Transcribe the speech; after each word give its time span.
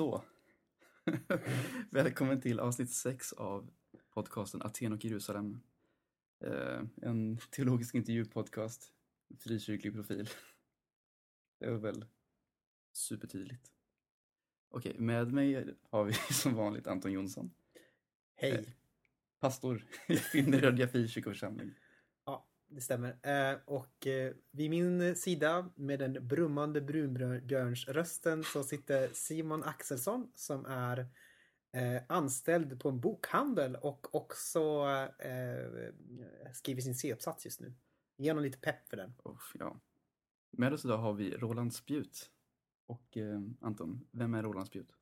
Så. 0.00 0.22
Välkommen 1.90 2.40
till 2.40 2.60
avsnitt 2.60 2.90
6 2.90 3.32
av 3.32 3.70
podcasten 4.10 4.62
Aten 4.62 4.92
och 4.92 5.04
Jerusalem. 5.04 5.60
Eh, 6.44 6.82
en 7.02 7.38
teologisk 7.50 7.94
intervjupodcast, 7.94 8.92
frikyrklig 9.38 9.94
profil. 9.94 10.28
Det 11.58 11.70
var 11.70 11.78
väl 11.78 12.04
supertydligt. 12.92 13.72
Okej, 14.68 14.96
med 14.98 15.32
mig 15.32 15.74
har 15.82 16.04
vi 16.04 16.12
som 16.32 16.54
vanligt 16.54 16.86
Anton 16.86 17.12
Jonsson, 17.12 17.50
Hej. 18.34 18.52
Eh. 18.52 18.64
pastor 19.40 19.86
i 20.08 20.16
Finnerödja 20.16 20.88
frikyrkoförsamling. 20.88 21.74
Det 22.72 22.80
stämmer. 22.80 23.18
Eh, 23.22 23.58
och 23.64 24.06
eh, 24.06 24.32
vid 24.50 24.70
min 24.70 25.16
sida 25.16 25.70
med 25.74 25.98
den 25.98 26.28
brummande 26.28 26.80
brunbjörnsrösten 26.80 28.44
så 28.44 28.64
sitter 28.64 29.10
Simon 29.12 29.64
Axelsson 29.64 30.32
som 30.34 30.66
är 30.66 30.98
eh, 31.72 32.02
anställd 32.08 32.80
på 32.80 32.88
en 32.88 33.00
bokhandel 33.00 33.76
och 33.76 34.14
också 34.14 34.86
skriver 36.52 36.80
sin 36.80 36.94
C-uppsats 36.94 37.44
just 37.44 37.60
nu. 37.60 37.74
Ge 38.16 38.30
honom 38.30 38.44
lite 38.44 38.58
pepp 38.58 38.88
för 38.88 38.96
den. 38.96 39.14
Och, 39.22 39.40
ja. 39.54 39.80
Med 40.50 40.72
oss 40.72 40.84
idag 40.84 40.98
har 40.98 41.12
vi 41.12 41.36
Roland 41.36 41.74
Spjut. 41.74 42.30
Och 42.86 43.16
Anton, 43.60 44.06
vem 44.10 44.34
är 44.34 44.42
Roland 44.42 44.66
Spjut? 44.66 44.92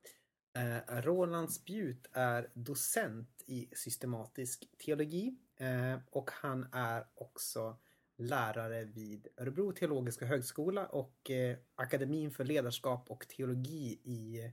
Roland 0.87 1.51
Spjut 1.51 2.07
är 2.11 2.51
docent 2.53 3.43
i 3.45 3.69
systematisk 3.75 4.69
teologi 4.77 5.37
och 6.11 6.31
han 6.33 6.67
är 6.71 7.07
också 7.15 7.77
lärare 8.17 8.85
vid 8.85 9.27
Örebro 9.37 9.71
teologiska 9.71 10.25
högskola 10.25 10.87
och 10.87 11.29
eh, 11.29 11.57
Akademin 11.75 12.31
för 12.31 12.43
ledarskap 12.43 13.09
och 13.09 13.27
teologi 13.27 14.01
i 14.03 14.45
eh, 14.45 14.51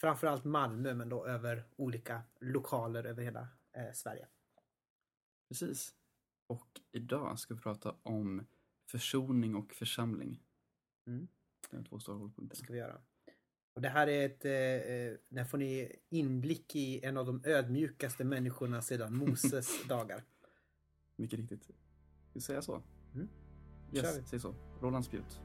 framförallt 0.00 0.44
Malmö 0.44 0.94
men 0.94 1.08
då 1.08 1.26
över 1.26 1.64
olika 1.76 2.22
lokaler 2.40 3.04
över 3.04 3.22
hela 3.22 3.48
eh, 3.76 3.92
Sverige. 3.94 4.26
Precis. 5.48 5.94
Och 6.46 6.80
idag 6.92 7.38
ska 7.38 7.54
vi 7.54 7.60
prata 7.60 7.94
om 8.02 8.46
försoning 8.90 9.54
och 9.54 9.74
församling. 9.74 10.42
Mm. 11.06 11.28
Det 11.70 11.76
är 11.76 11.82
två 11.82 11.98
stora 11.98 12.16
Det 12.16 12.20
hållpunkter. 12.22 12.56
ska 12.56 12.72
vi 12.72 12.78
göra. 12.78 13.00
Och 13.74 13.82
det 13.82 13.88
här 13.88 14.06
är 14.06 14.26
ett, 14.26 14.44
eh, 14.44 14.52
eh, 14.52 15.14
där 15.28 15.44
får 15.44 15.58
ni 15.58 15.96
inblick 16.08 16.76
i 16.76 17.04
en 17.04 17.16
av 17.16 17.26
de 17.26 17.42
ödmjukaste 17.44 18.24
människorna 18.24 18.82
sedan 18.82 19.16
Moses 19.16 19.84
dagar. 19.88 20.24
Mycket 21.20 21.38
riktigt. 21.38 21.70
Vi 22.32 22.40
säga 22.40 22.62
så? 22.62 22.82
Mm. 23.14 23.28
Kör 23.92 23.98
Yes, 23.98 24.18
vi. 24.18 24.22
säg 24.22 24.40
så. 24.40 24.54
Roland 24.80 25.04
Spjut. 25.04 25.40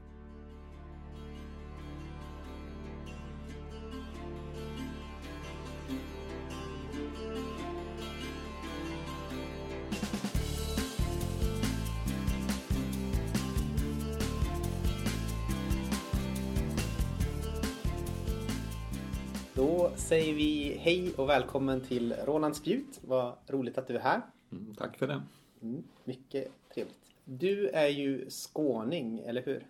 Då 19.53 19.91
säger 19.95 20.33
vi 20.33 20.77
hej 20.81 21.13
och 21.17 21.29
välkommen 21.29 21.81
till 21.81 22.13
Roland 22.25 22.55
Spjut. 22.55 22.99
Vad 23.01 23.33
roligt 23.47 23.77
att 23.77 23.87
du 23.87 23.95
är 23.95 23.99
här. 24.01 24.21
Mm, 24.51 24.75
tack 24.75 24.97
för 24.97 25.07
det. 25.07 25.21
Mm, 25.63 25.83
mycket 26.03 26.51
trevligt. 26.73 26.97
Du 27.25 27.69
är 27.69 27.87
ju 27.87 28.29
skåning, 28.29 29.19
eller 29.19 29.43
hur? 29.45 29.67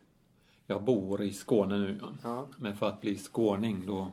Jag 0.68 0.84
bor 0.84 1.22
i 1.22 1.34
Skåne 1.34 1.78
nu. 1.78 2.00
ja. 2.24 2.48
Men 2.58 2.76
för 2.76 2.88
att 2.88 3.02
bli 3.02 3.18
skåning 3.18 3.84
då, 3.88 4.12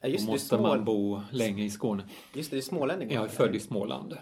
ja 0.00 0.08
just 0.08 0.26
då 0.26 0.32
måste 0.32 0.56
är 0.56 0.60
man 0.60 0.70
smål... 0.72 0.84
bo 0.84 1.20
länge 1.30 1.64
i 1.64 1.70
Skåne. 1.70 2.04
Just 2.34 2.50
det, 2.50 2.56
du 2.56 2.58
är 2.58 2.62
smålänning. 2.62 3.10
Jag 3.10 3.24
är 3.24 3.28
född 3.28 3.54
i 3.54 3.60
Småland, 3.60 4.16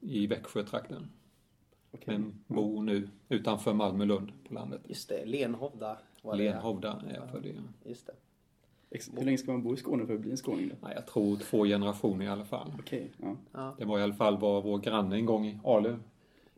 i 0.00 0.26
Växjötrakten. 0.26 1.10
Okej. 1.92 2.04
Men 2.06 2.44
bor 2.46 2.82
nu 2.82 3.08
utanför 3.28 3.72
Malmö-Lund 3.72 4.32
på 4.48 4.54
landet. 4.54 4.80
Just 4.88 5.08
det, 5.08 5.24
Lenhovda 5.26 5.98
var 6.22 6.36
det. 6.36 6.44
Lenhovda 6.44 7.02
är 7.08 7.14
jag 7.14 7.30
född 7.30 7.46
i. 7.46 7.54
Just 7.84 8.06
det. 8.06 8.12
Hur 9.16 9.24
länge 9.24 9.38
ska 9.38 9.52
man 9.52 9.62
bo 9.62 9.74
i 9.74 9.76
Skåne 9.76 10.06
för 10.06 10.14
att 10.14 10.20
bli 10.20 10.30
en 10.30 10.36
skåning 10.36 10.68
då? 10.68 10.74
Nej, 10.86 10.92
jag 10.94 11.06
tror 11.06 11.36
två 11.36 11.64
generationer 11.64 12.24
i 12.24 12.28
alla 12.28 12.44
fall. 12.44 12.72
Okej, 12.78 13.10
ja. 13.22 13.36
Ja. 13.52 13.74
Det 13.78 13.84
var 13.84 13.98
i 13.98 14.02
alla 14.02 14.14
fall 14.14 14.38
vad 14.38 14.62
vår 14.64 14.78
granne 14.78 15.16
en 15.16 15.26
gång 15.26 15.46
i 15.46 15.58
Ale 15.64 15.98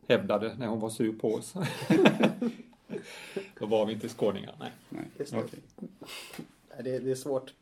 hävdade 0.07 0.55
när 0.59 0.67
hon 0.67 0.79
var 0.79 0.89
sur 0.89 1.13
på 1.13 1.33
oss. 1.33 1.53
då 3.59 3.65
var 3.65 3.85
vi 3.85 3.93
inte 3.93 4.09
skåningar, 4.09 4.55
nej. 4.59 4.71
Nej. 4.89 5.03
Just 5.19 5.31
det. 5.31 5.37
Nej, 5.77 6.83
Det, 6.83 6.99
det 6.99 7.11
är 7.11 7.15
svårt. 7.15 7.53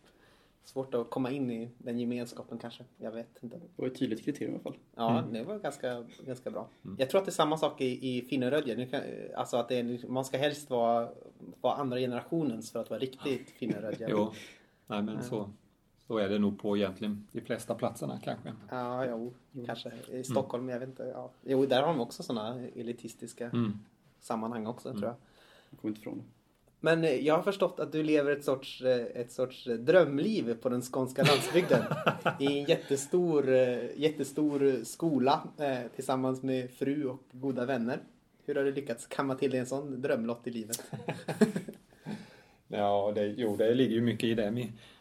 Svårt 0.63 0.93
att 0.93 1.09
komma 1.09 1.31
in 1.31 1.51
i 1.51 1.69
den 1.77 1.99
gemenskapen 1.99 2.57
kanske. 2.57 2.83
Jag 2.97 3.11
vet 3.11 3.27
inte. 3.41 3.57
Det 3.57 3.81
var 3.81 3.87
ett 3.87 3.99
tydligt 3.99 4.25
kriterium 4.25 4.51
i 4.51 4.55
alla 4.55 4.63
fall. 4.63 4.75
Ja, 4.95 5.19
Mm. 5.19 5.33
det 5.33 5.43
var 5.43 5.59
ganska, 5.59 6.05
ganska 6.25 6.51
bra. 6.51 6.67
Jag 6.97 7.09
tror 7.09 7.19
att 7.19 7.25
det 7.25 7.29
är 7.29 7.33
samma 7.33 7.57
sak 7.57 7.81
i, 7.81 8.17
i 8.17 8.21
kan- 8.89 9.01
Alltså 9.35 9.57
att 9.57 9.69
det 9.69 9.75
är, 9.79 10.07
man 10.07 10.25
ska 10.25 10.37
helst 10.37 10.69
vara, 10.69 11.09
vara 11.61 11.75
andra 11.75 11.97
generationens 11.99 12.71
för 12.71 12.79
att 12.79 12.89
vara 12.89 12.99
riktigt 12.99 13.49
Finnerödja. 13.49 14.07
Jo, 14.11 14.31
nej 14.87 15.01
men 15.01 15.23
så, 15.23 15.49
så 16.07 16.17
är 16.17 16.29
det 16.29 16.39
nog 16.39 16.59
på 16.59 16.77
egentligen 16.77 17.27
de 17.31 17.41
flesta 17.41 17.75
platserna 17.75 18.19
kanske. 18.23 18.53
Ja, 18.69 19.05
jo, 19.05 19.33
kanske. 19.65 19.91
I 20.11 20.23
Stockholm, 20.23 20.69
jag 20.69 20.79
vet 20.79 20.89
inte. 20.89 21.03
Ja. 21.03 21.31
Jo, 21.43 21.65
där 21.65 21.81
har 21.81 21.87
de 21.87 22.01
också 22.01 22.23
sådana 22.23 22.59
elitistiska 22.75 23.45
Mm. 23.49 23.79
sammanhang 24.19 24.67
också 24.67 24.91
tror 24.91 25.03
jag. 25.03 25.15
Jag 25.69 25.79
kommer 25.79 25.89
inte 25.91 26.01
ifrån. 26.01 26.23
Men 26.79 27.03
eh, 27.03 27.15
jag 27.25 27.35
har 27.35 27.41
förstått 27.43 27.79
att 27.79 27.91
du 27.91 28.03
lever 28.03 28.31
ett 28.31 28.43
sorts, 28.43 28.81
eh, 28.81 29.05
ett 29.21 29.31
sorts 29.31 29.67
eh, 29.67 29.75
drömliv 29.75 30.53
på 30.61 30.69
den 30.69 30.81
skånska 30.81 31.23
landsbygden. 31.23 31.83
I 32.39 32.45
en 32.59 32.63
jättestor, 32.65 33.49
jättestor 33.95 34.83
skola 34.83 35.47
tillsammans 35.95 36.43
med 36.43 36.71
fru 36.71 37.05
och 37.05 37.19
goda 37.31 37.65
vänner. 37.65 37.99
Hur 38.45 38.55
har 38.55 38.63
du 38.63 38.71
lyckats 38.71 39.07
kamma 39.07 39.35
till 39.35 39.51
dig 39.51 39.59
en 39.59 39.65
sån 39.65 40.01
drömlott 40.01 40.47
i 40.47 40.51
livet? 40.51 40.91
Ja, 42.67 43.11
det, 43.15 43.25
jo, 43.25 43.55
det 43.55 43.73
ligger 43.73 43.95
ju 43.95 44.01
mycket 44.01 44.23
i 44.23 44.33
det. 44.33 44.51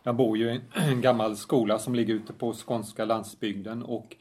Jag 0.07 0.17
bor 0.17 0.39
ju 0.39 0.55
i 0.55 0.61
en 0.75 1.01
gammal 1.01 1.37
skola 1.37 1.79
som 1.79 1.95
ligger 1.95 2.15
ute 2.15 2.33
på 2.33 2.53
skånska 2.53 3.05
landsbygden 3.05 3.83
och 3.83 4.17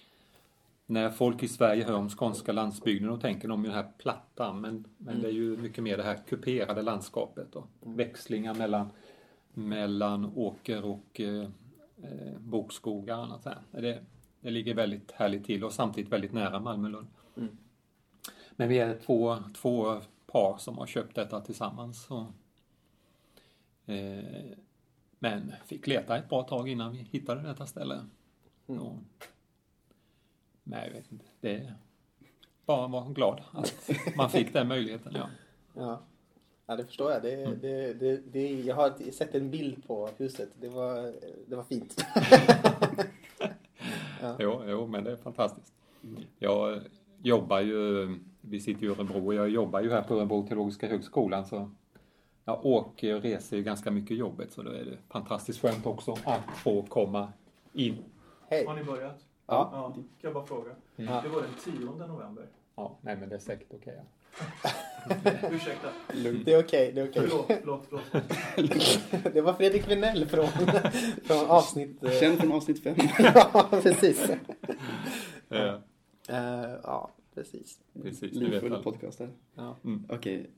när 0.86 1.10
folk 1.10 1.44
i 1.44 1.48
Sverige 1.48 1.84
hör 1.84 1.94
om 1.94 2.10
skånska 2.10 2.52
landsbygden 2.52 3.10
då 3.10 3.18
tänker 3.18 3.48
de 3.48 3.64
ju 3.64 3.70
den 3.70 3.78
här 3.78 3.92
platta 3.98 4.54
men, 4.54 4.88
men 4.98 5.22
det 5.22 5.28
är 5.28 5.32
ju 5.32 5.58
mycket 5.58 5.84
mer 5.84 5.98
det 5.98 6.04
här 6.04 6.20
kuperade 6.28 6.82
landskapet 6.82 7.56
och 7.56 7.68
växlingar 7.82 8.54
mellan, 8.54 8.90
mellan 9.54 10.26
åker 10.36 10.86
och 10.86 11.20
eh, 11.20 11.48
eh, 12.04 12.40
bokskogar 12.40 13.18
och 13.18 13.24
annat. 13.24 13.48
Det, 13.72 14.04
det 14.42 14.52
ligger 14.52 14.76
väldigt 14.76 15.12
härligt 15.12 15.46
till 15.46 15.64
och 15.64 15.74
samtidigt 15.74 16.12
väldigt 16.12 16.34
nära 16.34 16.60
Malmö-Lund. 16.60 17.08
Mm. 17.38 17.58
Men 18.52 18.70
vi 18.70 18.80
är 18.80 19.00
två, 19.06 19.38
två 19.56 20.02
par 20.26 20.58
som 20.58 20.78
har 20.78 20.86
köpt 20.86 21.16
detta 21.16 21.42
tillsammans. 21.42 22.12
Och, 22.12 22.26
Eh, 23.86 24.58
men 25.24 25.54
fick 25.66 25.88
leta 25.88 26.18
ett 26.18 26.30
bra 26.30 26.44
tag 26.44 26.70
innan 26.70 26.92
vi 26.92 26.98
hittade 26.98 27.42
detta 27.42 27.66
ställe. 27.66 28.06
Mm. 28.68 28.82
Och, 28.82 28.98
nej, 30.64 30.88
jag 30.88 30.94
vet 30.94 31.12
inte. 31.12 31.26
Det 31.42 31.56
är 31.56 31.74
bara 32.66 32.88
vara 32.88 33.10
glad 33.10 33.42
att 33.52 33.90
man 34.18 34.30
fick 34.30 34.54
den 34.54 34.68
möjligheten. 34.68 35.14
Ja. 35.16 35.30
Ja, 35.74 36.02
ja 36.66 36.76
det 36.76 36.86
förstår 36.86 37.12
jag. 37.12 37.22
Det, 37.22 37.56
det, 37.62 37.94
det, 37.94 38.22
det, 38.32 38.62
jag 38.62 38.76
har 38.76 39.12
sett 39.12 39.36
en 39.36 39.52
bild 39.52 39.88
på 39.88 40.10
huset. 40.18 40.50
Det 40.60 40.70
var, 40.70 41.14
det 41.48 41.56
var 41.56 41.64
fint. 41.64 42.06
ja. 44.22 44.36
Jo, 44.40 44.64
jo, 44.68 44.88
men 44.88 45.04
det 45.04 45.12
är 45.12 45.16
fantastiskt. 45.16 45.74
Jag 46.40 46.82
jobbar 47.22 47.60
ju, 47.60 48.08
vi 48.42 48.60
sitter 48.60 48.84
i 48.84 48.88
Örebro 48.88 49.26
och 49.26 49.34
jag 49.34 49.50
jobbar 49.50 49.82
ju 49.82 49.92
här 49.92 50.04
på 50.04 50.16
Örebro 50.16 50.48
teologiska 50.48 50.88
högskolan 50.88 51.46
så 51.46 51.72
jag 52.46 52.66
åker 52.66 53.16
och 53.16 53.22
reser 53.22 53.58
ju 53.58 53.64
ganska 53.64 53.92
mycket 53.92 54.12
i 54.12 54.16
jobbet 54.16 54.52
så 54.52 54.62
då 54.62 54.72
är 54.72 54.86
det 54.86 54.98
fantastiskt 55.10 55.62
skönt 55.62 55.86
också 55.86 56.16
att 56.26 56.42
få 56.58 56.82
komma 56.84 57.34
in. 57.74 57.98
Hej. 58.50 58.66
Har 58.66 58.76
ni 58.76 58.84
börjat? 58.84 59.26
Ja. 59.48 59.70
ja. 59.74 59.92
Kan 59.94 60.04
jag 60.22 60.34
bara 60.34 60.46
fråga? 60.46 60.72
Ja. 60.96 61.22
Det 61.24 61.30
var 61.30 61.42
den 61.42 61.52
10 61.64 61.86
november. 62.08 62.48
Ja, 62.76 62.98
nej 63.02 63.18
men 63.18 63.30
det 63.30 63.36
är 63.36 63.40
säkert 63.40 63.68
okej. 63.74 63.98
ja. 63.98 64.04
Ursäkta. 65.52 65.88
Det 66.46 66.54
är 66.54 66.60
okej, 66.64 66.92
det 66.96 67.02
är 67.02 67.10
okej. 67.10 67.28
Förlåt, 67.30 67.46
förlåt, 67.48 67.86
förlåt. 68.56 69.24
Det 69.34 69.42
var 69.42 69.54
Fredrik 69.54 69.92
Vinell 69.92 70.26
från, 70.26 70.48
från 71.24 71.46
avsnitt... 71.50 72.04
eh, 72.04 72.12
Känd 72.12 72.40
från 72.40 72.52
avsnitt 72.52 72.84
fem. 72.84 72.96
ja, 73.34 73.68
precis. 73.72 74.30
Eh, 75.50 75.76
ja, 76.84 77.10
precis. 77.36 77.80
Precis, 78.04 78.20
du 78.32 78.40
vet 78.40 78.50
Livfull 78.52 78.70
väl. 78.72 78.84
podcast 78.84 79.18
där. 79.18 79.30
Ja. 79.56 79.76
Mm. 79.84 80.06
Okej. 80.10 80.50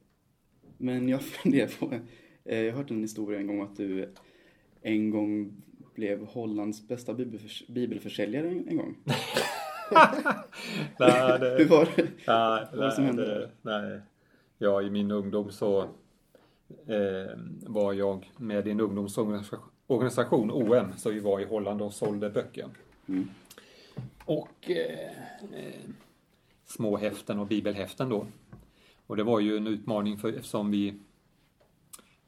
Men 0.77 1.10
jag 1.10 1.22
funderar 1.22 1.68
på, 1.80 1.94
eh, 2.45 2.60
jag 2.62 2.72
har 2.74 2.77
hört 2.77 2.92
en 2.92 3.01
historia 3.01 3.39
en 3.39 3.48
gång 3.48 3.62
att 3.62 3.77
du 3.77 4.13
en 4.81 5.10
gång 5.10 5.54
blev 5.95 6.25
Hollands 6.25 6.88
bästa 6.88 7.13
bibelförs- 7.13 7.72
bibelförsäljare 7.72 8.48
en, 8.50 8.68
en 8.68 8.77
gång. 8.77 8.95
nej, 11.00 11.39
det, 11.39 11.56
Hur 11.57 11.66
var 11.66 11.86
det? 11.95 12.04
Nej, 12.27 12.66
Vad 12.74 12.86
det 12.86 12.92
som 12.92 13.04
nej, 13.04 13.07
hände? 13.13 13.25
det, 13.39 13.50
nej. 13.62 14.00
Ja, 14.57 14.81
i 14.81 14.89
min 14.89 15.12
ungdom 15.12 15.51
så 15.51 15.81
eh, 16.88 17.38
var 17.68 17.94
jag 17.94 18.31
med 18.38 18.68
i 18.68 18.72
en 18.72 18.80
ungdomsorganisation 18.80 19.60
organisation, 19.88 20.51
OM, 20.51 20.88
så 20.98 21.10
vi 21.10 21.19
var 21.19 21.39
i 21.39 21.45
Holland 21.45 21.81
och 21.81 21.94
sålde 21.94 22.30
böcker. 22.30 22.68
Mm. 23.07 23.30
Och 24.25 24.69
eh, 24.69 25.10
eh, 25.54 25.74
små 26.66 26.98
häften 26.98 27.39
och 27.39 27.48
bibelhäften 27.48 28.10
då. 28.10 28.27
Och 29.07 29.18
det 29.18 29.24
var 29.24 29.40
ju 29.40 29.57
en 29.57 29.68
utmaning 29.68 30.18
för, 30.18 30.34
eftersom 30.34 30.72
vi 30.72 31.00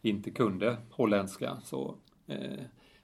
inte 0.01 0.31
kunde 0.31 0.77
holländska. 0.89 1.57
Så, 1.63 1.95
eh, 2.27 2.59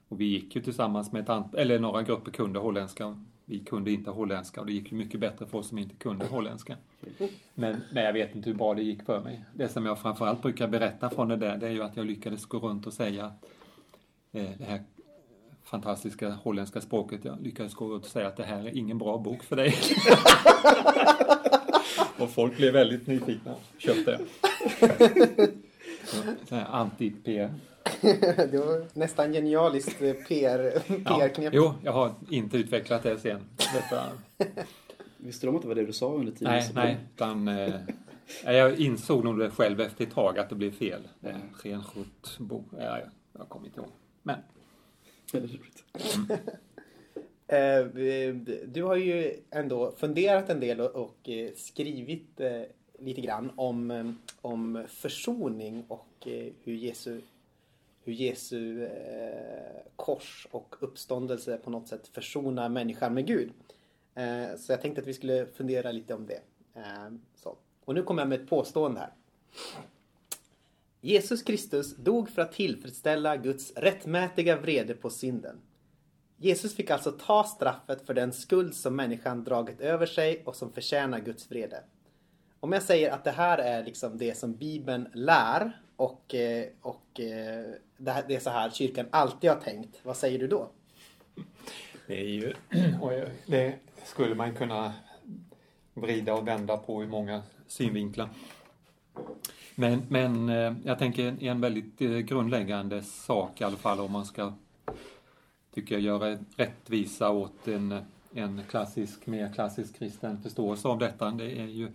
och 0.08 0.20
vi 0.20 0.24
gick 0.24 0.56
ju 0.56 0.62
tillsammans 0.62 1.12
med 1.12 1.22
ett 1.22 1.28
antal, 1.28 1.60
eller 1.60 1.78
några 1.78 2.02
grupper 2.02 2.30
kunde 2.30 2.58
holländska. 2.58 3.24
Vi 3.44 3.60
kunde 3.60 3.92
inte 3.92 4.10
holländska 4.10 4.60
och 4.60 4.66
det 4.66 4.72
gick 4.72 4.92
ju 4.92 4.98
mycket 4.98 5.20
bättre 5.20 5.46
för 5.46 5.58
oss 5.58 5.68
som 5.68 5.78
inte 5.78 5.94
kunde 5.94 6.26
holländska. 6.26 6.76
Men, 7.54 7.80
men 7.92 8.04
jag 8.04 8.12
vet 8.12 8.34
inte 8.34 8.50
hur 8.50 8.56
bra 8.56 8.74
det 8.74 8.82
gick 8.82 9.02
för 9.02 9.20
mig. 9.20 9.44
Det 9.54 9.68
som 9.68 9.86
jag 9.86 9.98
framförallt 9.98 10.42
brukar 10.42 10.68
berätta 10.68 11.10
från 11.10 11.28
det 11.28 11.36
där, 11.36 11.56
det 11.56 11.66
är 11.66 11.70
ju 11.70 11.82
att 11.82 11.96
jag 11.96 12.06
lyckades 12.06 12.46
gå 12.46 12.58
runt 12.58 12.86
och 12.86 12.92
säga 12.92 13.26
att 13.26 13.44
eh, 14.32 14.50
det 14.58 14.64
här 14.64 14.84
fantastiska 15.64 16.30
holländska 16.30 16.80
språket. 16.80 17.24
Jag 17.24 17.40
lyckades 17.42 17.74
gå 17.74 17.88
runt 17.88 18.04
och 18.04 18.10
säga 18.10 18.26
att 18.26 18.36
det 18.36 18.44
här 18.44 18.66
är 18.66 18.76
ingen 18.78 18.98
bra 18.98 19.18
bok 19.18 19.42
för 19.42 19.56
dig. 19.56 19.74
och 22.18 22.30
folk 22.30 22.56
blev 22.56 22.72
väldigt 22.72 23.06
nyfikna 23.06 23.54
köpte. 23.78 24.20
Anti-PR. 26.50 27.54
det 28.50 28.58
var 28.58 28.98
nästan 28.98 29.32
genialiskt 29.32 30.02
eh, 30.02 30.12
PR, 30.12 30.72
Ja, 31.04 31.18
PR-knep. 31.18 31.50
jo, 31.54 31.74
jag 31.82 31.92
har 31.92 32.12
inte 32.30 32.56
utvecklat 32.56 33.02
det 33.02 33.18
sen. 33.18 33.40
Detta, 33.56 34.02
Visste 35.16 35.46
de 35.46 35.56
att 35.56 35.62
det 35.62 35.68
var 35.68 35.74
det 35.74 35.86
du 35.86 35.92
sa 35.92 36.12
under 36.12 36.32
tiden? 36.32 36.52
nej, 36.52 36.70
nej, 36.74 36.96
utan 37.14 37.48
eh, 37.48 37.74
jag 38.44 38.78
insåg 38.78 39.24
nog 39.24 39.38
det 39.38 39.50
själv 39.50 39.80
efter 39.80 40.04
ett 40.04 40.14
tag 40.14 40.38
att 40.38 40.48
det 40.48 40.54
blev 40.54 40.70
fel. 40.70 41.08
Är 41.20 41.30
en 41.30 41.40
renskjort 41.62 42.38
Ja, 42.78 42.98
jag, 43.38 43.48
kommer 43.48 43.66
inte 43.66 43.80
ihåg. 43.80 43.90
Men. 44.22 44.34
Eh, 44.34 44.40
Eh, 47.46 47.84
du 48.66 48.82
har 48.82 48.96
ju 48.96 49.40
ändå 49.50 49.92
funderat 49.92 50.50
en 50.50 50.60
del 50.60 50.80
och, 50.80 51.28
eh, 51.28 51.50
skrivit 51.56 52.40
eh, 52.40 52.62
lite 52.98 53.20
grann 53.20 53.52
om, 53.56 54.16
om 54.40 54.84
försoning 54.88 55.84
och 55.88 56.08
hur 56.62 56.74
Jesu, 56.74 57.20
hur 58.04 58.12
Jesu 58.12 58.88
kors 59.96 60.46
och 60.50 60.76
uppståndelse 60.80 61.56
på 61.56 61.70
något 61.70 61.88
sätt 61.88 62.08
försonar 62.08 62.68
människan 62.68 63.14
med 63.14 63.26
Gud. 63.26 63.52
Så 64.56 64.72
jag 64.72 64.82
tänkte 64.82 65.00
att 65.00 65.06
vi 65.06 65.14
skulle 65.14 65.46
fundera 65.46 65.92
lite 65.92 66.14
om 66.14 66.26
det. 66.26 66.40
Så. 67.34 67.56
Och 67.84 67.94
nu 67.94 68.02
kommer 68.02 68.22
jag 68.22 68.28
med 68.28 68.40
ett 68.40 68.48
påstående 68.48 69.00
här. 69.00 69.12
Jesus 71.04 71.42
Kristus 71.42 71.96
dog 71.96 72.30
för 72.30 72.42
att 72.42 72.52
tillfredsställa 72.52 73.36
Guds 73.36 73.72
rättmätiga 73.76 74.56
vrede 74.56 74.94
på 74.94 75.10
synden. 75.10 75.60
Jesus 76.36 76.76
fick 76.76 76.90
alltså 76.90 77.12
ta 77.12 77.44
straffet 77.44 78.06
för 78.06 78.14
den 78.14 78.32
skuld 78.32 78.74
som 78.74 78.96
människan 78.96 79.44
dragit 79.44 79.80
över 79.80 80.06
sig 80.06 80.42
och 80.44 80.56
som 80.56 80.72
förtjänar 80.72 81.20
Guds 81.20 81.50
vrede. 81.50 81.84
Om 82.60 82.72
jag 82.72 82.82
säger 82.82 83.10
att 83.10 83.24
det 83.24 83.30
här 83.30 83.58
är 83.58 83.84
liksom 83.84 84.18
det 84.18 84.38
som 84.38 84.54
Bibeln 84.54 85.08
lär 85.14 85.72
och, 85.96 86.34
eh, 86.34 86.66
och 86.80 87.20
eh, 87.20 87.64
det, 87.96 88.34
är 88.34 88.40
så 88.40 88.50
här 88.50 88.70
kyrkan 88.70 89.06
alltid 89.10 89.50
har 89.50 89.60
tänkt, 89.60 90.00
vad 90.02 90.16
säger 90.16 90.38
du 90.38 90.46
då? 90.46 90.70
Det 92.06 92.20
är 92.20 92.28
ju, 92.28 92.54
det 93.46 93.74
skulle 94.04 94.34
man 94.34 94.54
kunna 94.54 94.92
vrida 95.94 96.34
och 96.34 96.48
vända 96.48 96.76
på 96.76 97.02
i 97.02 97.06
många 97.06 97.42
synvinklar. 97.66 98.28
Men, 99.74 100.02
men 100.08 100.48
eh, 100.48 100.74
jag 100.84 100.98
tänker 100.98 101.42
en 101.42 101.60
väldigt 101.60 102.02
eh, 102.02 102.18
grundläggande 102.18 103.02
sak 103.02 103.60
i 103.60 103.64
alla 103.64 103.76
fall 103.76 104.00
om 104.00 104.12
man 104.12 104.24
ska, 104.24 104.52
tycker 105.74 105.94
jag, 105.94 106.02
göra 106.02 106.38
rättvisa 106.56 107.30
åt 107.30 107.68
en, 107.68 108.00
en 108.32 108.62
klassisk, 108.68 109.26
mer 109.26 109.52
klassisk 109.52 109.98
kristen 109.98 110.42
förståelse 110.42 110.88
av 110.88 110.98
detta. 110.98 111.30
Det 111.30 111.60
är 111.60 111.66
ju, 111.66 111.88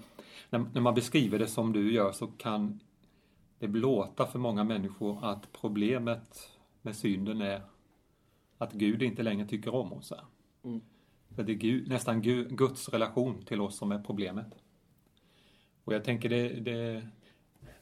när, 0.49 0.65
när 0.73 0.81
man 0.81 0.93
beskriver 0.93 1.39
det 1.39 1.47
som 1.47 1.73
du 1.73 1.93
gör 1.93 2.11
så 2.11 2.27
kan 2.27 2.79
det 3.59 3.67
låta 3.67 4.25
för 4.25 4.39
många 4.39 4.63
människor 4.63 5.25
att 5.25 5.51
problemet 5.61 6.49
med 6.81 6.95
synden 6.95 7.41
är 7.41 7.61
att 8.57 8.73
Gud 8.73 9.03
inte 9.03 9.23
längre 9.23 9.47
tycker 9.47 9.75
om 9.75 9.93
oss. 9.93 10.13
Mm. 10.63 10.81
För 11.35 11.43
det 11.43 11.51
är 11.51 11.55
Gud, 11.55 11.87
nästan 11.87 12.21
Gud, 12.21 12.57
Guds 12.57 12.89
relation 12.89 13.41
till 13.45 13.61
oss 13.61 13.77
som 13.77 13.91
är 13.91 13.99
problemet. 13.99 14.55
Och 15.83 15.93
jag 15.93 16.03
tänker 16.03 16.29
det, 16.29 16.49
det 16.49 17.07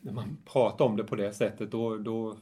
när 0.08 0.14
man 0.14 0.38
pratar 0.46 0.86
om 0.86 0.98
det 0.98 1.04
på 1.04 1.16
det 1.16 1.34
sättet 1.34 1.72
då, 1.72 1.98
då 1.98 2.38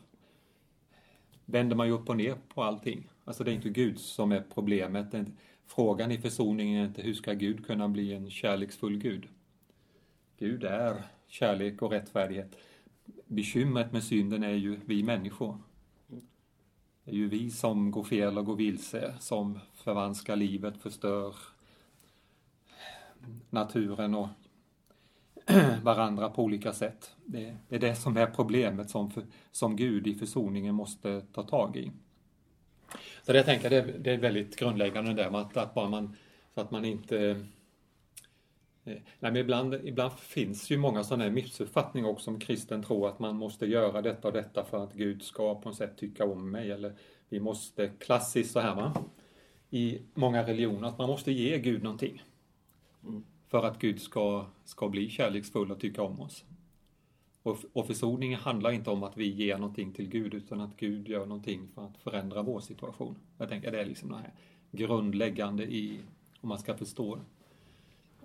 vänder 1.45 1.75
man 1.75 1.87
ju 1.87 1.93
upp 1.93 2.09
och 2.09 2.17
ner 2.17 2.35
på 2.53 2.63
allting. 2.63 3.09
Alltså 3.23 3.43
det 3.43 3.51
är 3.51 3.55
inte 3.55 3.69
Gud 3.69 3.99
som 3.99 4.31
är 4.31 4.43
problemet. 4.53 5.13
Är 5.13 5.19
inte- 5.19 5.31
Frågan 5.67 6.11
i 6.11 6.17
försoningen 6.17 6.81
är 6.81 6.85
inte 6.87 7.01
hur 7.01 7.13
ska 7.13 7.33
Gud 7.33 7.65
kunna 7.65 7.89
bli 7.89 8.13
en 8.13 8.29
kärleksfull 8.29 8.97
Gud? 8.97 9.27
Gud 10.37 10.63
är 10.63 11.03
kärlek 11.27 11.81
och 11.81 11.91
rättfärdighet. 11.91 12.57
Bekymret 13.25 13.91
med 13.91 14.03
synden 14.03 14.43
är 14.43 14.53
ju 14.53 14.79
vi 14.85 15.03
människor. 15.03 15.57
Det 17.03 17.11
är 17.11 17.15
ju 17.15 17.29
vi 17.29 17.51
som 17.51 17.91
går 17.91 18.03
fel 18.03 18.37
och 18.37 18.45
går 18.45 18.55
vilse, 18.55 19.15
som 19.19 19.59
förvanskar 19.73 20.35
livet, 20.35 20.77
förstör 20.77 21.35
naturen 23.49 24.15
och 24.15 24.27
varandra 25.83 26.29
på 26.29 26.43
olika 26.43 26.73
sätt. 26.73 27.15
Det 27.25 27.55
är 27.69 27.79
det 27.79 27.95
som 27.95 28.17
är 28.17 28.25
problemet 28.25 28.89
som, 28.89 29.11
för, 29.11 29.23
som 29.51 29.75
Gud 29.75 30.07
i 30.07 30.15
försoningen 30.15 30.75
måste 30.75 31.21
ta 31.33 31.43
tag 31.43 31.77
i. 31.77 31.91
Så 33.23 33.31
det 33.31 33.37
jag 33.37 33.45
tänker 33.45 33.69
det, 33.69 33.77
är- 33.77 33.97
det 33.99 34.11
är 34.13 34.17
väldigt 34.17 34.55
grundläggande 34.55 35.13
där 35.13 35.37
att, 35.41 35.57
att 35.57 35.73
bara 35.73 35.89
man, 35.89 36.15
så 36.53 36.61
att 36.61 36.71
man 36.71 36.85
inte 36.85 37.19
eh, 37.29 37.37
Nej, 38.83 39.03
men 39.19 39.37
ibland, 39.37 39.73
ibland 39.73 40.13
finns 40.13 40.69
ju 40.71 40.77
många 40.77 41.03
sådana 41.03 41.23
här 41.23 41.31
missuppfattningar 41.31 42.09
också 42.09 42.31
om 42.31 42.39
kristen 42.39 42.83
tro 42.83 43.05
att 43.05 43.19
man 43.19 43.35
måste 43.35 43.65
göra 43.65 44.01
detta 44.01 44.27
och 44.27 44.33
detta 44.33 44.63
för 44.65 44.83
att 44.83 44.93
Gud 44.93 45.23
ska 45.23 45.55
på 45.61 45.69
något 45.69 45.77
sätt 45.77 45.97
tycka 45.97 46.25
om 46.25 46.51
mig 46.51 46.71
eller 46.71 46.93
vi 47.29 47.39
måste, 47.39 47.87
klassiskt 47.87 48.51
så 48.51 48.59
här 48.59 48.75
va, 48.75 48.93
i 49.69 50.01
många 50.13 50.47
religioner, 50.47 50.87
att 50.87 50.97
man 50.97 51.09
måste 51.09 51.31
ge 51.31 51.57
Gud 51.59 51.83
någonting. 51.83 52.23
Mm. 53.03 53.23
För 53.55 53.63
att 53.63 53.79
Gud 53.79 54.01
ska, 54.01 54.45
ska 54.63 54.89
bli 54.89 55.09
kärleksfull 55.09 55.71
och 55.71 55.79
tycka 55.79 56.01
om 56.01 56.21
oss. 56.21 56.45
Och, 57.43 57.57
och 57.73 57.87
försoning 57.87 58.35
handlar 58.35 58.71
inte 58.71 58.89
om 58.89 59.03
att 59.03 59.17
vi 59.17 59.27
ger 59.27 59.57
någonting 59.57 59.93
till 59.93 60.09
Gud 60.09 60.33
utan 60.33 60.61
att 60.61 60.77
Gud 60.77 61.07
gör 61.07 61.25
någonting 61.25 61.67
för 61.75 61.85
att 61.85 61.97
förändra 61.97 62.41
vår 62.41 62.59
situation. 62.59 63.15
Jag 63.37 63.49
tänker 63.49 63.71
det 63.71 63.81
är 63.81 63.85
liksom 63.85 64.09
det 64.09 64.17
här 64.17 64.33
grundläggande 64.71 65.63
i, 65.63 65.99
om 66.41 66.49
man 66.49 66.59
ska 66.59 66.77
förstå 66.77 67.19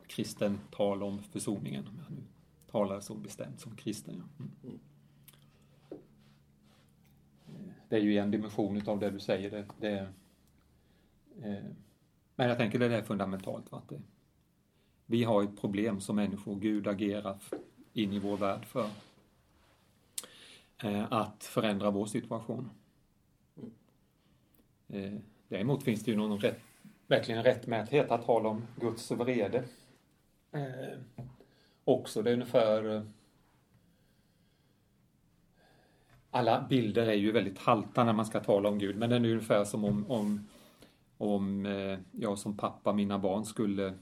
kristen 0.07 0.59
tal 0.71 1.03
om 1.03 1.23
försoningen. 1.23 1.87
Om 1.89 1.99
jag 1.99 2.11
nu 2.11 2.23
talar 2.71 3.01
så 3.01 3.15
bestämt 3.15 3.61
som 3.61 3.77
kristen. 3.77 4.23
Ja. 4.39 4.45
Mm. 4.65 4.79
Det 7.89 7.97
är 7.97 8.01
ju 8.01 8.19
en 8.19 8.31
dimension 8.31 8.89
av 8.89 8.99
det 8.99 9.11
du 9.11 9.21
säger. 9.21 9.51
Det, 9.51 9.67
det, 9.81 9.99
eh, 11.43 11.65
men 12.37 12.49
jag 12.49 12.59
tänker 12.59 12.79
det 12.79 12.97
är 12.97 13.03
fundamentalt. 13.03 13.73
Va? 13.73 13.79
Att 13.79 13.89
det, 13.89 14.01
vi 15.11 15.25
har 15.25 15.43
ett 15.43 15.61
problem 15.61 16.01
som 16.01 16.17
människor. 16.17 16.57
Gud 16.57 16.87
agerar 16.87 17.39
in 17.93 18.13
i 18.13 18.19
vår 18.19 18.37
värld 18.37 18.65
för 18.65 18.87
eh, 20.83 21.13
att 21.13 21.45
förändra 21.45 21.91
vår 21.91 22.07
situation. 22.07 22.71
Eh, 24.89 25.13
däremot 25.49 25.83
finns 25.83 26.05
det 26.05 26.11
ju 26.11 26.17
någon 26.17 26.39
rätt, 26.39 26.61
verkligen 27.07 27.43
rättmätighet 27.43 28.11
att 28.11 28.27
tala 28.27 28.49
om 28.49 28.67
Guds 28.81 29.11
vrede. 29.11 29.65
Eh, 30.53 30.99
också, 31.85 32.23
det 32.23 32.31
är 32.31 32.35
ungefär 32.35 33.07
alla 36.31 36.67
bilder 36.69 37.07
är 37.07 37.15
ju 37.15 37.33
väldigt 37.33 37.59
halta 37.59 38.05
när 38.05 38.13
man 38.13 38.27
ska 38.27 38.41
tala 38.41 38.69
om 38.69 38.79
Gud, 38.79 38.97
men 38.97 39.11
det 39.11 39.17
är 39.17 39.21
ungefär 39.21 39.65
som 39.65 39.85
om, 39.85 40.11
om, 40.11 40.49
om 41.19 41.67
jag 42.13 42.39
som 42.39 42.57
pappa, 42.57 42.93
mina 42.93 43.19
barn 43.19 43.45
skulle 43.45 43.95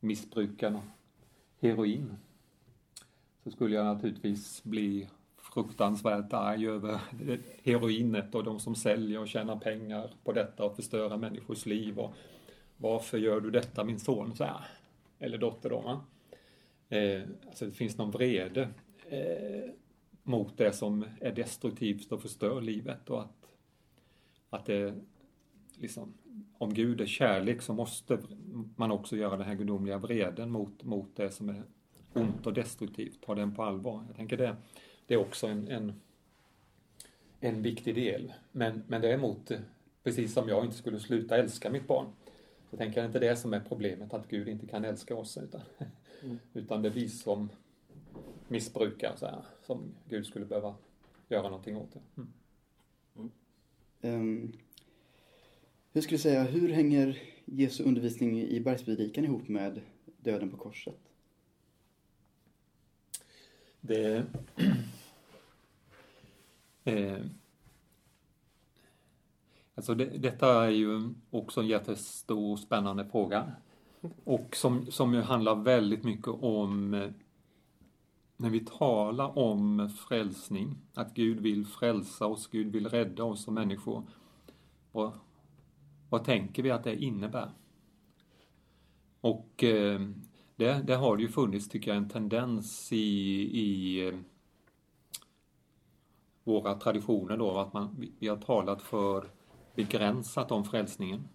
missbrukarna 0.00 0.82
heroin. 1.60 2.16
Så 3.44 3.50
skulle 3.50 3.76
jag 3.76 3.86
naturligtvis 3.86 4.64
bli 4.64 5.08
fruktansvärt 5.36 6.32
arg 6.32 6.68
över 6.68 7.00
heroinet 7.62 8.34
och 8.34 8.44
de 8.44 8.60
som 8.60 8.74
säljer 8.74 9.20
och 9.20 9.28
tjänar 9.28 9.56
pengar 9.56 10.10
på 10.24 10.32
detta 10.32 10.64
och 10.64 10.76
förstöra 10.76 11.16
människors 11.16 11.66
liv. 11.66 11.98
Och 11.98 12.14
varför 12.76 13.18
gör 13.18 13.40
du 13.40 13.50
detta 13.50 13.84
min 13.84 14.00
son? 14.00 14.36
Så 14.36 14.44
här. 14.44 14.64
Eller 15.18 15.38
dotter 15.38 15.70
då. 15.70 15.80
Va? 15.80 16.00
Eh, 16.88 17.22
alltså 17.46 17.66
det 17.66 17.72
finns 17.72 17.98
någon 17.98 18.10
vrede 18.10 18.68
eh, 19.08 19.70
mot 20.22 20.58
det 20.58 20.72
som 20.72 21.04
är 21.20 21.32
destruktivt 21.32 22.12
och 22.12 22.22
förstör 22.22 22.60
livet 22.60 23.10
och 23.10 23.20
att, 23.20 23.48
att 24.50 24.66
det 24.66 24.94
liksom, 25.74 26.14
om 26.58 26.74
Gud 26.74 27.00
är 27.00 27.06
kärlek 27.06 27.62
så 27.62 27.74
måste 27.74 28.18
man 28.76 28.90
också 28.90 29.16
göra 29.16 29.36
den 29.36 29.46
här 29.46 29.54
gudomliga 29.54 29.98
vreden 29.98 30.50
mot, 30.50 30.84
mot 30.84 31.16
det 31.16 31.30
som 31.30 31.48
är 31.48 31.62
ont 32.12 32.46
och 32.46 32.52
destruktivt, 32.52 33.20
ta 33.20 33.34
den 33.34 33.54
på 33.54 33.62
allvar. 33.62 34.04
Jag 34.06 34.16
tänker 34.16 34.36
det, 34.36 34.56
det 35.06 35.14
är 35.14 35.18
också 35.18 35.46
en, 35.46 35.68
en, 35.68 36.00
en 37.40 37.62
viktig 37.62 37.94
del. 37.94 38.32
Men, 38.52 38.82
men 38.86 39.00
däremot, 39.00 39.50
precis 40.02 40.32
som 40.32 40.48
jag 40.48 40.64
inte 40.64 40.76
skulle 40.76 41.00
sluta 41.00 41.36
älska 41.36 41.70
mitt 41.70 41.86
barn, 41.86 42.06
så 42.70 42.76
tänker 42.76 43.00
jag 43.00 43.08
inte 43.08 43.18
det 43.18 43.36
som 43.36 43.54
är 43.54 43.60
problemet, 43.60 44.14
att 44.14 44.28
Gud 44.28 44.48
inte 44.48 44.66
kan 44.66 44.84
älska 44.84 45.16
oss, 45.16 45.38
utan, 45.38 45.60
Mm. 46.22 46.38
utan 46.54 46.82
det 46.82 46.88
är 46.88 46.92
vi 46.92 47.08
som 47.08 47.48
missbrukar, 48.48 49.16
så 49.16 49.26
här, 49.26 49.42
som 49.62 49.94
Gud 50.08 50.26
skulle 50.26 50.44
behöva 50.44 50.74
göra 51.28 51.42
någonting 51.42 51.76
åt 51.76 51.92
det. 51.92 52.00
Mm. 52.16 53.30
Ehm, 54.00 54.52
hur 55.98 56.02
skulle 56.02 56.16
du 56.16 56.22
säga, 56.22 56.42
hur 56.42 56.72
hänger 56.72 57.18
Jesu 57.44 57.84
undervisning 57.84 58.40
i 58.40 58.60
bergspredikan 58.60 59.24
ihop 59.24 59.48
med 59.48 59.80
döden 60.16 60.50
på 60.50 60.56
korset? 60.56 60.98
Det, 63.80 64.26
eh, 66.84 67.18
alltså 69.74 69.94
det, 69.94 70.04
detta 70.04 70.66
är 70.66 70.70
ju 70.70 71.14
också 71.30 71.60
en 71.60 71.66
jättestor 71.66 72.56
spännande 72.56 73.04
fråga. 73.04 73.52
Och 74.24 74.56
som, 74.56 74.90
som 74.90 75.14
ju 75.14 75.20
handlar 75.20 75.54
väldigt 75.54 76.04
mycket 76.04 76.28
om 76.28 76.94
eh, 76.94 77.10
när 78.36 78.50
vi 78.50 78.60
talar 78.60 79.38
om 79.38 79.90
frälsning, 80.08 80.76
att 80.94 81.14
Gud 81.14 81.40
vill 81.40 81.66
frälsa 81.66 82.26
oss, 82.26 82.46
Gud 82.46 82.72
vill 82.72 82.88
rädda 82.88 83.24
oss 83.24 83.44
som 83.44 83.54
människor 83.54 84.02
vad 86.08 86.24
tänker 86.24 86.62
vi 86.62 86.70
att 86.70 86.84
det 86.84 86.96
innebär? 87.04 87.50
Och 89.20 89.64
eh, 89.64 90.00
det, 90.56 90.82
det 90.86 90.94
har 90.94 91.16
det 91.16 91.22
ju 91.22 91.28
funnits, 91.28 91.68
tycker 91.68 91.90
jag, 91.90 91.96
en 91.98 92.08
tendens 92.08 92.92
i, 92.92 92.96
i 93.60 94.00
eh, 94.08 94.14
våra 96.44 96.74
traditioner 96.74 97.36
då, 97.36 97.58
att 97.58 97.72
man, 97.72 97.96
vi- 98.18 98.28
har 98.28 98.36
talat 98.36 98.82
för 98.82 99.30
begränsat 99.74 100.52
om 100.52 100.64
frälsningen. 100.64 101.28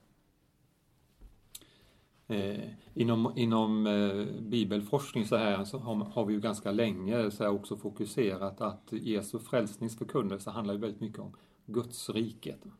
Eh, 2.27 2.69
inom 2.93 3.33
inom 3.35 3.87
eh, 3.87 4.41
bibelforskning 4.41 5.25
så 5.25 5.35
här 5.35 5.63
så 5.63 5.77
har, 5.79 5.95
har 5.95 6.25
vi 6.25 6.33
ju 6.33 6.39
ganska 6.39 6.71
länge 6.71 7.31
så 7.31 7.43
här 7.43 7.51
också 7.51 7.77
fokuserat 7.77 8.61
att 8.61 8.91
Jesu 8.91 9.39
frälsningsförkunnelse 9.39 10.49
handlar 10.49 10.73
ju 10.73 10.79
väldigt 10.79 11.01
mycket 11.01 11.19
om 11.19 11.35
Gudsriket. 11.65 12.65
Mm. 12.65 12.77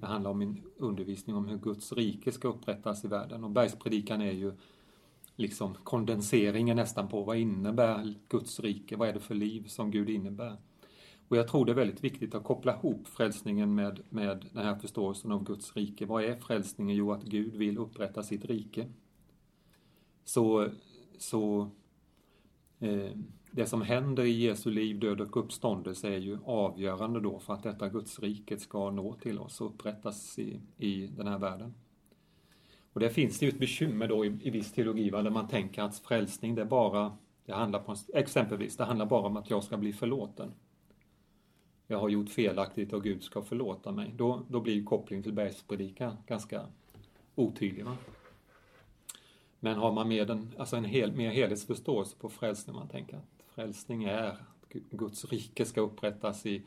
Det 0.00 0.06
handlar 0.06 0.30
om 0.30 0.38
min 0.38 0.62
undervisning 0.76 1.36
om 1.36 1.48
hur 1.48 1.58
Guds 1.58 1.92
rike 1.92 2.32
ska 2.32 2.48
upprättas 2.48 3.04
i 3.04 3.08
världen 3.08 3.44
och 3.44 3.50
bergspredikan 3.50 4.20
är 4.20 4.32
ju 4.32 4.52
liksom 5.36 5.74
kondenseringen 5.74 6.76
nästan 6.76 7.08
på 7.08 7.22
vad 7.22 7.36
innebär 7.36 8.14
Guds 8.28 8.60
rike? 8.60 8.96
Vad 8.96 9.08
är 9.08 9.12
det 9.12 9.20
för 9.20 9.34
liv 9.34 9.66
som 9.66 9.90
Gud 9.90 10.10
innebär? 10.10 10.56
Och 11.28 11.36
jag 11.36 11.48
tror 11.48 11.64
det 11.64 11.72
är 11.72 11.76
väldigt 11.76 12.04
viktigt 12.04 12.34
att 12.34 12.44
koppla 12.44 12.74
ihop 12.74 13.08
frälsningen 13.08 13.74
med, 13.74 14.00
med 14.08 14.46
den 14.52 14.64
här 14.64 14.74
förståelsen 14.74 15.32
av 15.32 15.44
Guds 15.44 15.76
rike. 15.76 16.06
Vad 16.06 16.24
är 16.24 16.36
frälsningen? 16.36 16.96
Jo, 16.96 17.12
att 17.12 17.22
Gud 17.22 17.54
vill 17.54 17.78
upprätta 17.78 18.22
sitt 18.22 18.44
rike. 18.44 18.86
Så, 20.24 20.68
så 21.18 21.70
eh, 22.78 23.10
det 23.50 23.66
som 23.66 23.82
händer 23.82 24.24
i 24.24 24.30
Jesu 24.30 24.70
liv, 24.70 24.98
död 24.98 25.20
och 25.20 25.36
uppståndelse 25.36 26.08
är 26.08 26.18
ju 26.18 26.38
avgörande 26.44 27.20
då 27.20 27.38
för 27.38 27.52
att 27.52 27.62
detta 27.62 27.88
gudsriket 27.88 28.60
ska 28.60 28.90
nå 28.90 29.14
till 29.14 29.38
oss 29.38 29.60
och 29.60 29.66
upprättas 29.66 30.38
i, 30.38 30.60
i 30.76 31.06
den 31.06 31.26
här 31.26 31.38
världen. 31.38 31.74
Och 32.92 33.00
där 33.00 33.08
finns 33.08 33.38
det 33.38 33.46
ju 33.46 33.50
ett 33.50 33.58
bekymmer 33.58 34.08
då 34.08 34.24
i, 34.24 34.38
i 34.42 34.50
viss 34.50 34.72
teologi, 34.72 35.10
va, 35.10 35.22
där 35.22 35.30
man 35.30 35.48
tänker 35.48 35.82
att 35.82 35.98
frälsning 35.98 36.54
det 36.54 36.62
är 36.62 36.66
bara, 36.66 37.16
det 37.44 37.52
handlar 37.52 37.80
på, 37.80 37.96
exempelvis, 38.14 38.76
det 38.76 38.84
handlar 38.84 39.06
bara 39.06 39.26
om 39.26 39.36
att 39.36 39.50
jag 39.50 39.64
ska 39.64 39.76
bli 39.76 39.92
förlåten. 39.92 40.52
Jag 41.86 41.98
har 41.98 42.08
gjort 42.08 42.28
felaktigt 42.28 42.92
och 42.92 43.02
Gud 43.02 43.22
ska 43.22 43.42
förlåta 43.42 43.92
mig. 43.92 44.12
Då, 44.16 44.42
då 44.48 44.60
blir 44.60 44.74
ju 44.74 44.84
kopplingen 44.84 45.22
till 45.22 45.32
bergspredikan 45.32 46.16
ganska 46.26 46.66
otydlig. 47.34 47.84
Va? 47.84 47.96
Men 49.60 49.76
har 49.76 49.92
man 49.92 50.08
med 50.08 50.30
en, 50.30 50.54
alltså 50.58 50.76
en 50.76 50.84
hel, 50.84 51.12
mer 51.12 51.30
helhetsförståelse 51.30 52.16
på 52.16 52.28
frälsning, 52.28 52.76
man 52.76 52.88
tänker 52.88 53.16
att 53.16 53.37
frälsning 53.58 54.04
är 54.04 54.22
att 54.22 54.68
Guds 54.90 55.24
rike 55.24 55.64
ska 55.64 55.80
upprättas 55.80 56.46
i, 56.46 56.62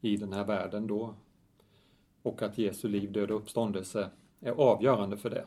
i 0.00 0.16
den 0.16 0.32
här 0.32 0.44
världen 0.44 0.86
då 0.86 1.14
och 2.22 2.42
att 2.42 2.58
Jesu 2.58 2.88
liv, 2.88 3.12
död 3.12 3.30
och 3.30 3.36
uppståndelse 3.36 4.10
är 4.40 4.50
avgörande 4.50 5.16
för 5.16 5.30
det. 5.30 5.44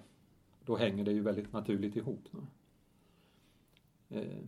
Då 0.66 0.76
hänger 0.76 1.06
det 1.06 1.12
ju 1.12 1.22
väldigt 1.22 1.54
naturligt 1.54 1.96
ihop. 1.96 2.28
Eh, 4.10 4.44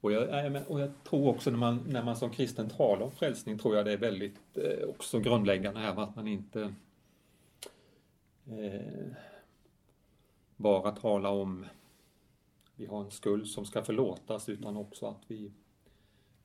och 0.00 0.12
jag, 0.12 0.62
och 0.68 0.80
jag 0.80 0.90
tror 1.04 1.28
också 1.28 1.50
när 1.50 1.58
man, 1.58 1.84
när 1.88 2.04
man 2.04 2.16
som 2.16 2.30
kristen 2.30 2.68
talar 2.68 3.06
om 3.06 3.12
frälsning 3.12 3.58
tror 3.58 3.76
jag 3.76 3.84
det 3.84 3.92
är 3.92 3.98
väldigt 3.98 4.40
eh, 4.54 4.88
också 4.88 5.20
grundläggande 5.20 5.80
här 5.80 6.02
att 6.02 6.16
man 6.16 6.28
inte 6.28 6.74
eh, 8.46 9.12
bara 10.56 10.90
talar 10.90 11.30
om 11.30 11.66
vi 12.76 12.86
har 12.86 13.04
en 13.04 13.10
skuld 13.10 13.46
som 13.46 13.66
ska 13.66 13.82
förlåtas 13.82 14.48
utan 14.48 14.76
också 14.76 15.06
att 15.06 15.22
vi, 15.26 15.52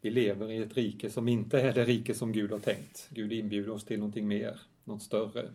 vi 0.01 0.09
lever 0.09 0.51
i 0.51 0.57
ett 0.57 0.77
rike 0.77 1.09
som 1.09 1.27
inte 1.27 1.61
är 1.61 1.73
det 1.73 1.85
rike 1.85 2.13
som 2.13 2.31
Gud 2.31 2.51
har 2.51 2.59
tänkt. 2.59 3.09
Gud 3.09 3.33
inbjuder 3.33 3.71
oss 3.71 3.85
till 3.85 3.99
någonting 3.99 4.27
mer, 4.27 4.61
något 4.83 5.03
större. 5.03 5.53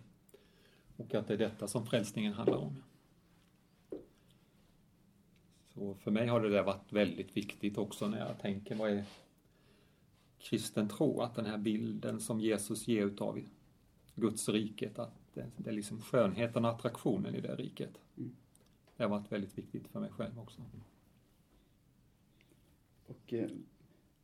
Och 0.96 1.14
att 1.14 1.28
det 1.28 1.34
är 1.34 1.38
detta 1.38 1.68
som 1.68 1.86
frälsningen 1.86 2.32
handlar 2.32 2.58
om. 2.58 2.82
Så 5.74 5.94
för 5.94 6.10
mig 6.10 6.26
har 6.26 6.40
det 6.40 6.48
där 6.48 6.62
varit 6.62 6.92
väldigt 6.92 7.36
viktigt 7.36 7.78
också 7.78 8.08
när 8.08 8.18
jag 8.18 8.40
tänker 8.40 8.74
vad 8.74 8.90
är 8.90 9.04
kristen 10.38 10.88
tro? 10.88 11.20
Att 11.20 11.34
den 11.34 11.46
här 11.46 11.58
bilden 11.58 12.20
som 12.20 12.40
Jesus 12.40 12.88
ger 12.88 13.06
utav 13.06 13.40
Guds 14.14 14.48
riket, 14.48 14.98
att 14.98 15.14
det, 15.34 15.46
det 15.56 15.70
är 15.70 15.74
liksom 15.74 16.00
skönheten 16.00 16.64
och 16.64 16.70
attraktionen 16.70 17.34
i 17.34 17.40
det 17.40 17.54
riket. 17.54 18.00
Det 18.96 19.02
har 19.02 19.10
varit 19.10 19.32
väldigt 19.32 19.58
viktigt 19.58 19.88
för 19.88 20.00
mig 20.00 20.10
själv 20.10 20.40
också. 20.40 20.62
Och 23.06 23.32
eh, 23.32 23.50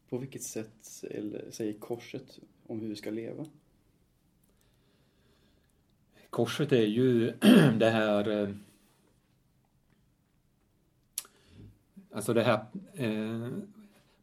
på 0.09 0.19
vilket 0.19 0.43
sätt 0.43 0.87
säger 1.51 1.73
korset 1.79 2.39
om 2.67 2.81
hur 2.81 2.89
vi 2.89 2.97
ska 2.97 3.11
leva? 3.11 3.47
Korset 6.31 6.73
är 6.73 6.87
ju 6.87 7.31
det 7.79 7.91
här 7.91 8.29
eh, 8.29 8.55
Alltså 12.13 12.35
det 12.35 12.43
här 12.43 12.67
eh, 12.95 13.49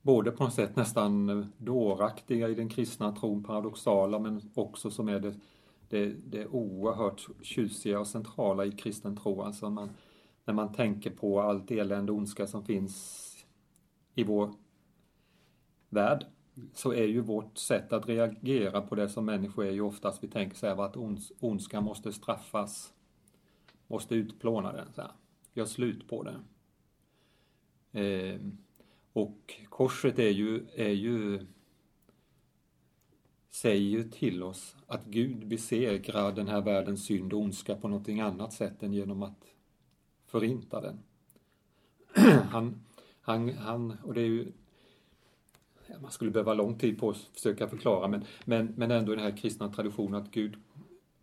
både 0.01 0.31
på 0.31 0.43
något 0.43 0.53
sätt 0.53 0.75
nästan 0.75 1.45
dåraktiga 1.57 2.49
i 2.49 2.55
den 2.55 2.69
kristna 2.69 3.11
tron, 3.11 3.43
paradoxala, 3.43 4.19
men 4.19 4.41
också 4.53 4.91
som 4.91 5.09
är 5.09 5.19
det, 5.19 5.35
det, 5.89 6.13
det 6.25 6.47
oerhört 6.47 7.27
tjusiga 7.41 7.99
och 7.99 8.07
centrala 8.07 8.65
i 8.65 8.71
kristen 8.71 9.17
tro. 9.17 9.41
Alltså 9.41 9.69
man, 9.69 9.89
när 10.47 10.53
man 10.53 10.73
tänker 10.73 11.09
på 11.09 11.41
allt 11.41 11.71
elände 11.71 12.11
och 12.11 12.17
ondska 12.17 12.47
som 12.47 12.65
finns 12.65 13.23
i 14.15 14.23
vår 14.23 14.53
värld 15.89 16.25
så 16.73 16.93
är 16.93 17.03
ju 17.03 17.21
vårt 17.21 17.57
sätt 17.57 17.93
att 17.93 18.07
reagera 18.07 18.81
på 18.81 18.95
det 18.95 19.09
som 19.09 19.25
människor 19.25 19.65
är 19.65 19.71
ju 19.71 19.81
oftast 19.81 20.23
vi 20.23 20.27
tänker 20.27 20.57
så 20.57 20.67
här 20.67 20.85
att 20.85 20.97
ons, 20.97 21.31
ondskan 21.39 21.83
måste 21.83 22.13
straffas, 22.13 22.93
måste 23.87 24.15
utplåna 24.15 24.73
den, 24.73 24.93
så 24.93 25.01
här. 25.01 25.11
gör 25.53 25.65
slut 25.65 26.07
på 26.07 26.23
den. 26.23 26.43
Eh, 28.03 28.41
och 29.13 29.53
korset 29.69 30.19
är 30.19 30.29
ju, 30.29 30.65
är 30.75 30.89
ju 30.89 31.45
säger 33.49 33.81
ju 33.81 34.03
till 34.09 34.43
oss 34.43 34.75
att 34.87 35.05
Gud 35.05 35.47
besegrar 35.47 36.31
den 36.31 36.47
här 36.47 36.61
världens 36.61 37.05
synd 37.05 37.33
och 37.33 37.39
ondska 37.39 37.75
på 37.75 37.87
någonting 37.87 38.19
annat 38.19 38.53
sätt 38.53 38.83
än 38.83 38.93
genom 38.93 39.23
att 39.23 39.56
förinta 40.27 40.81
den. 40.81 40.99
Han, 42.49 42.81
han, 43.21 43.49
han 43.49 43.97
och 44.03 44.13
det 44.13 44.21
är 44.21 44.25
ju 44.25 44.51
man 46.01 46.11
skulle 46.11 46.31
behöva 46.31 46.53
lång 46.53 46.77
tid 46.77 46.99
på 46.99 47.09
att 47.09 47.17
försöka 47.17 47.67
förklara 47.67 48.07
men, 48.07 48.23
men, 48.45 48.73
men 48.77 48.91
ändå 48.91 49.13
i 49.13 49.15
den 49.15 49.25
här 49.25 49.37
kristna 49.37 49.73
traditionen 49.73 50.21
att 50.21 50.31
Gud 50.31 50.57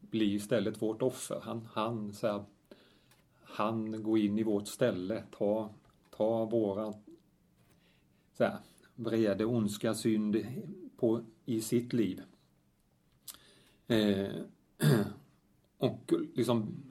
blir 0.01 0.35
istället 0.35 0.83
vårt 0.83 1.03
offer. 1.03 1.41
Han, 1.43 1.69
han, 1.73 2.13
så 2.13 2.27
här, 2.27 2.45
han 3.43 4.03
går 4.03 4.19
in 4.19 4.39
i 4.39 4.43
vårt 4.43 4.69
ställe, 4.69 5.23
tar, 5.39 5.69
tar 6.11 6.47
våra 6.47 6.93
så 8.37 8.45
här, 8.45 8.59
vrede, 8.95 9.45
ondska, 9.45 9.95
synd 9.95 10.47
på, 10.97 11.25
i 11.45 11.61
sitt 11.61 11.93
liv. 11.93 12.23
Eh, 13.87 14.33
och 15.79 16.13
liksom 16.35 16.85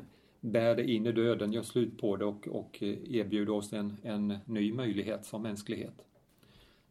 bär 0.44 0.76
det 0.76 0.92
in 0.92 1.06
i 1.06 1.12
döden, 1.12 1.54
gör 1.54 1.64
slut 1.64 1.98
på 1.98 2.16
det 2.16 2.26
och, 2.26 2.48
och 2.48 2.84
erbjuder 2.84 3.54
oss 3.54 3.74
en, 3.74 3.98
en 4.04 4.38
ny 4.46 4.74
möjlighet 4.74 5.26
som 5.26 5.42
mänsklighet. 5.42 6.06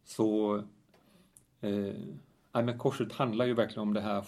Så 0.04 0.56
eh, 1.60 1.94
nej, 2.52 2.64
men 2.64 2.78
korset 2.78 3.12
handlar 3.12 3.46
ju 3.46 3.54
verkligen 3.54 3.88
om 3.88 3.94
det 3.94 4.00
här 4.00 4.24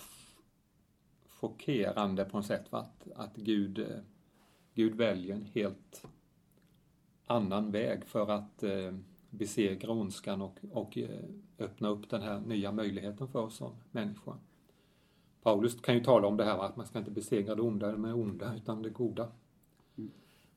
chockerande 1.28 2.24
på 2.24 2.36
något 2.36 2.46
sätt. 2.46 2.72
Va? 2.72 2.78
Att, 2.78 3.08
att 3.16 3.36
Gud, 3.36 3.78
eh, 3.78 3.86
Gud 4.74 4.94
väljer 4.94 5.34
en 5.34 5.44
helt 5.44 6.06
annan 7.26 7.70
väg 7.70 8.04
för 8.04 8.30
att 8.30 8.62
eh, 8.62 8.94
besegra 9.30 9.92
ondskan 9.92 10.42
och, 10.42 10.58
och 10.72 10.98
eh, 10.98 11.24
öppna 11.58 11.88
upp 11.88 12.10
den 12.10 12.22
här 12.22 12.40
nya 12.40 12.72
möjligheten 12.72 13.28
för 13.28 13.42
oss 13.42 13.56
som 13.56 13.72
människor. 13.90 14.36
Paulus 15.44 15.80
kan 15.80 15.94
ju 15.94 16.04
tala 16.04 16.26
om 16.26 16.36
det 16.36 16.44
här 16.44 16.64
att 16.64 16.76
man 16.76 16.86
ska 16.86 16.98
inte 16.98 17.10
besegra 17.10 17.54
det 17.54 17.62
onda 17.62 17.96
med 17.96 18.14
onda 18.14 18.54
utan 18.56 18.82
det 18.82 18.90
goda. 18.90 19.28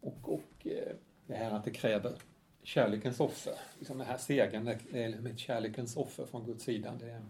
Och, 0.02 0.34
och 0.34 0.68
eh, 0.68 0.96
det 1.28 1.34
här 1.34 1.52
att 1.52 1.64
det 1.64 1.72
kräver 1.72 2.14
kärlekens 2.64 3.20
offer. 3.20 3.54
Liksom 3.78 3.98
den 3.98 4.08
här 4.08 4.18
segern 4.18 4.68
är 4.92 5.22
med 5.22 5.40
kärlekens 5.40 5.98
offer 5.98 6.26
från 6.26 6.46
Guds 6.46 6.64
sida. 6.64 6.94
Det 7.00 7.12
är 7.12 7.22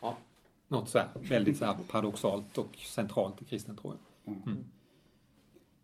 ja, 0.00 0.16
något 0.68 0.88
så 0.88 0.98
här, 0.98 1.08
väldigt 1.14 1.56
så 1.56 1.64
här 1.64 1.76
paradoxalt 1.88 2.58
och 2.58 2.76
centralt 2.76 3.42
i 3.42 3.44
kristen 3.44 3.76
tro. 3.76 3.92
Mm. 4.26 4.64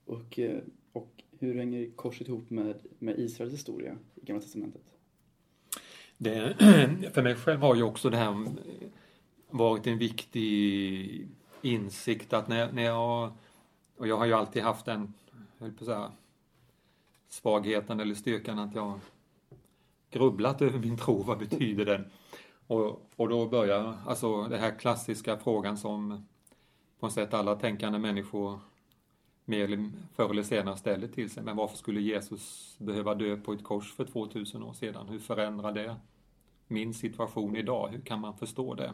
Och, 0.05 0.39
eh, 0.39 0.61
och 0.93 1.23
hur 1.39 1.59
hänger 1.59 1.91
korset 1.97 2.29
ihop 2.29 2.51
med, 2.51 2.75
med 2.99 3.19
Israels 3.19 3.55
historia 3.55 3.97
i 4.15 4.25
Gamla 4.25 4.43
Testamentet? 4.43 4.83
Det, 6.17 6.55
för 7.13 7.23
mig 7.23 7.35
själv 7.35 7.61
har 7.61 7.75
ju 7.75 7.83
också 7.83 8.11
det 8.11 8.17
här 8.17 8.47
varit 9.51 9.87
en 9.87 9.99
viktig 9.99 11.29
insikt 11.63 12.33
att 12.33 12.49
när, 12.49 12.73
när 12.73 12.83
jag, 12.83 13.33
och 13.97 14.07
jag 14.07 14.17
har 14.17 14.27
ju 14.27 14.33
alltid 14.33 14.63
haft 14.63 14.87
den, 14.87 15.15
höll 15.59 15.73
på 15.73 15.85
att 15.85 15.87
säga, 15.87 16.13
svagheten 17.29 18.01
eller 18.01 18.15
styrkan 18.15 18.59
att 18.59 18.75
jag 18.75 19.01
grubblat 20.11 20.63
över 20.63 20.79
min 20.79 20.99
tro, 20.99 21.23
vad 21.23 21.39
betyder 21.39 21.85
den? 21.85 22.05
Och, 22.67 23.11
och 23.17 23.29
då 23.29 23.49
börjar 23.49 23.99
alltså 24.07 24.43
den 24.43 24.61
här 24.61 24.79
klassiska 24.79 25.37
frågan 25.37 25.79
som 25.79 26.27
på 27.01 27.07
något 27.07 27.13
sätt 27.13 27.35
alla 27.35 27.55
tänkande 27.55 27.99
människor 27.99 28.61
mer 29.45 29.65
eller, 29.65 29.91
förr 30.15 30.31
eller 30.31 30.43
senare 30.43 30.77
ställer 30.77 31.09
till 31.09 31.31
sig. 31.31 31.43
Men 31.43 31.57
varför 31.57 31.77
skulle 31.77 32.01
Jesus 32.01 32.75
behöva 32.79 33.15
dö 33.15 33.37
på 33.37 33.53
ett 33.53 33.65
kors 33.65 33.93
för 33.93 34.05
2000 34.05 34.63
år 34.63 34.73
sedan? 34.73 35.09
Hur 35.09 35.19
förändrar 35.19 35.73
det 35.73 35.97
min 36.67 36.95
situation 36.95 37.57
idag? 37.57 37.89
Hur 37.89 38.01
kan 38.01 38.21
man 38.21 38.37
förstå 38.37 38.75
det? 38.75 38.93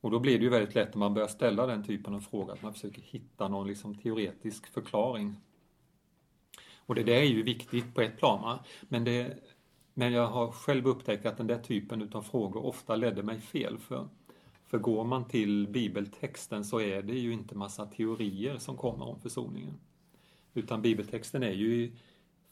Och 0.00 0.10
då 0.10 0.18
blir 0.18 0.38
det 0.38 0.44
ju 0.44 0.50
väldigt 0.50 0.74
lätt 0.74 0.94
när 0.94 0.98
man 0.98 1.14
börjar 1.14 1.28
ställa 1.28 1.66
den 1.66 1.84
typen 1.84 2.14
av 2.14 2.20
fråga 2.20 2.52
att 2.52 2.62
man 2.62 2.72
försöker 2.72 3.02
hitta 3.02 3.48
någon 3.48 3.66
liksom 3.66 3.94
teoretisk 3.94 4.66
förklaring. 4.66 5.36
Och 6.86 6.94
det 6.94 7.02
där 7.02 7.12
är 7.12 7.24
ju 7.24 7.42
viktigt 7.42 7.94
på 7.94 8.00
ett 8.00 8.18
plan. 8.18 8.58
Men, 8.82 9.04
det, 9.04 9.38
men 9.94 10.12
jag 10.12 10.26
har 10.26 10.52
själv 10.52 10.86
upptäckt 10.86 11.26
att 11.26 11.36
den 11.36 11.46
där 11.46 11.58
typen 11.58 12.10
av 12.12 12.22
frågor 12.22 12.66
ofta 12.66 12.96
ledde 12.96 13.22
mig 13.22 13.40
fel. 13.40 13.78
För, 13.78 14.08
för 14.66 14.78
går 14.78 15.04
man 15.04 15.28
till 15.28 15.68
bibeltexten 15.68 16.64
så 16.64 16.80
är 16.80 17.02
det 17.02 17.18
ju 17.18 17.32
inte 17.32 17.54
massa 17.54 17.86
teorier 17.86 18.58
som 18.58 18.76
kommer 18.76 19.04
om 19.04 19.20
försoningen. 19.20 19.74
Utan 20.54 20.82
bibeltexten 20.82 21.42
är 21.42 21.52
ju 21.52 21.92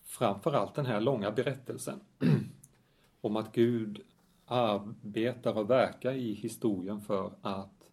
framförallt 0.04 0.74
den 0.74 0.86
här 0.86 1.00
långa 1.00 1.30
berättelsen 1.30 2.00
om 3.20 3.36
att 3.36 3.54
Gud 3.54 4.02
arbetar 4.48 5.58
och 5.58 5.70
verkar 5.70 6.12
i 6.12 6.32
historien 6.32 7.00
för 7.00 7.32
att 7.42 7.90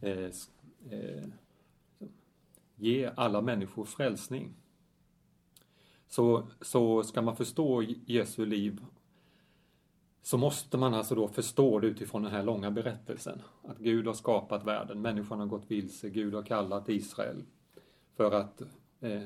eh, 0.00 0.30
eh, 0.90 1.28
ge 2.76 3.10
alla 3.16 3.40
människor 3.40 3.84
frälsning. 3.84 4.54
Så, 6.08 6.48
så 6.60 7.02
ska 7.02 7.22
man 7.22 7.36
förstå 7.36 7.82
Jesu 8.06 8.46
liv 8.46 8.80
så 10.28 10.38
måste 10.38 10.76
man 10.76 10.94
alltså 10.94 11.14
då 11.14 11.28
förstå 11.28 11.78
det 11.78 11.86
utifrån 11.86 12.22
den 12.22 12.32
här 12.32 12.42
långa 12.42 12.70
berättelsen. 12.70 13.42
Att 13.62 13.78
Gud 13.78 14.06
har 14.06 14.14
skapat 14.14 14.64
världen, 14.64 15.00
människan 15.00 15.40
har 15.40 15.46
gått 15.46 15.70
vilse, 15.70 16.10
Gud 16.10 16.34
har 16.34 16.42
kallat 16.42 16.88
Israel 16.88 17.44
för 18.16 18.32
att 18.32 18.62
eh, 19.00 19.22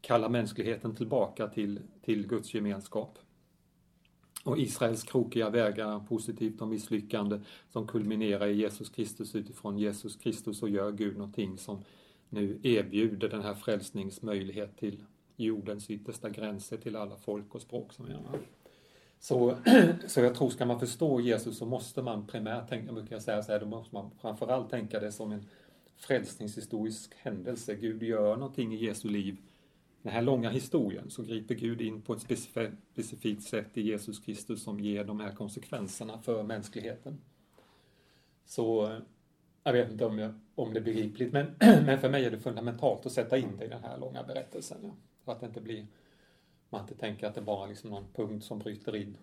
kalla 0.00 0.28
mänskligheten 0.28 0.94
tillbaka 0.94 1.48
till, 1.48 1.80
till 2.02 2.26
Guds 2.26 2.54
gemenskap. 2.54 3.18
Och 4.44 4.58
Israels 4.58 5.02
krokiga 5.02 5.50
vägar, 5.50 6.00
positivt 6.08 6.60
och 6.60 6.68
misslyckande, 6.68 7.40
som 7.72 7.86
kulminerar 7.86 8.46
i 8.46 8.56
Jesus 8.56 8.88
Kristus 8.88 9.34
utifrån 9.34 9.78
Jesus 9.78 10.16
Kristus 10.16 10.58
så 10.58 10.68
gör 10.68 10.92
Gud 10.92 11.16
någonting 11.16 11.58
som 11.58 11.84
nu 12.28 12.58
erbjuder 12.62 13.28
den 13.28 13.42
här 13.42 13.54
frälsningsmöjlighet 13.54 14.76
till 14.76 15.02
jordens 15.36 15.90
yttersta 15.90 16.30
gränser 16.30 16.76
till 16.76 16.96
alla 16.96 17.16
folk 17.16 17.54
och 17.54 17.62
språk 17.62 17.92
som 17.92 18.06
vi 18.06 18.12
har. 18.12 18.40
Så, 19.20 19.56
så 20.06 20.20
jag 20.20 20.34
tror, 20.34 20.50
ska 20.50 20.66
man 20.66 20.80
förstå 20.80 21.20
Jesus 21.20 21.58
så 21.58 21.66
måste 21.66 22.02
man 22.02 22.26
primärt 22.26 22.68
tänka, 22.68 22.92
brukar 22.92 23.16
jag 23.16 23.22
säga 23.22 23.42
så 23.42 23.52
här, 23.52 23.60
då 23.60 23.66
måste 23.66 23.94
man 23.94 24.10
framförallt 24.20 24.70
tänka 24.70 25.00
det 25.00 25.12
som 25.12 25.32
en 25.32 25.44
frälsningshistorisk 25.96 27.14
händelse. 27.16 27.74
Gud 27.74 28.02
gör 28.02 28.36
någonting 28.36 28.74
i 28.74 28.84
Jesu 28.84 29.08
liv 29.08 29.36
den 30.02 30.12
här 30.12 30.22
långa 30.22 30.50
historien 30.50 31.10
så 31.10 31.22
griper 31.22 31.54
Gud 31.54 31.80
in 31.80 32.02
på 32.02 32.12
ett 32.12 32.20
specifikt 32.20 33.42
sätt 33.42 33.78
i 33.78 33.82
Jesus 33.82 34.18
Kristus 34.18 34.62
som 34.62 34.80
ger 34.80 35.04
de 35.04 35.20
här 35.20 35.34
konsekvenserna 35.34 36.18
för 36.18 36.42
mänskligheten. 36.42 37.20
Så 38.44 38.98
jag 39.62 39.72
vet 39.72 39.90
inte 39.90 40.04
om, 40.04 40.18
jag, 40.18 40.34
om 40.54 40.72
det 40.72 40.80
är 40.80 40.84
begripligt, 40.84 41.32
men, 41.32 41.46
men 41.60 42.00
för 42.00 42.10
mig 42.10 42.24
är 42.24 42.30
det 42.30 42.40
fundamentalt 42.40 43.06
att 43.06 43.12
sätta 43.12 43.38
in 43.38 43.56
det 43.58 43.64
i 43.64 43.68
den 43.68 43.82
här 43.82 43.98
långa 43.98 44.22
berättelsen. 44.22 44.78
Ja. 44.82 44.90
Så 45.24 45.30
att 45.30 45.40
det 45.40 45.46
inte 45.46 45.60
blir, 45.60 45.86
man 46.70 46.80
inte 46.80 46.94
tänker 46.94 47.26
att 47.26 47.34
det 47.34 47.42
bara 47.42 47.64
är 47.64 47.68
liksom 47.68 47.90
någon 47.90 48.06
punkt 48.14 48.44
som 48.44 48.58
bryter 48.58 48.96
in 48.96 49.16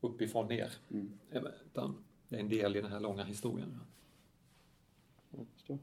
uppifrån 0.00 0.48
ner. 0.48 0.72
Mm. 0.90 1.18
Utan 1.66 2.04
det 2.28 2.36
är 2.36 2.40
en 2.40 2.48
del 2.48 2.76
i 2.76 2.80
den 2.80 2.92
här 2.92 3.00
långa 3.00 3.24
historien. 3.24 3.80
Ja. 5.66 5.78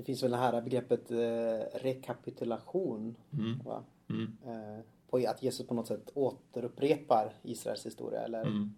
Det 0.00 0.04
finns 0.04 0.22
väl 0.22 0.30
det 0.30 0.36
här 0.36 0.62
begreppet 0.62 1.10
eh, 1.10 1.78
rekapitulation. 1.80 3.16
Mm. 3.32 3.58
Va? 3.64 3.84
Mm. 4.10 4.36
Eh, 4.46 4.84
på 5.10 5.16
att 5.16 5.42
Jesus 5.42 5.66
på 5.66 5.74
något 5.74 5.86
sätt 5.86 6.10
återupprepar 6.14 7.32
Israels 7.42 7.86
historia. 7.86 8.20
Eller, 8.20 8.42
mm. 8.42 8.70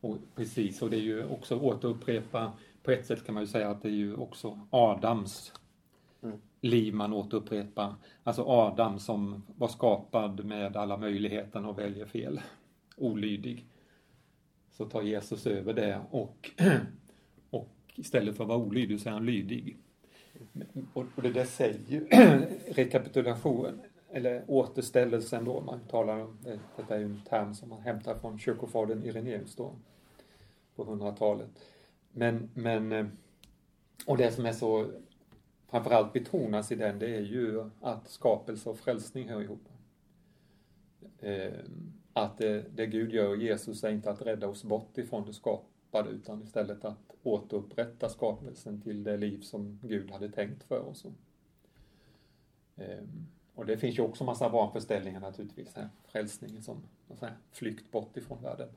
och, 0.00 0.16
precis, 0.34 0.82
och 0.82 0.90
det 0.90 0.96
är 0.96 1.00
ju 1.00 1.24
också 1.24 1.58
återupprepa, 1.58 2.52
på 2.82 2.90
ett 2.90 3.06
sätt 3.06 3.24
kan 3.24 3.34
man 3.34 3.42
ju 3.42 3.46
säga 3.46 3.70
att 3.70 3.82
det 3.82 3.88
är 3.88 3.92
ju 3.92 4.14
också 4.14 4.60
Adams 4.70 5.52
mm. 6.22 6.38
liv 6.60 6.94
man 6.94 7.12
återupprepar. 7.12 7.94
Alltså 8.22 8.42
Adam 8.42 8.98
som 8.98 9.42
var 9.56 9.68
skapad 9.68 10.44
med 10.44 10.76
alla 10.76 10.96
möjligheter 10.96 11.66
och 11.66 11.78
väljer 11.78 12.06
fel, 12.06 12.40
olydig. 12.96 13.66
Så 14.72 14.84
tar 14.84 15.02
Jesus 15.02 15.46
över 15.46 15.74
det 15.74 16.00
och, 16.10 16.50
och 17.50 17.68
istället 17.94 18.36
för 18.36 18.44
att 18.44 18.48
vara 18.48 18.58
olydig 18.58 19.00
så 19.00 19.08
är 19.08 19.12
han 19.12 19.26
lydig. 19.26 19.76
Och, 20.92 21.04
och 21.16 21.22
det 21.22 21.32
där 21.32 21.44
säger 21.44 21.80
ju 21.86 22.06
rekapitulation, 22.68 23.80
eller 24.12 24.44
återställelsen 24.46 25.44
då, 25.44 25.60
man 25.60 25.80
talar 25.80 26.20
om, 26.20 26.38
detta 26.76 26.94
är 26.94 26.98
ju 26.98 27.04
en 27.04 27.20
term 27.28 27.54
som 27.54 27.68
man 27.68 27.80
hämtar 27.80 28.18
från 28.18 28.38
kyrkofadern 28.38 29.02
Irenaeus 29.02 29.56
då, 29.56 29.74
på 30.76 30.84
100-talet. 30.84 31.50
Men, 32.12 32.50
men, 32.54 32.92
eh, 32.92 33.06
och 34.06 34.16
det 34.16 34.30
som 34.30 34.46
är 34.46 34.52
så 34.52 34.90
framförallt 35.70 36.12
betonas 36.12 36.72
i 36.72 36.74
den, 36.74 36.98
det 36.98 37.16
är 37.16 37.20
ju 37.20 37.70
att 37.80 38.08
skapelse 38.08 38.68
och 38.68 38.78
frälsning 38.78 39.28
hör 39.28 39.42
ihop. 39.42 39.68
Eh, 41.18 41.52
att 42.12 42.38
det, 42.38 42.64
det 42.74 42.86
Gud 42.86 43.12
gör 43.12 43.36
Jesus 43.36 43.84
är 43.84 43.90
inte 43.90 44.10
att 44.10 44.22
rädda 44.22 44.48
oss 44.48 44.64
bort 44.64 44.98
ifrån 44.98 45.26
det 45.26 45.32
skapade, 45.32 45.69
utan 45.98 46.42
istället 46.42 46.84
att 46.84 47.16
återupprätta 47.22 48.08
skapelsen 48.08 48.80
till 48.80 49.04
det 49.04 49.16
liv 49.16 49.40
som 49.40 49.78
Gud 49.82 50.10
hade 50.10 50.28
tänkt 50.28 50.62
för 50.62 50.80
oss. 50.80 51.06
Ehm, 52.76 53.26
och 53.54 53.66
det 53.66 53.78
finns 53.78 53.98
ju 53.98 54.02
också 54.02 54.24
massa 54.24 54.48
vanföreställningar 54.48 55.20
naturligtvis, 55.20 55.74
här, 55.74 55.88
frälsningen 56.08 56.62
som 56.62 56.82
här, 57.20 57.36
flykt 57.52 57.90
bort 57.90 58.16
ifrån 58.16 58.42
världen. 58.42 58.68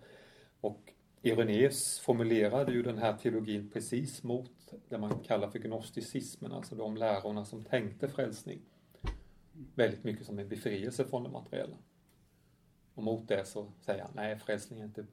Och 0.61 0.93
Irenaeus 1.21 1.99
formulerade 1.99 2.71
ju 2.71 2.83
den 2.83 2.97
här 2.97 3.17
teologin 3.17 3.69
precis 3.73 4.23
mot 4.23 4.73
det 4.89 4.97
man 4.97 5.19
kallar 5.19 5.49
för 5.49 5.59
gnosticismen, 5.59 6.51
alltså 6.51 6.75
de 6.75 6.97
lärorna 6.97 7.45
som 7.45 7.63
tänkte 7.63 8.09
frälsning 8.09 8.61
väldigt 9.75 10.03
mycket 10.03 10.25
som 10.25 10.39
en 10.39 10.49
befrielse 10.49 11.05
från 11.05 11.23
det 11.23 11.29
materiella. 11.29 11.77
Och 12.93 13.03
mot 13.03 13.27
det 13.27 13.45
så 13.45 13.71
säger 13.81 14.03
han, 14.03 14.11
nej 14.15 14.39
frälsning 14.39 14.79
är 14.79 14.85
inte 14.85 15.05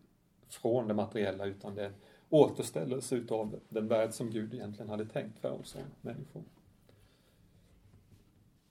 från 0.51 0.89
det 0.89 0.95
materiella 0.95 1.47
utan 1.47 1.75
det 1.75 1.85
är 1.85 1.93
återställelse 2.29 3.17
utav 3.17 3.61
den 3.69 3.89
värld 3.89 4.13
som 4.13 4.31
Gud 4.31 4.55
egentligen 4.55 4.91
hade 4.91 5.07
tänkt 5.07 5.39
för 5.39 5.51
oss 5.51 5.69
som 5.69 5.83
människor. 6.01 6.43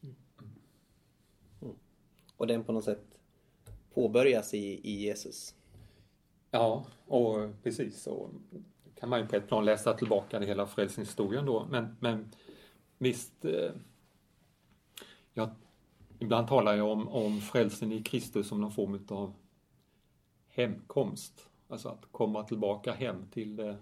Mm. 0.02 1.76
Och 2.38 2.48
den 2.48 2.63
på 2.63 2.72
något 2.72 2.84
sätt 2.84 3.20
påbörjas 3.94 4.54
i, 4.54 4.89
i 4.89 4.92
Jesus? 4.92 5.56
Ja, 6.52 6.86
och 7.08 7.63
precis 7.63 8.02
så 8.02 8.30
kan 9.00 9.10
man 9.10 9.20
ju 9.20 9.28
på 9.28 9.36
ett 9.36 9.48
plan 9.48 9.65
läsa 9.65 9.94
tillbaka 9.94 10.39
det 10.39 10.46
hela 10.46 10.68
frälsningshistorien 10.68 11.46
då. 11.46 11.68
Men, 11.70 11.96
men 12.00 12.32
visst, 12.98 13.46
eh, 13.46 13.72
jag, 15.34 15.50
ibland 16.20 16.48
talar 16.48 16.76
jag 16.76 16.88
om, 16.88 17.08
om 17.08 17.42
frälsen 17.42 17.92
i 17.92 18.04
Kristus 18.04 18.48
som 18.48 18.62
någon 18.62 18.72
form 18.72 19.06
av 19.10 19.34
hemkomst. 20.48 21.48
Alltså 21.71 21.89
att 21.89 22.05
komma 22.12 22.43
tillbaka 22.43 22.91
hem 22.91 23.25
till 23.32 23.55
det 23.55 23.77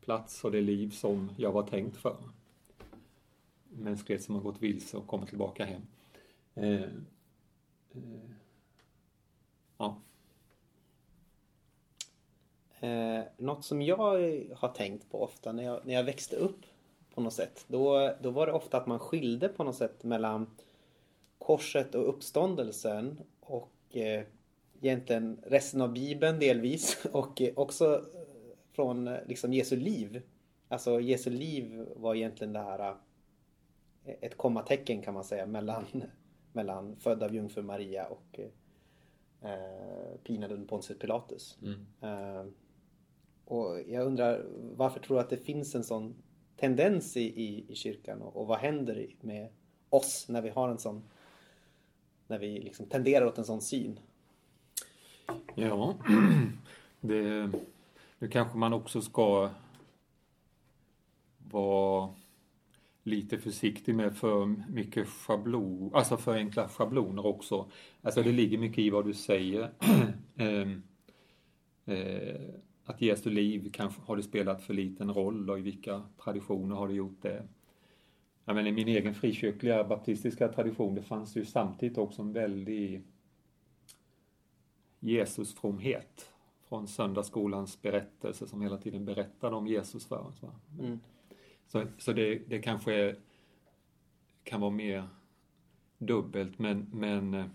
plats 0.00 0.44
och 0.44 0.52
det 0.52 0.60
liv 0.60 0.90
som 0.90 1.30
jag 1.36 1.52
var 1.52 1.62
tänkt 1.62 1.96
för. 1.96 2.16
Mänsklighet 3.68 4.24
som 4.24 4.34
har 4.34 4.42
gått 4.42 4.62
vilse 4.62 4.96
och 4.96 5.06
kommer 5.06 5.26
tillbaka 5.26 5.64
hem. 5.64 5.82
Eh, 6.54 6.82
eh, 7.92 8.30
ja. 9.78 9.96
Eh, 12.80 13.24
något 13.36 13.64
som 13.64 13.82
jag 13.82 13.96
har 14.56 14.68
tänkt 14.68 15.10
på 15.10 15.22
ofta 15.22 15.52
när 15.52 15.62
jag, 15.62 15.86
när 15.86 15.94
jag 15.94 16.04
växte 16.04 16.36
upp 16.36 16.60
på 17.14 17.20
något 17.20 17.32
sätt. 17.32 17.64
Då, 17.68 18.14
då 18.22 18.30
var 18.30 18.46
det 18.46 18.52
ofta 18.52 18.76
att 18.76 18.86
man 18.86 18.98
skilde 18.98 19.48
på 19.48 19.64
något 19.64 19.76
sätt 19.76 20.04
mellan 20.04 20.46
korset 21.38 21.94
och 21.94 22.08
uppståndelsen 22.08 23.20
och 23.40 23.96
eh, 23.96 24.24
egentligen 24.82 25.40
resten 25.42 25.80
av 25.80 25.92
Bibeln 25.92 26.38
delvis 26.38 27.06
och 27.12 27.42
också 27.56 27.94
eh, 27.94 28.00
från 28.72 29.08
eh, 29.08 29.18
liksom 29.26 29.52
Jesu 29.52 29.76
liv. 29.76 30.22
Alltså 30.68 31.00
Jesu 31.00 31.30
liv 31.30 31.86
var 31.96 32.14
egentligen 32.14 32.52
det 32.52 32.58
här 32.58 32.90
eh, 34.04 34.14
ett 34.20 34.36
kommatecken 34.36 35.02
kan 35.02 35.14
man 35.14 35.24
säga 35.24 35.46
mellan, 35.46 35.84
mellan 36.52 36.96
född 36.96 37.22
av 37.22 37.34
jungfru 37.34 37.62
Maria 37.62 38.06
och 38.06 38.40
eh, 39.42 40.16
pinad 40.24 40.52
under 40.52 40.66
Pontius 40.66 40.98
Pilatus. 40.98 41.58
Mm. 41.62 41.86
Eh, 42.00 42.46
och 43.44 43.80
jag 43.88 44.06
undrar 44.06 44.46
varför 44.76 45.00
tror 45.00 45.16
du 45.16 45.20
att 45.20 45.30
det 45.30 45.36
finns 45.36 45.74
en 45.74 45.84
sån 45.84 46.14
tendens 46.56 47.16
i, 47.16 47.42
i, 47.42 47.72
i 47.72 47.74
kyrkan 47.74 48.22
och, 48.22 48.36
och 48.36 48.46
vad 48.46 48.58
händer 48.58 49.06
med 49.20 49.48
oss 49.90 50.28
när 50.28 50.42
vi 50.42 50.48
har 50.48 50.68
en 50.68 50.78
sån 50.78 51.02
när 52.26 52.38
vi 52.38 52.60
liksom 52.60 52.86
tenderar 52.86 53.26
åt 53.26 53.38
en 53.38 53.44
sån 53.44 53.60
syn? 53.60 54.00
Ja, 55.54 55.94
det, 57.00 57.50
nu 58.18 58.28
kanske 58.28 58.58
man 58.58 58.72
också 58.72 59.00
ska 59.00 59.50
vara 61.38 62.08
lite 63.02 63.38
försiktig 63.38 63.94
med 63.94 64.16
för 64.16 64.46
mycket 64.72 65.08
schablon, 65.08 65.90
alltså 65.94 66.16
för 66.16 66.34
enkla 66.34 66.68
schabloner 66.68 67.26
också. 67.26 67.66
Alltså 68.02 68.22
det 68.22 68.32
ligger 68.32 68.58
mycket 68.58 68.78
i 68.78 68.90
vad 68.90 69.06
du 69.06 69.14
säger. 69.14 69.70
Ehm, 70.36 70.82
eh, 71.84 72.40
att 72.84 73.02
Jesu 73.02 73.30
liv 73.30 73.70
kanske 73.72 74.02
har 74.06 74.16
det 74.16 74.22
spelat 74.22 74.62
för 74.62 74.74
liten 74.74 75.14
roll 75.14 75.50
och 75.50 75.58
i 75.58 75.62
vilka 75.62 76.02
traditioner 76.24 76.76
har 76.76 76.88
det 76.88 76.94
gjort 76.94 77.22
det. 77.22 77.42
Jag 78.44 78.54
menar, 78.54 78.68
I 78.68 78.72
min 78.72 78.88
egen 78.88 79.14
frikyrkliga 79.14 79.84
baptistiska 79.84 80.48
tradition 80.48 80.94
det 80.94 81.02
fanns 81.02 81.36
ju 81.36 81.44
samtidigt 81.44 81.98
också 81.98 82.22
en 82.22 82.32
väldig 82.32 83.02
Jesusfromhet 85.04 86.30
från 86.68 86.88
söndagsskolans 86.88 87.82
berättelse 87.82 88.46
som 88.46 88.62
hela 88.62 88.78
tiden 88.78 89.04
berättade 89.04 89.56
om 89.56 89.66
Jesus 89.66 90.06
för 90.06 90.26
oss. 90.26 90.42
Mm. 90.80 91.00
Så, 91.66 91.84
så 91.98 92.12
det, 92.12 92.38
det 92.48 92.58
kanske 92.58 92.94
är, 92.94 93.16
kan 94.44 94.60
vara 94.60 94.70
mer 94.70 95.08
dubbelt 95.98 96.58
men, 96.58 96.86
men, 96.92 97.50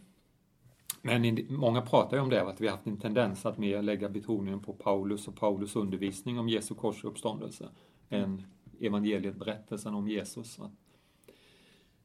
men 1.02 1.26
i- 1.26 1.46
många 1.50 1.82
pratar 1.82 2.18
ju 2.18 2.24
om 2.24 2.30
det, 2.30 2.42
att 2.42 2.62
vi 2.62 2.68
har 2.68 2.76
haft 2.76 2.88
en 2.88 2.98
tendens 3.00 3.46
att 3.46 3.58
mer 3.58 3.82
lägga 3.82 4.10
betoningen 4.10 4.60
på 4.60 4.74
Paulus 4.74 5.28
och 5.28 5.36
Paulus 5.36 5.76
undervisning 5.76 6.40
om 6.40 6.50
Jesu 6.50 6.76
korsuppståndelse 6.76 7.70
än 8.10 8.44
evangeliet 8.80 9.36
berättelsen 9.36 9.94
om 9.96 10.08
Jesus. 10.08 10.60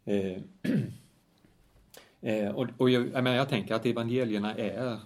Eh, 0.05 0.43
eh, 2.21 2.51
och 2.55 2.67
och 2.77 2.91
jag, 2.91 3.03
jag, 3.07 3.25
menar, 3.25 3.37
jag 3.37 3.49
tänker 3.49 3.75
att 3.75 3.87
evangelierna 3.87 4.55
är 4.55 4.99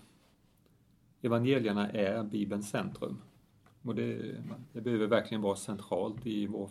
evangelierna 1.27 1.91
är 1.91 2.23
Bibelns 2.23 2.71
centrum. 2.71 3.23
Och 3.83 3.95
det, 3.95 4.37
det 4.73 4.81
behöver 4.81 5.07
verkligen 5.07 5.43
vara 5.43 5.57
centralt 5.57 6.27
i 6.27 6.47
vår 6.47 6.71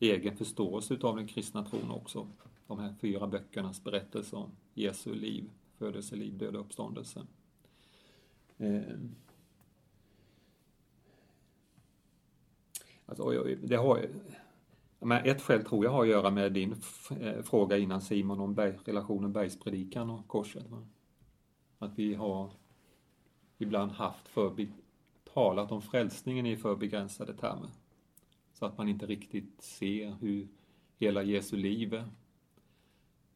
egen 0.00 0.36
förståelse 0.36 0.94
utav 0.94 1.16
den 1.16 1.26
kristna 1.26 1.64
tron 1.64 1.90
också. 1.90 2.28
De 2.66 2.78
här 2.78 2.94
fyra 3.00 3.26
böckernas 3.26 3.84
berättelse 3.84 4.36
om 4.36 4.50
Jesu 4.74 5.14
liv, 5.14 5.50
födelse, 5.78 6.16
liv, 6.16 6.38
död 6.38 6.56
och 6.56 6.60
uppståndelse. 6.60 7.26
Ehm. 8.58 9.14
Alltså, 13.06 13.44
det 13.62 13.76
har, 13.76 14.06
men 14.98 15.24
ett 15.24 15.42
skäl 15.42 15.64
tror 15.64 15.84
jag 15.84 15.92
har 15.92 16.02
att 16.02 16.08
göra 16.08 16.30
med 16.30 16.52
din 16.52 16.74
eh, 17.20 17.42
fråga 17.42 17.78
innan 17.78 18.00
Simon 18.00 18.40
om 18.40 18.54
berg, 18.54 18.78
relationen 18.84 19.32
bergspredikan 19.32 20.10
och 20.10 20.28
korset. 20.28 20.70
Va? 20.70 20.86
Att 21.78 21.98
vi 21.98 22.14
har 22.14 22.50
ibland 23.60 23.92
haft 23.92 24.28
för, 24.28 24.66
talat 25.34 25.72
om 25.72 25.82
frälsningen 25.82 26.46
i 26.46 26.56
för 26.56 26.76
begränsade 26.76 27.34
termer. 27.34 27.70
Så 28.52 28.66
att 28.66 28.78
man 28.78 28.88
inte 28.88 29.06
riktigt 29.06 29.62
ser 29.62 30.14
hur 30.20 30.48
hela 30.98 31.22
Jesu 31.22 31.56
liv 31.56 31.94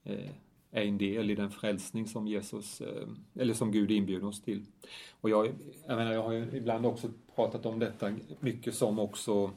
eh, 0.05 0.31
är 0.71 0.83
en 0.83 0.99
del 0.99 1.31
i 1.31 1.35
den 1.35 1.51
frälsning 1.51 2.07
som 2.07 2.27
Jesus, 2.27 2.81
eh, 2.81 3.09
eller 3.35 3.55
som 3.55 3.73
Gud 3.73 3.91
inbjuder 3.91 4.27
oss 4.27 4.43
till. 4.43 4.65
Och 5.21 5.31
jag, 5.31 5.47
jag 5.87 5.97
menar, 5.97 6.13
jag 6.13 6.23
har 6.23 6.33
ju 6.33 6.57
ibland 6.57 6.87
också 6.87 7.11
pratat 7.35 7.67
om 7.67 7.79
detta 7.79 8.17
mycket 8.41 8.75
som 8.75 8.99
också 8.99 9.51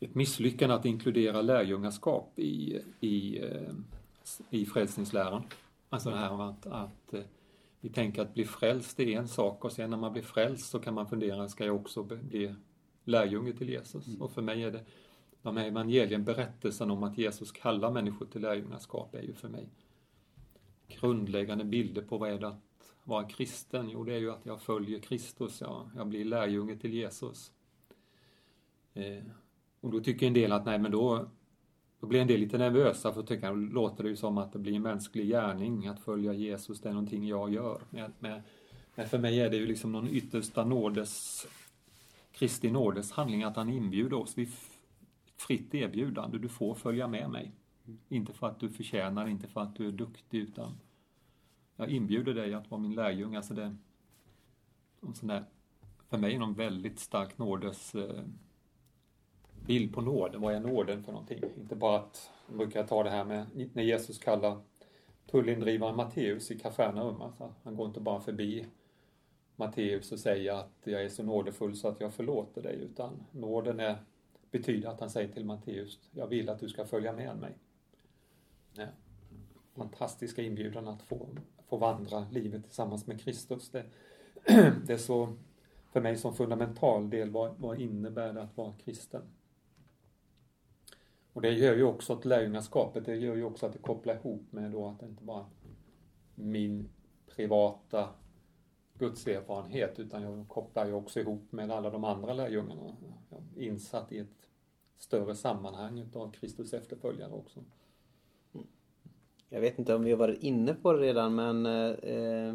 ett 0.00 0.14
misslyckande 0.14 0.74
att 0.74 0.84
inkludera 0.84 1.42
lärjungaskap 1.42 2.38
i, 2.38 2.80
i, 3.00 3.38
eh, 3.38 3.74
i 4.50 4.66
frälsningsläran. 4.66 5.42
Alltså 5.88 6.10
det 6.10 6.16
här 6.16 6.32
om 6.32 6.40
att, 6.40 6.66
att 6.66 7.14
eh, 7.14 7.20
vi 7.84 7.90
tänker 7.90 8.22
att 8.22 8.34
bli 8.34 8.44
frälst 8.44 9.00
är 9.00 9.06
en 9.06 9.28
sak 9.28 9.64
och 9.64 9.72
sen 9.72 9.90
när 9.90 9.96
man 9.96 10.12
blir 10.12 10.22
frälst 10.22 10.70
så 10.70 10.78
kan 10.78 10.94
man 10.94 11.06
fundera, 11.06 11.48
ska 11.48 11.64
jag 11.64 11.76
också 11.76 12.02
bli 12.02 12.54
lärjunge 13.04 13.52
till 13.52 13.68
Jesus? 13.68 14.06
Och 14.20 14.32
för 14.32 14.42
mig 14.42 14.62
är 14.62 14.70
det 14.70 14.84
de 15.42 15.56
här 15.56 15.66
evangelien, 15.66 16.24
berättelsen 16.24 16.90
om 16.90 17.02
att 17.02 17.18
Jesus 17.18 17.52
kallar 17.52 17.90
människor 17.90 18.26
till 18.26 18.40
lärjungaskap 18.40 19.14
är 19.14 19.22
ju 19.22 19.34
för 19.34 19.48
mig 19.48 19.68
grundläggande 20.88 21.64
bilder 21.64 22.02
på 22.02 22.18
vad 22.18 22.30
är 22.30 22.38
det 22.38 22.48
att 22.48 22.94
vara 23.04 23.28
kristen? 23.28 23.90
Jo, 23.90 24.04
det 24.04 24.14
är 24.14 24.18
ju 24.18 24.30
att 24.30 24.46
jag 24.46 24.60
följer 24.60 24.98
Kristus, 24.98 25.60
ja. 25.60 25.90
jag 25.96 26.06
blir 26.06 26.24
lärjunge 26.24 26.76
till 26.76 26.94
Jesus. 26.94 27.52
Eh, 28.94 29.24
och 29.80 29.90
då 29.90 30.00
tycker 30.00 30.26
en 30.26 30.32
del 30.32 30.52
att 30.52 30.64
nej, 30.64 30.78
men 30.78 30.92
då, 30.92 31.30
då 32.04 32.08
blir 32.08 32.20
en 32.20 32.26
del 32.26 32.40
lite 32.40 32.58
nervösa 32.58 33.12
för 33.12 33.20
att 33.20 33.26
tycka, 33.26 33.50
då 33.50 33.56
låter 33.56 34.04
det 34.04 34.10
ju 34.10 34.16
som 34.16 34.38
att 34.38 34.52
det 34.52 34.58
blir 34.58 34.74
en 34.76 34.82
mänsklig 34.82 35.28
gärning 35.28 35.86
att 35.86 36.00
följa 36.00 36.32
Jesus, 36.32 36.80
det 36.80 36.88
är 36.88 36.92
någonting 36.92 37.26
jag 37.26 37.52
gör. 37.52 37.80
Men, 37.90 38.12
men, 38.94 39.08
för 39.08 39.18
mig 39.18 39.40
är 39.40 39.50
det 39.50 39.56
ju 39.56 39.66
liksom 39.66 39.92
någon 39.92 40.08
yttersta 40.08 40.64
nådes, 40.64 41.46
Kristi 42.32 42.70
nådes 42.70 43.12
handling 43.12 43.42
att 43.42 43.56
han 43.56 43.68
inbjuder 43.68 44.16
oss. 44.16 44.38
Vi 44.38 44.48
fritt 45.36 45.74
erbjudande, 45.74 46.38
du 46.38 46.48
får 46.48 46.74
följa 46.74 47.08
med 47.08 47.30
mig. 47.30 47.52
Inte 48.08 48.32
för 48.32 48.46
att 48.46 48.60
du 48.60 48.70
förtjänar, 48.70 49.28
inte 49.28 49.48
för 49.48 49.60
att 49.60 49.76
du 49.76 49.88
är 49.88 49.92
duktig, 49.92 50.38
utan 50.38 50.72
jag 51.76 51.88
inbjuder 51.88 52.34
dig 52.34 52.54
att 52.54 52.70
vara 52.70 52.80
min 52.80 52.94
lärjunge. 52.94 53.36
Alltså 53.36 53.54
det, 53.54 53.76
en 55.00 55.14
sån 55.14 55.28
där, 55.28 55.44
för 56.08 56.18
mig 56.18 56.34
är 56.34 56.38
någon 56.38 56.54
väldigt 56.54 56.98
stark 56.98 57.38
nådes 57.38 57.94
eh, 57.94 58.24
bild 59.66 59.94
på 59.94 60.00
nåden. 60.00 60.40
Vad 60.40 60.54
är 60.54 60.60
nåden 60.60 61.04
för 61.04 61.12
någonting? 61.12 61.40
Inte 61.58 61.76
bara 61.76 61.98
att, 61.98 62.30
jag 62.48 62.56
brukar 62.56 62.86
ta 62.86 63.02
det 63.02 63.10
här 63.10 63.24
med 63.24 63.46
när 63.72 63.82
Jesus 63.82 64.18
kallar 64.18 64.60
tullindrivaren 65.30 65.96
Matteus 65.96 66.50
i 66.50 66.58
Kafarnaum. 66.58 67.22
Alltså, 67.22 67.54
han 67.62 67.76
går 67.76 67.86
inte 67.86 68.00
bara 68.00 68.20
förbi 68.20 68.66
Matteus 69.56 70.12
och 70.12 70.18
säger 70.18 70.52
att 70.52 70.72
jag 70.84 71.04
är 71.04 71.08
så 71.08 71.22
nådefull 71.22 71.76
så 71.76 71.88
att 71.88 72.00
jag 72.00 72.14
förlåter 72.14 72.62
dig, 72.62 72.76
utan 72.76 73.24
nåden 73.32 73.80
är, 73.80 73.96
betyder 74.50 74.88
att 74.88 75.00
han 75.00 75.10
säger 75.10 75.28
till 75.28 75.44
Matteus, 75.44 75.98
jag 76.12 76.26
vill 76.26 76.48
att 76.48 76.58
du 76.58 76.68
ska 76.68 76.84
följa 76.84 77.12
med 77.12 77.36
mig. 77.36 77.52
Ja. 78.72 78.86
Fantastiska 79.74 80.42
inbjudan 80.42 80.88
att 80.88 81.02
få, 81.02 81.28
få 81.68 81.76
vandra 81.76 82.26
livet 82.30 82.64
tillsammans 82.64 83.06
med 83.06 83.20
Kristus. 83.20 83.70
Det, 83.70 83.84
det 84.86 84.92
är 84.92 84.96
så, 84.96 85.36
för 85.92 86.00
mig 86.00 86.16
som 86.16 86.34
fundamental 86.34 87.10
del, 87.10 87.30
vad, 87.30 87.54
vad 87.58 87.80
innebär 87.80 88.32
det 88.32 88.42
att 88.42 88.56
vara 88.56 88.72
kristen? 88.84 89.22
Och 91.34 91.42
det 91.42 91.52
gör 91.52 91.76
ju 91.76 91.82
också 91.82 92.12
att 92.12 92.24
lärjungaskapet, 92.24 93.04
det 93.04 93.16
gör 93.16 93.36
ju 93.36 93.44
också 93.44 93.66
att 93.66 93.72
det 93.72 93.78
kopplar 93.78 94.14
ihop 94.14 94.42
med 94.50 94.70
då 94.70 94.86
att 94.86 95.00
det 95.00 95.06
inte 95.06 95.24
bara 95.24 95.46
min 96.34 96.88
privata 97.26 98.08
gudserfarenhet 98.98 99.98
utan 99.98 100.22
jag 100.22 100.48
kopplar 100.48 100.86
ju 100.86 100.92
också 100.92 101.20
ihop 101.20 101.52
med 101.52 101.70
alla 101.70 101.90
de 101.90 102.04
andra 102.04 102.32
lärjungarna. 102.32 102.96
Jag 103.30 103.40
är 103.56 103.68
insatt 103.68 104.12
i 104.12 104.18
ett 104.18 104.50
större 104.96 105.34
sammanhang 105.34 105.98
utav 105.98 106.32
Kristus 106.32 106.74
efterföljare 106.74 107.32
också. 107.32 107.60
Jag 109.48 109.60
vet 109.60 109.78
inte 109.78 109.94
om 109.94 110.04
vi 110.04 110.10
har 110.10 110.18
varit 110.18 110.42
inne 110.42 110.74
på 110.74 110.92
det 110.92 110.98
redan 110.98 111.34
men 111.34 111.66
eh, 111.66 112.54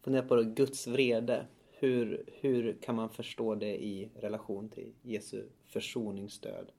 fundera 0.00 0.22
på 0.22 0.36
det, 0.36 0.44
Guds 0.44 0.86
vrede. 0.86 1.46
Hur, 1.70 2.24
hur 2.26 2.78
kan 2.82 2.94
man 2.94 3.10
förstå 3.10 3.54
det 3.54 3.84
i 3.84 4.10
relation 4.14 4.68
till 4.68 4.92
Jesu 5.02 5.44
försoningsstöd? 5.66 6.72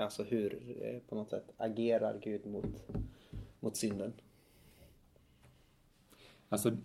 Alltså 0.00 0.22
hur 0.22 0.76
eh, 0.82 0.98
på 1.08 1.14
något 1.14 1.30
sätt 1.30 1.52
agerar 1.56 2.20
Gud 2.22 2.46
mot, 2.46 2.64
mot 3.60 3.76
synden? 3.76 4.12
Alltså 6.48 6.76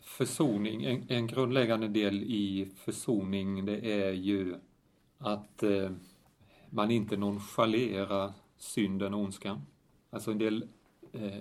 försoning, 0.00 0.84
en, 0.84 1.04
en 1.08 1.26
grundläggande 1.26 1.88
del 1.88 2.22
i 2.22 2.68
försoning 2.76 3.66
det 3.66 3.92
är 3.92 4.12
ju 4.12 4.54
att 5.18 5.62
eh, 5.62 5.90
man 6.70 6.90
inte 6.90 7.16
nonchalerar 7.16 8.32
synden 8.56 9.14
och 9.14 9.20
ondskan. 9.20 9.66
Alltså 10.10 10.30
en 10.30 10.38
del 10.38 10.68
eh, 11.12 11.38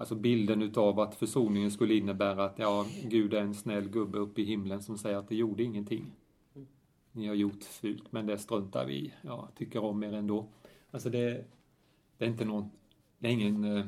Alltså 0.00 0.14
bilden 0.14 0.62
utav 0.62 1.00
att 1.00 1.14
försoningen 1.14 1.70
skulle 1.70 1.94
innebära 1.94 2.44
att 2.44 2.58
ja, 2.58 2.86
Gud 3.04 3.34
är 3.34 3.40
en 3.40 3.54
snäll 3.54 3.88
gubbe 3.88 4.18
uppe 4.18 4.40
i 4.40 4.44
himlen 4.44 4.82
som 4.82 4.98
säger 4.98 5.16
att 5.16 5.28
det 5.28 5.34
gjorde 5.34 5.62
ingenting. 5.62 6.12
Ni 7.12 7.26
har 7.26 7.34
gjort 7.34 7.64
fult, 7.64 8.12
men 8.12 8.26
det 8.26 8.38
struntar 8.38 8.86
vi 8.86 8.94
i. 8.94 9.12
Ja, 9.22 9.48
tycker 9.56 9.84
om 9.84 10.02
er 10.02 10.12
ändå. 10.12 10.46
Alltså 10.90 11.10
det, 11.10 11.44
det 12.18 12.24
är 12.24 12.28
inte 12.28 12.44
någon, 12.44 12.70
det 13.18 13.28
är 13.28 13.32
ingen, 13.32 13.76
eh, 13.76 13.84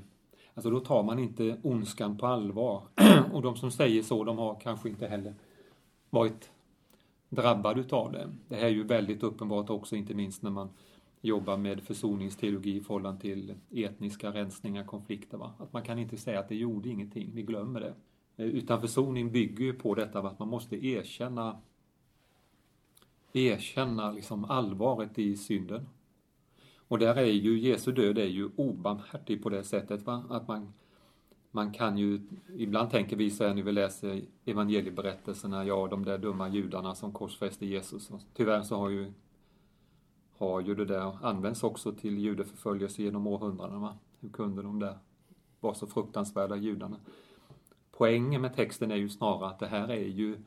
alltså 0.55 0.71
då 0.71 0.81
tar 0.81 1.03
man 1.03 1.19
inte 1.19 1.57
ondskan 1.63 2.19
på 2.19 2.27
allvar. 2.27 2.83
Och 3.33 3.43
de 3.43 3.57
som 3.57 3.71
säger 3.71 4.03
så, 4.03 4.25
de 4.25 4.39
har 4.39 4.61
kanske 4.61 4.89
inte 4.89 5.07
heller 5.07 5.35
varit 6.11 6.51
drabbade 7.29 7.81
utav 7.81 8.13
det. 8.13 8.33
Det 8.49 8.57
här 8.57 8.67
är 8.67 8.71
ju 8.71 8.83
väldigt 8.83 9.23
uppenbart 9.23 9.71
också, 9.71 9.97
inte 9.97 10.15
minst 10.15 10.43
när 10.43 10.51
man 10.51 10.71
jobbar 11.21 11.57
med 11.57 11.83
försoningsteologi 11.83 12.77
i 12.77 12.81
förhållande 12.81 13.21
till 13.21 13.55
etniska 13.71 14.31
rensningar, 14.31 14.85
konflikter. 14.85 15.39
Va? 15.39 15.53
Att 15.59 15.73
man 15.73 15.83
kan 15.83 15.99
inte 15.99 16.17
säga 16.17 16.41
att 16.41 16.49
det 16.49 16.57
gjorde 16.57 16.89
ingenting, 16.89 17.31
vi 17.35 17.43
glömmer 17.43 17.81
det. 17.81 17.95
Eh, 18.37 18.47
utan 18.47 18.81
försoning 18.81 19.33
bygger 19.33 19.65
ju 19.65 19.73
på 19.73 19.95
detta 19.95 20.19
att 20.19 20.39
man 20.39 20.49
måste 20.49 20.87
erkänna 20.87 21.61
erkänna 23.33 24.13
liksom 24.13 24.45
allvaret 24.45 25.19
i 25.19 25.37
synden. 25.37 25.89
Och 26.89 26.99
där 26.99 27.15
är 27.15 27.25
ju 27.25 27.61
Jesu 27.61 27.93
död 27.93 28.19
är 28.19 28.27
ju 28.27 28.51
obarmhärtig 28.57 29.43
på 29.43 29.49
det 29.49 29.65
sättet 29.65 30.03
va? 30.03 30.25
att 30.31 30.49
man, 30.49 30.73
man 31.51 31.73
kan 31.73 31.99
ju, 31.99 32.21
ibland 32.57 32.91
tänker 32.91 33.17
vi 33.17 33.31
så 33.31 33.45
här 33.45 33.55
när 33.55 33.63
vi 33.63 33.73
läser 33.73 34.23
evangelieberättelserna, 34.45 35.65
ja 35.65 35.89
de 35.89 36.05
där 36.05 36.19
dumma 36.19 36.49
judarna 36.49 36.95
som 36.95 37.13
korsfäste 37.13 37.67
Jesus. 37.67 38.11
Och 38.11 38.21
tyvärr 38.35 38.63
så 38.63 38.77
har 38.77 38.89
ju, 38.89 39.13
har 40.39 40.61
ju 40.61 40.75
det 40.75 40.85
där 40.85 41.27
använts 41.27 41.63
också 41.63 41.93
till 41.93 42.19
judeförföljelse 42.19 43.03
genom 43.03 43.27
århundradena. 43.27 43.79
Va? 43.79 43.99
Hur 44.21 44.29
kunde 44.29 44.63
de 44.63 44.79
där 44.79 44.99
vara 45.61 45.75
så 45.75 45.87
fruktansvärda 45.87 46.57
judarna? 46.57 46.97
Poängen 47.93 48.41
med 48.41 48.55
texten 48.57 48.91
är 48.91 48.97
ju 48.97 49.09
snarare 49.09 49.47
att 49.47 49.59
det 49.59 49.67
här 49.67 49.91
är 49.91 50.09
ju 50.09 50.39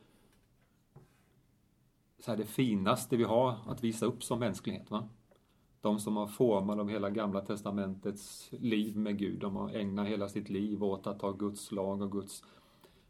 så 2.20 2.32
här 2.32 2.38
det 2.38 2.46
finaste 2.46 3.18
vi 3.18 3.24
har 3.24 3.56
att 3.68 3.84
visa 3.84 4.06
upp 4.06 4.24
som 4.24 4.40
mänsklighet. 4.40 4.92
Va? 4.92 5.10
De 5.82 6.00
som 6.00 6.18
har 6.18 6.28
format 6.28 6.80
av 6.80 6.90
hela 6.90 7.10
gamla 7.10 7.42
testamentets 7.42 8.50
liv 8.52 8.98
med 8.98 9.18
Gud, 9.18 9.40
de 9.40 9.56
har 9.56 9.70
ägnat 9.70 10.08
hela 10.08 10.30
sitt 10.30 10.50
liv 10.50 10.84
åt 10.84 11.08
att 11.08 11.20
ta 11.20 11.32
Guds 11.32 11.72
lag 11.72 12.02
och 12.02 12.12
Guds, 12.12 12.44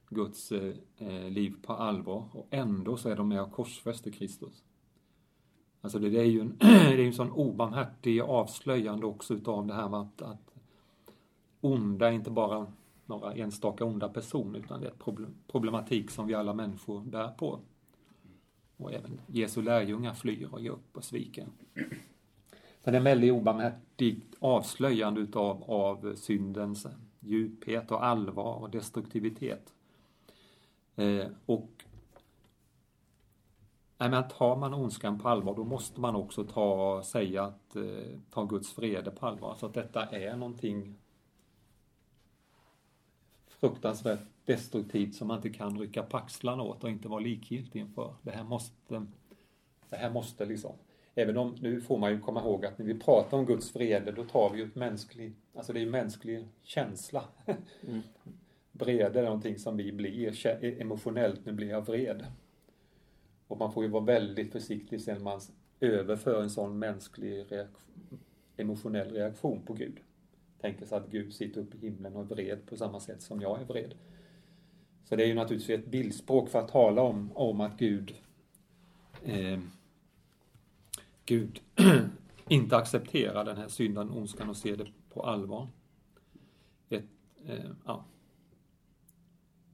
Guds 0.09 0.51
eh, 0.51 1.29
liv 1.29 1.55
på 1.61 1.73
allvar. 1.73 2.25
Och 2.31 2.47
ändå 2.49 2.97
så 2.97 3.09
är 3.09 3.15
de 3.15 3.27
med 3.27 3.41
och 3.41 3.51
korsfäster 3.51 4.11
Kristus. 4.11 4.63
Alltså 5.81 5.99
det, 5.99 6.09
det 6.09 6.19
är 6.19 6.25
ju 6.25 6.41
en, 6.41 6.57
det 6.59 6.65
är 6.65 6.99
en 6.99 7.13
sån 7.13 7.31
obarmhärtig 7.31 8.21
avslöjande 8.21 9.05
också 9.05 9.33
utav 9.33 9.67
det 9.67 9.73
här 9.73 9.89
med 9.89 9.99
att, 9.99 10.21
att 10.21 10.55
onda 11.61 12.07
är 12.07 12.11
inte 12.11 12.31
bara 12.31 12.67
några 13.05 13.33
enstaka 13.33 13.85
onda 13.85 14.09
personer 14.09 14.59
utan 14.59 14.81
det 14.81 14.87
är 14.87 14.91
ett 14.91 15.27
problematik 15.47 16.11
som 16.11 16.27
vi 16.27 16.33
alla 16.33 16.53
människor 16.53 17.01
bär 17.01 17.27
på. 17.27 17.59
Och 18.85 18.93
även 18.93 19.21
Jesu 19.27 19.61
lärjungar 19.61 20.13
flyr 20.13 20.49
och 20.51 20.61
ger 20.61 20.69
upp 20.69 20.97
och 20.97 21.03
sviker. 21.03 21.47
Så 22.83 22.91
det 22.91 22.91
är 22.91 22.97
en 22.97 23.03
väldigt 23.03 23.33
obarmhärtigt 23.33 24.35
avslöjande 24.39 25.21
utav, 25.21 25.63
av 25.63 26.15
syndens 26.15 26.87
djuphet 27.19 27.91
och 27.91 28.05
allvar 28.05 28.55
och 28.55 28.69
destruktivitet. 28.69 29.73
Eh, 30.95 31.27
och 31.45 31.69
nej, 33.97 34.09
men 34.09 34.27
tar 34.27 34.55
man 34.55 34.73
ondskan 34.73 35.19
på 35.19 35.29
allvar 35.29 35.55
då 35.55 35.63
måste 35.63 36.01
man 36.01 36.15
också 36.15 36.43
ta, 36.43 37.01
säga 37.03 37.43
att 37.43 37.75
eh, 37.75 38.19
ta 38.29 38.43
Guds 38.43 38.77
vrede 38.77 39.11
på 39.11 39.27
allvar. 39.27 39.55
Så 39.55 39.65
att 39.65 39.73
detta 39.73 40.05
är 40.05 40.35
någonting 40.35 40.95
fruktansvärt 43.47 44.34
destruktivt 44.45 45.15
som 45.15 45.27
man 45.27 45.37
inte 45.37 45.49
kan 45.49 45.79
rycka 45.79 46.03
på 46.03 46.17
axlarna 46.17 46.63
åt 46.63 46.83
och 46.83 46.89
inte 46.89 47.07
vara 47.07 47.19
likgiltig 47.19 47.79
inför. 47.79 48.15
Det 48.21 48.31
här 48.31 48.43
måste, 48.43 49.05
det 49.89 49.95
här 49.95 50.09
måste 50.09 50.45
liksom, 50.45 50.71
även 51.15 51.37
om, 51.37 51.55
nu 51.61 51.81
får 51.81 51.97
man 51.97 52.11
ju 52.11 52.19
komma 52.19 52.41
ihåg 52.41 52.65
att 52.65 52.77
när 52.77 52.85
vi 52.85 52.99
pratar 52.99 53.37
om 53.37 53.45
Guds 53.45 53.75
vrede 53.75 54.11
då 54.11 54.23
tar 54.23 54.49
vi 54.53 54.59
ju 54.59 54.67
ett 54.67 54.75
mänskligt, 54.75 55.37
alltså 55.53 55.73
det 55.73 55.79
är 55.79 55.83
ju 55.83 55.89
mänsklig 55.89 56.47
känsla. 56.63 57.23
Mm. 57.87 58.01
Vrede 58.71 59.19
är 59.19 59.23
någonting 59.23 59.59
som 59.59 59.77
vi 59.77 59.91
blir 59.91 60.55
emotionellt, 60.81 61.45
nu 61.45 61.51
blir 61.51 61.69
jag 61.69 61.81
vred. 61.81 62.25
Och 63.47 63.57
man 63.57 63.73
får 63.73 63.83
ju 63.83 63.89
vara 63.89 64.03
väldigt 64.03 64.51
försiktig 64.51 65.01
sen 65.01 65.23
man 65.23 65.41
överför 65.79 66.41
en 66.41 66.49
sån 66.49 66.79
mänsklig 66.79 67.45
reaktion, 67.51 68.19
emotionell 68.57 69.11
reaktion 69.11 69.61
på 69.65 69.73
Gud. 69.73 69.99
Tänker 70.61 70.85
sig 70.85 70.97
att 70.97 71.11
Gud 71.11 71.33
sitter 71.33 71.61
uppe 71.61 71.77
i 71.77 71.79
himlen 71.79 72.15
och 72.15 72.21
är 72.21 72.25
vred 72.25 72.65
på 72.65 72.77
samma 72.77 72.99
sätt 72.99 73.21
som 73.21 73.41
jag 73.41 73.61
är 73.61 73.65
vred. 73.65 73.95
Så 75.05 75.15
det 75.15 75.23
är 75.23 75.27
ju 75.27 75.33
naturligtvis 75.33 75.79
ett 75.79 75.87
bildspråk 75.87 76.49
för 76.49 76.59
att 76.59 76.67
tala 76.67 77.01
om, 77.01 77.31
om 77.35 77.61
att 77.61 77.79
Gud 77.79 78.15
eh, 79.23 79.59
Gud 81.25 81.61
inte 82.49 82.77
accepterar 82.77 83.45
den 83.45 83.57
här 83.57 83.67
synden, 83.67 84.09
ondskan 84.09 84.49
och 84.49 84.57
ser 84.57 84.77
det 84.77 84.87
på 85.09 85.23
allvar. 85.23 85.67
Ett, 86.89 87.05
eh, 87.45 87.71
ja. 87.85 88.05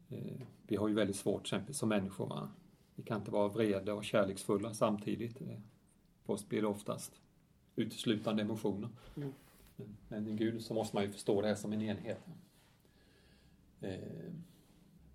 eh, 0.09 0.41
vi 0.67 0.75
har 0.75 0.87
ju 0.87 0.93
väldigt 0.93 1.15
svårt 1.15 1.41
exempel 1.41 1.73
som 1.73 1.89
människor. 1.89 2.27
Va? 2.27 2.49
Vi 2.95 3.03
kan 3.03 3.19
inte 3.19 3.31
vara 3.31 3.47
vrede 3.47 3.93
och 3.93 4.05
kärleksfulla 4.05 4.73
samtidigt. 4.73 5.37
För 6.25 6.33
oss 6.33 6.49
blir 6.49 6.61
det 6.61 6.67
oftast 6.67 7.21
uteslutande 7.75 8.41
emotioner. 8.43 8.89
Mm. 9.17 9.33
Men 10.07 10.27
i 10.27 10.35
Gud 10.35 10.61
så 10.61 10.73
måste 10.73 10.95
man 10.95 11.03
ju 11.03 11.11
förstå 11.11 11.41
det 11.41 11.47
här 11.47 11.55
som 11.55 11.73
en 11.73 11.81
enhet. 11.81 12.25
Eh, 13.81 14.33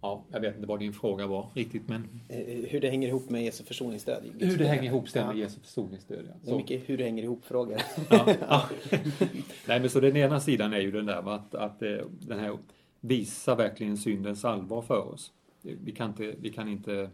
Ja, 0.07 0.25
jag 0.33 0.41
vet 0.41 0.55
inte 0.55 0.67
vad 0.67 0.79
din 0.79 0.93
fråga 0.93 1.27
var 1.27 1.51
riktigt 1.55 1.89
men... 1.89 2.09
Eh, 2.29 2.39
hur 2.71 2.81
det 2.81 2.89
hänger 2.89 3.09
ihop 3.09 3.31
med 3.31 3.45
Jesu 3.45 3.65
försoningsdöd. 3.65 4.23
Hur 4.39 4.59
det 4.59 4.65
hänger 4.65 4.83
ihop 4.83 5.15
med 5.15 5.25
ja. 5.25 5.35
Jesu 5.35 5.61
försoningsdöd, 5.61 6.25
ja. 6.29 6.35
Det 6.43 6.51
är 6.51 6.57
mycket 6.57 6.89
hur 6.89 6.99
det 6.99 7.05
hänger 7.05 7.23
ihop-frågor. 7.23 7.81
Ja, 8.11 8.35
ja. 8.49 8.69
Nej 9.69 9.81
men 9.81 9.91
så 9.91 10.01
den 10.01 10.17
ena 10.17 10.41
sidan 10.41 10.73
är 10.73 10.81
ju 10.81 10.91
den 10.91 11.07
där 11.07 11.35
att, 11.35 11.55
att 11.55 11.83
eh, 11.83 11.97
den 12.21 12.39
här 12.39 12.59
visar 13.01 13.57
verkligen 13.57 13.97
syndens 13.97 14.45
allvar 14.45 14.83
för 14.83 15.13
oss. 15.13 15.33
Vi 15.63 15.93
kan 15.93 16.09
inte, 16.09 16.35
vi 16.41 16.53
kan 16.53 16.69
inte 16.69 17.11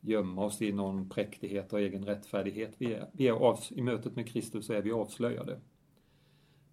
gömma 0.00 0.44
oss 0.44 0.62
i 0.62 0.72
någon 0.72 1.08
präktighet 1.08 1.72
och 1.72 1.80
egen 1.80 2.04
rättfärdighet. 2.04 2.74
Vi 2.78 2.94
är, 2.94 3.06
vi 3.12 3.28
är 3.28 3.32
av, 3.32 3.60
I 3.70 3.82
mötet 3.82 4.16
med 4.16 4.28
Kristus 4.28 4.66
så 4.66 4.72
är 4.72 4.82
vi 4.82 4.92
avslöjade. 4.92 5.60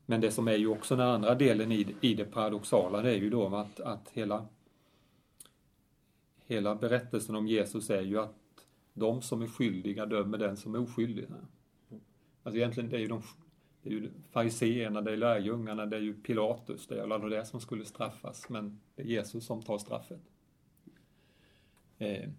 Men 0.06 0.22
det 0.22 0.32
som 0.32 0.48
är 0.48 0.56
ju 0.56 0.68
också 0.68 0.96
den 0.96 1.08
andra 1.08 1.36
delen 1.36 1.72
i, 1.72 1.96
i 2.02 2.14
det 2.14 2.26
paradoxala 2.26 3.02
det 3.02 3.12
är 3.12 3.16
ju 3.18 3.30
då 3.30 3.56
att, 3.56 3.80
att 3.80 4.10
hela 4.14 4.46
hela 6.52 6.76
berättelsen 6.76 7.36
om 7.36 7.48
Jesus 7.48 7.90
är 7.90 8.02
ju 8.02 8.20
att 8.20 8.36
de 8.94 9.22
som 9.22 9.42
är 9.42 9.48
skyldiga 9.48 10.06
dömer 10.06 10.38
den 10.38 10.58
som 10.58 10.76
är 10.76 10.80
oskyldig. 10.80 11.28
Alltså 12.44 12.58
egentligen 12.58 12.90
det 12.90 12.98
är 12.98 13.02
ju 13.02 13.08
de 13.08 13.22
det 13.84 13.90
är 13.90 13.94
ju 13.94 14.12
fariseerna, 14.32 15.02
det 15.02 15.12
är 15.12 15.18
lärjungarna, 15.18 15.86
det 15.86 15.98
är 15.98 16.02
ju 16.02 16.14
Pilatus, 16.14 16.88
det 16.88 17.00
är 17.00 17.04
alla 17.04 17.18
det 17.18 17.46
som 17.46 17.60
skulle 17.60 17.86
straffas, 17.86 18.50
men 18.50 18.80
det 18.96 19.02
är 19.02 19.06
Jesus 19.06 19.46
som 19.46 19.62
tar 19.62 19.78
straffet. 19.78 20.22
Eh. 21.98 22.30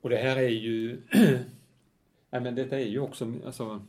Och 0.00 0.10
det 0.10 0.16
här 0.16 0.36
är 0.36 0.48
ju, 0.48 1.02
nej 2.30 2.40
men 2.40 2.54
detta 2.54 2.80
är 2.80 2.86
ju 2.86 3.00
också, 3.00 3.32
alltså 3.46 3.82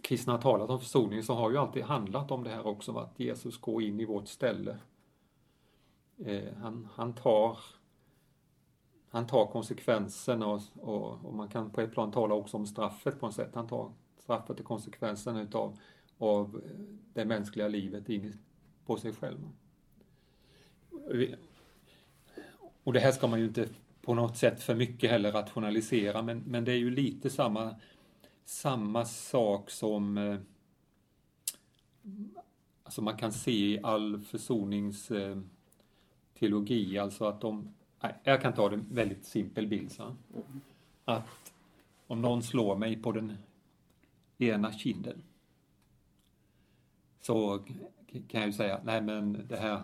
kristna 0.00 0.32
har 0.32 0.40
talat 0.40 0.70
om 0.70 0.80
försoning 0.80 1.22
så 1.22 1.34
har 1.34 1.50
ju 1.50 1.56
alltid 1.56 1.82
handlat 1.82 2.30
om 2.30 2.44
det 2.44 2.50
här 2.50 2.66
också, 2.66 2.98
att 2.98 3.20
Jesus 3.20 3.56
går 3.56 3.82
in 3.82 4.00
i 4.00 4.04
vårt 4.04 4.28
ställe 4.28 4.78
Eh, 6.24 6.54
han, 6.60 6.88
han, 6.92 7.12
tar 7.12 7.58
han 9.08 9.26
tar 9.26 9.46
konsekvenserna 9.46 10.46
och, 10.46 10.62
och, 10.76 11.24
och, 11.24 11.34
man 11.34 11.48
kan 11.48 11.70
på 11.70 11.80
ett 11.80 11.92
plan 11.92 12.12
tala 12.12 12.34
också 12.34 12.56
om 12.56 12.66
straffet 12.66 13.20
på 13.20 13.26
något 13.26 13.34
sätt. 13.34 13.54
Han 13.54 13.68
tar 13.68 13.92
straffet 14.18 14.60
och 14.60 14.66
konsekvenserna 14.66 15.42
utav 15.42 15.78
av 16.18 16.62
eh, 16.64 16.80
det 17.12 17.24
mänskliga 17.24 17.68
livet 17.68 18.08
in 18.08 18.38
på 18.86 18.96
sig 18.96 19.12
själv. 19.12 19.48
Och 22.84 22.92
det 22.92 23.00
här 23.00 23.12
ska 23.12 23.26
man 23.26 23.38
ju 23.38 23.44
inte 23.44 23.68
på 24.02 24.14
något 24.14 24.36
sätt 24.36 24.62
för 24.62 24.74
mycket 24.74 25.10
heller 25.10 25.32
rationalisera 25.32 26.22
men, 26.22 26.38
men 26.38 26.64
det 26.64 26.72
är 26.72 26.76
ju 26.76 26.90
lite 26.90 27.30
samma, 27.30 27.74
samma 28.44 29.04
sak 29.04 29.70
som 29.70 30.18
eh, 30.18 30.38
alltså 32.82 33.02
man 33.02 33.16
kan 33.16 33.32
se 33.32 33.50
i 33.50 33.80
all 33.82 34.20
försonings 34.20 35.10
eh, 35.10 35.38
teologi, 36.40 36.98
alltså 36.98 37.24
att 37.24 37.40
de... 37.40 37.74
Nej, 38.02 38.14
jag 38.24 38.42
kan 38.42 38.52
ta 38.52 38.72
en 38.72 38.86
väldigt 38.90 39.24
simpel 39.24 39.66
bild. 39.66 39.92
Så. 39.92 40.16
Att 41.04 41.52
om 42.06 42.22
någon 42.22 42.42
slår 42.42 42.76
mig 42.76 43.02
på 43.02 43.12
den 43.12 43.36
ena 44.38 44.72
kinden 44.72 45.22
så 47.20 47.58
kan 48.28 48.40
jag 48.40 48.46
ju 48.46 48.52
säga, 48.52 48.80
nej 48.84 49.02
men 49.02 49.46
det 49.48 49.56
här, 49.56 49.82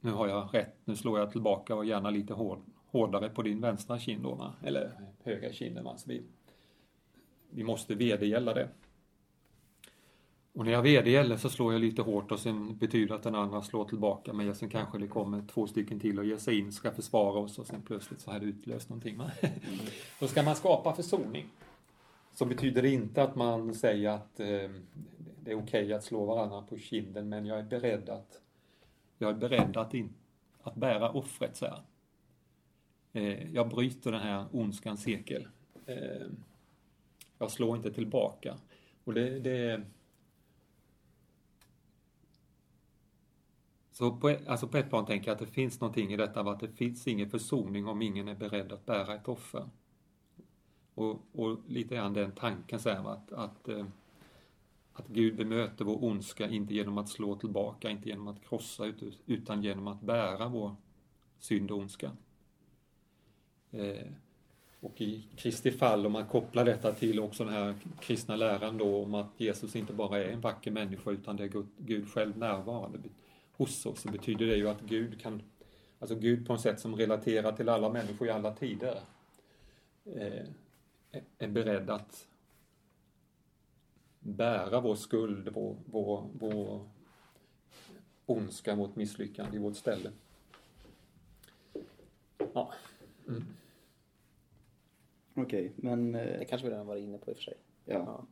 nu 0.00 0.10
har 0.10 0.28
jag 0.28 0.48
rätt, 0.52 0.76
nu 0.84 0.96
slår 0.96 1.18
jag 1.18 1.32
tillbaka 1.32 1.74
och 1.74 1.84
gärna 1.84 2.10
lite 2.10 2.34
hård, 2.34 2.58
hårdare 2.86 3.28
på 3.28 3.42
din 3.42 3.60
vänstra 3.60 3.98
kind 3.98 4.22
då, 4.22 4.54
eller 4.62 4.92
högra 5.22 5.52
kinden. 5.52 5.84
Va? 5.84 5.96
Så 5.96 6.08
vi, 6.08 6.22
vi 7.50 7.64
måste 7.64 7.94
vedergälla 7.94 8.54
det. 8.54 8.68
Och 10.54 10.64
när 10.64 10.72
jag 10.72 10.82
vedergäller 10.82 11.36
så 11.36 11.50
slår 11.50 11.72
jag 11.72 11.80
lite 11.80 12.02
hårt 12.02 12.32
och 12.32 12.40
sen 12.40 12.76
betyder 12.76 13.08
det 13.08 13.14
att 13.14 13.22
den 13.22 13.34
andra 13.34 13.62
slår 13.62 13.84
tillbaka 13.84 14.32
men 14.32 14.54
sen 14.54 14.68
kanske 14.68 14.98
det 14.98 15.06
kommer 15.06 15.42
två 15.52 15.66
stycken 15.66 16.00
till 16.00 16.18
och 16.18 16.24
ger 16.24 16.36
sig 16.36 16.58
in, 16.58 16.72
ska 16.72 16.90
försvara 16.90 17.38
oss 17.38 17.58
och 17.58 17.66
sen 17.66 17.82
plötsligt 17.82 18.20
så 18.20 18.30
har 18.30 18.40
det 18.40 18.46
utlöst 18.46 18.88
någonting. 18.88 19.20
Då 20.20 20.26
ska 20.28 20.42
man 20.42 20.56
skapa 20.56 20.94
försoning. 20.94 21.48
Så 22.34 22.44
betyder 22.44 22.82
det 22.82 22.90
inte 22.90 23.22
att 23.22 23.36
man 23.36 23.74
säger 23.74 24.10
att 24.10 24.40
eh, 24.40 24.46
det 25.42 25.50
är 25.50 25.54
okej 25.54 25.56
okay 25.56 25.92
att 25.92 26.04
slå 26.04 26.24
varandra 26.24 26.62
på 26.62 26.78
kinden 26.78 27.28
men 27.28 27.46
jag 27.46 27.58
är 27.58 27.62
beredd 27.62 28.08
att 28.08 28.40
jag 29.18 29.30
är 29.30 29.34
beredd 29.34 29.76
att, 29.76 29.94
in, 29.94 30.14
att 30.62 30.74
bära 30.74 31.10
offret 31.10 31.56
så 31.56 31.66
här. 31.66 31.82
Eh, 33.12 33.54
jag 33.54 33.68
bryter 33.68 34.12
den 34.12 34.20
här 34.20 34.44
ondskans 34.52 35.02
cirkel. 35.02 35.48
Eh, 35.86 36.26
jag 37.38 37.50
slår 37.50 37.76
inte 37.76 37.92
tillbaka. 37.92 38.56
Och 39.04 39.14
det, 39.14 39.40
det 39.40 39.82
Så 43.94 44.10
på, 44.10 44.36
alltså 44.46 44.68
på 44.68 44.76
ett 44.76 44.88
plan 44.88 45.06
tänker 45.06 45.28
jag 45.28 45.34
att 45.34 45.46
det 45.46 45.54
finns 45.54 45.80
någonting 45.80 46.12
i 46.12 46.16
detta 46.16 46.40
att 46.40 46.60
det 46.60 46.68
finns 46.68 47.08
ingen 47.08 47.30
försoning 47.30 47.86
om 47.86 48.02
ingen 48.02 48.28
är 48.28 48.34
beredd 48.34 48.72
att 48.72 48.86
bära 48.86 49.14
ett 49.14 49.28
offer. 49.28 49.68
Och, 50.94 51.22
och 51.32 51.58
lite 51.66 51.94
grann 51.94 52.12
den 52.12 52.32
tanken 52.32 52.80
så 52.80 52.90
här, 52.90 53.12
att, 53.12 53.32
att, 53.32 53.68
eh, 53.68 53.86
att 54.92 55.08
Gud 55.08 55.36
bemöter 55.36 55.84
vår 55.84 56.04
ondska 56.04 56.48
inte 56.48 56.74
genom 56.74 56.98
att 56.98 57.08
slå 57.08 57.36
tillbaka, 57.36 57.90
inte 57.90 58.08
genom 58.08 58.28
att 58.28 58.48
krossa 58.48 58.92
utan 59.26 59.62
genom 59.62 59.88
att 59.88 60.00
bära 60.00 60.48
vår 60.48 60.76
synd 61.38 61.70
och 61.70 61.78
ondska. 61.78 62.10
Eh, 63.70 64.06
och 64.80 65.00
i 65.00 65.26
Kristi 65.36 65.70
fall, 65.70 66.06
om 66.06 66.12
man 66.12 66.26
kopplar 66.26 66.64
detta 66.64 66.92
till 66.92 67.20
också 67.20 67.44
den 67.44 67.54
här 67.54 67.74
kristna 68.00 68.36
läran 68.36 68.78
då 68.78 69.02
om 69.02 69.14
att 69.14 69.30
Jesus 69.36 69.76
inte 69.76 69.92
bara 69.92 70.18
är 70.18 70.28
en 70.28 70.40
vacker 70.40 70.70
människa 70.70 71.10
utan 71.10 71.36
det 71.36 71.44
är 71.44 71.64
Gud 71.78 72.08
själv 72.08 72.38
närvarande 72.38 72.98
hos 73.56 73.86
oss 73.86 74.00
så 74.00 74.08
betyder 74.08 74.46
det 74.46 74.56
ju 74.56 74.68
att 74.68 74.80
Gud 74.80 75.20
kan, 75.20 75.42
alltså 75.98 76.16
Gud 76.16 76.46
på 76.46 76.54
ett 76.54 76.60
sätt 76.60 76.80
som 76.80 76.96
relaterar 76.96 77.52
till 77.52 77.68
alla 77.68 77.88
människor 77.88 78.28
i 78.28 78.30
alla 78.30 78.54
tider, 78.54 79.00
eh, 80.04 80.46
är 81.38 81.48
beredd 81.48 81.90
att 81.90 82.28
bära 84.20 84.80
vår 84.80 84.94
skuld, 84.94 85.48
vår, 85.54 85.76
vår, 85.86 86.28
vår 86.32 86.88
ondska, 88.26 88.74
vårt 88.74 88.96
misslyckande 88.96 89.56
i 89.56 89.60
vårt 89.60 89.76
ställe. 89.76 90.10
Ja. 92.52 92.72
Mm. 93.28 93.44
Okej, 95.34 95.42
okay, 95.42 95.70
men... 95.76 96.14
Eh, 96.14 96.38
det 96.38 96.44
kanske 96.44 96.66
vi 96.66 96.72
redan 96.72 96.86
varit 96.86 97.02
inne 97.02 97.18
på 97.18 97.30
i 97.30 97.32
och 97.32 97.36
för 97.36 97.44
sig. 97.44 97.54
Ja. 97.84 97.94
ja. 97.94 98.26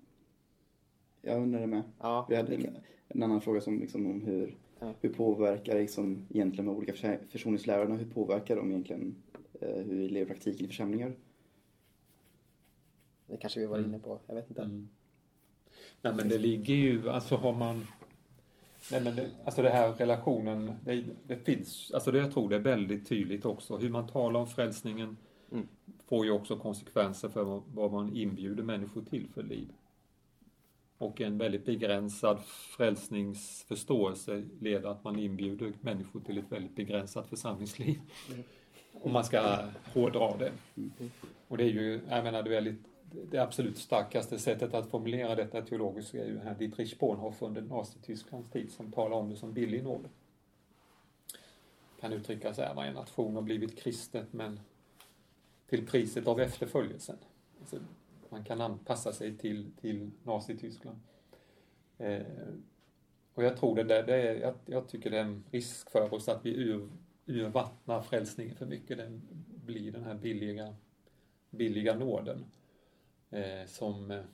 Jag 1.23 1.43
undrar 1.43 1.61
det 1.61 1.67
med. 1.67 1.83
Ja, 1.99 2.27
vi 2.29 2.37
hade 2.37 2.55
en, 2.55 2.77
en, 3.09 3.23
annan 3.23 3.41
fråga 3.41 3.61
som 3.61 3.81
liksom 3.81 4.07
om 4.07 4.23
hur. 4.23 4.57
Hur 5.01 5.09
påverkar 5.09 5.75
liksom 5.75 6.27
egentligen 6.31 6.67
de 6.67 6.77
olika 6.77 7.19
försoningslärarna, 7.29 7.97
hur 7.97 8.11
påverkar 8.11 8.57
de 8.57 8.71
egentligen 8.71 9.15
eh, 9.61 9.77
hur 9.77 9.97
vi 9.97 10.09
lever 10.09 10.27
praktiken 10.27 10.65
i 10.65 10.69
församlingar? 10.69 11.13
Det 13.27 13.37
kanske 13.37 13.61
vi 13.61 13.67
var 13.67 13.79
inne 13.79 13.99
på, 13.99 14.19
jag 14.27 14.35
vet 14.35 14.51
inte. 14.51 14.63
Mm. 14.63 14.89
Nej 16.03 16.15
men 16.15 16.29
det 16.29 16.39
ligger 16.39 16.75
ju, 16.75 17.11
alltså 17.11 17.37
har 17.37 17.53
man 17.53 17.87
Nej 18.91 19.01
men 19.01 19.17
det, 19.17 19.31
alltså 19.45 19.63
det 19.63 19.71
här 19.71 19.93
relationen, 19.93 20.73
det, 20.85 21.05
det, 21.27 21.37
finns, 21.37 21.91
alltså 21.95 22.11
det 22.13 22.19
jag 22.19 22.33
tror 22.33 22.49
det 22.49 22.57
är 22.57 22.61
väldigt 22.61 23.09
tydligt 23.09 23.45
också. 23.45 23.77
Hur 23.77 23.91
man 23.91 24.07
talar 24.07 24.41
om 24.41 24.47
frälsningen 24.47 25.17
mm. 25.53 25.69
får 26.09 26.25
ju 26.25 26.31
också 26.31 26.57
konsekvenser 26.57 27.29
för 27.29 27.45
vad, 27.45 27.63
vad 27.75 27.93
man 27.93 28.17
inbjuder 28.17 28.63
människor 28.63 29.03
till 29.03 29.29
för 29.35 29.43
liv 29.43 29.69
och 31.03 31.21
en 31.21 31.39
väldigt 31.39 31.65
begränsad 31.65 32.45
frälsningsförståelse 32.45 34.43
leder 34.61 34.89
att 34.89 35.05
man 35.05 35.19
inbjuder 35.19 35.73
människor 35.81 36.21
till 36.21 36.39
ett 36.39 36.53
väldigt 36.53 36.77
begränsat 36.77 37.29
församlingsliv. 37.29 38.01
Mm. 38.33 38.45
Om 38.93 39.13
man 39.13 39.25
ska 39.25 39.59
hårdra 39.95 40.37
det. 40.37 40.53
Mm. 40.77 40.93
Och 41.49 41.57
det 41.57 41.65
är 41.65 41.69
ju, 41.69 42.01
jag 42.09 42.25
menar, 42.25 42.43
det, 42.43 42.51
väldigt, 42.51 42.81
det 43.31 43.39
absolut 43.39 43.79
starkaste 43.79 44.39
sättet 44.39 44.75
att 44.75 44.91
formulera 44.91 45.35
detta 45.35 45.63
teologiskt 45.63 46.15
är 46.15 46.27
ju 46.27 46.39
här 46.39 46.55
Dietrich 46.55 46.99
Bonhoeffer 46.99 47.47
under 47.47 47.63
Nazitysklands 47.63 48.51
tid 48.51 48.73
som 48.73 48.93
talar 48.93 49.17
om 49.17 49.31
det 49.31 49.37
som 49.37 49.53
billig 49.53 49.85
nåd. 49.85 50.09
Kan 52.01 52.13
uttrycka 52.13 52.55
så 52.55 52.63
här, 52.63 52.75
varje 52.75 52.93
nation 52.93 53.35
har 53.35 53.43
blivit 53.43 53.79
kristet 53.79 54.33
men 54.33 54.61
till 55.69 55.87
priset 55.87 56.27
av 56.27 56.41
efterföljelsen. 56.41 57.17
Alltså, 57.61 57.77
man 58.33 58.45
kan 58.45 58.61
anpassa 58.61 59.13
sig 59.13 59.39
till, 59.39 59.71
till 59.81 60.11
Nazityskland. 60.23 60.99
Eh, 61.99 62.23
och 63.35 63.45
jag 63.45 63.57
tror 63.57 63.77
det 63.77 63.85
där, 63.85 64.03
det 64.03 64.15
är, 64.15 64.41
jag, 64.41 64.55
jag, 64.67 64.89
tycker 64.89 65.11
det 65.11 65.19
är 65.19 65.25
en 65.25 65.45
risk 65.51 65.91
för 65.91 66.15
oss 66.15 66.29
att 66.29 66.47
vi 66.47 66.55
ur, 66.55 66.89
urvattnar 67.27 68.03
frälsningen 68.03 68.57
för 68.57 68.67
mycket. 68.67 68.99
Den 68.99 69.23
blir 69.65 69.93
den 69.93 70.05
här 70.05 70.15
billiga, 70.15 70.75
billiga 71.51 71.95
nåden. 71.95 72.45
Eh, 73.31 73.67
som 73.67 74.11
eh, 74.11 74.25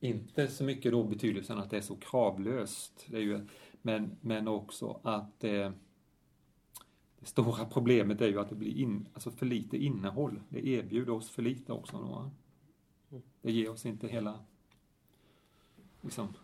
inte 0.00 0.48
så 0.48 0.64
mycket 0.64 0.92
då 0.92 1.04
betydelsen 1.04 1.58
att 1.58 1.70
det 1.70 1.76
är 1.76 1.80
så 1.80 1.96
kravlöst. 1.96 3.06
Det 3.08 3.16
är 3.16 3.22
ju, 3.22 3.46
men, 3.82 4.16
men 4.20 4.48
också 4.48 5.00
att 5.02 5.44
eh, 5.44 5.72
det 7.20 7.26
stora 7.26 7.64
problemet 7.64 8.20
är 8.20 8.26
ju 8.26 8.40
att 8.40 8.48
det 8.48 8.54
blir 8.54 8.76
in, 8.76 9.08
alltså 9.14 9.30
för 9.30 9.46
lite 9.46 9.76
innehåll. 9.76 10.40
Det 10.48 10.66
erbjuder 10.68 11.12
oss 11.12 11.30
för 11.30 11.42
lite 11.42 11.72
också. 11.72 11.96
Då. 11.96 12.30
Mm. 13.10 13.22
Det 13.42 13.52
ger 13.52 13.70
oss 13.70 13.86
inte 13.86 14.08
hela, 14.08 14.38
liksom, 16.00 16.34